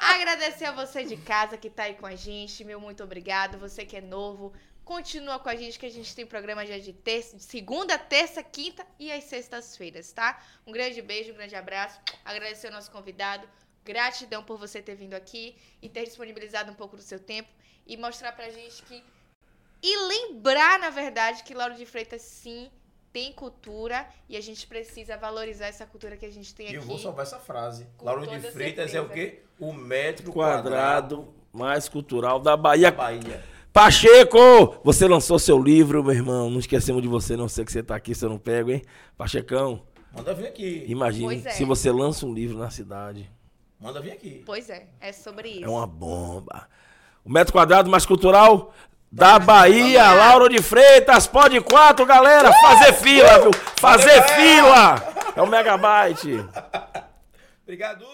[0.01, 3.59] Agradecer a você de casa que tá aí com a gente, meu muito obrigado.
[3.59, 4.53] Você que é novo,
[4.85, 8.85] continua com a gente que a gente tem programa já de terça, segunda, terça, quinta
[8.99, 10.41] e às sextas-feiras, tá?
[10.67, 11.99] Um grande beijo, um grande abraço.
[12.25, 13.49] Agradecer ao nosso convidado.
[13.85, 17.49] Gratidão por você ter vindo aqui e ter disponibilizado um pouco do seu tempo
[17.87, 19.03] e mostrar pra gente que
[19.83, 22.71] e lembrar, na verdade, que Lauro de Freitas sim
[23.13, 26.79] tem cultura e a gente precisa valorizar essa cultura que a gente tem E aqui.
[26.79, 27.87] eu vou salvar essa frase.
[28.01, 29.31] Lauro de Freitas é o certeza.
[29.31, 29.43] quê?
[29.61, 32.91] O metro quadrado, Quadrado mais cultural da Bahia.
[32.91, 33.54] da Bahia.
[33.75, 36.49] Pacheco, você lançou seu livro, meu irmão.
[36.49, 38.83] Não esquecemos de você, não sei que você tá aqui, se eu não pego, hein?
[39.19, 40.85] Pachecão, Manda vir aqui.
[40.87, 41.51] imagine é.
[41.51, 43.29] se você lança um livro na cidade.
[43.81, 44.45] Manda vir aqui.
[44.47, 45.65] Pois é, é sobre isso.
[45.65, 46.69] É uma bomba.
[47.25, 48.73] O metro quadrado mais cultural
[49.11, 52.53] da Bahia, Lauro de Freitas, pode quatro, galera.
[52.53, 53.51] Fazer fila, viu?
[53.81, 55.03] Fazer fila.
[55.35, 56.47] É o Megabyte.
[57.65, 58.07] Obrigado.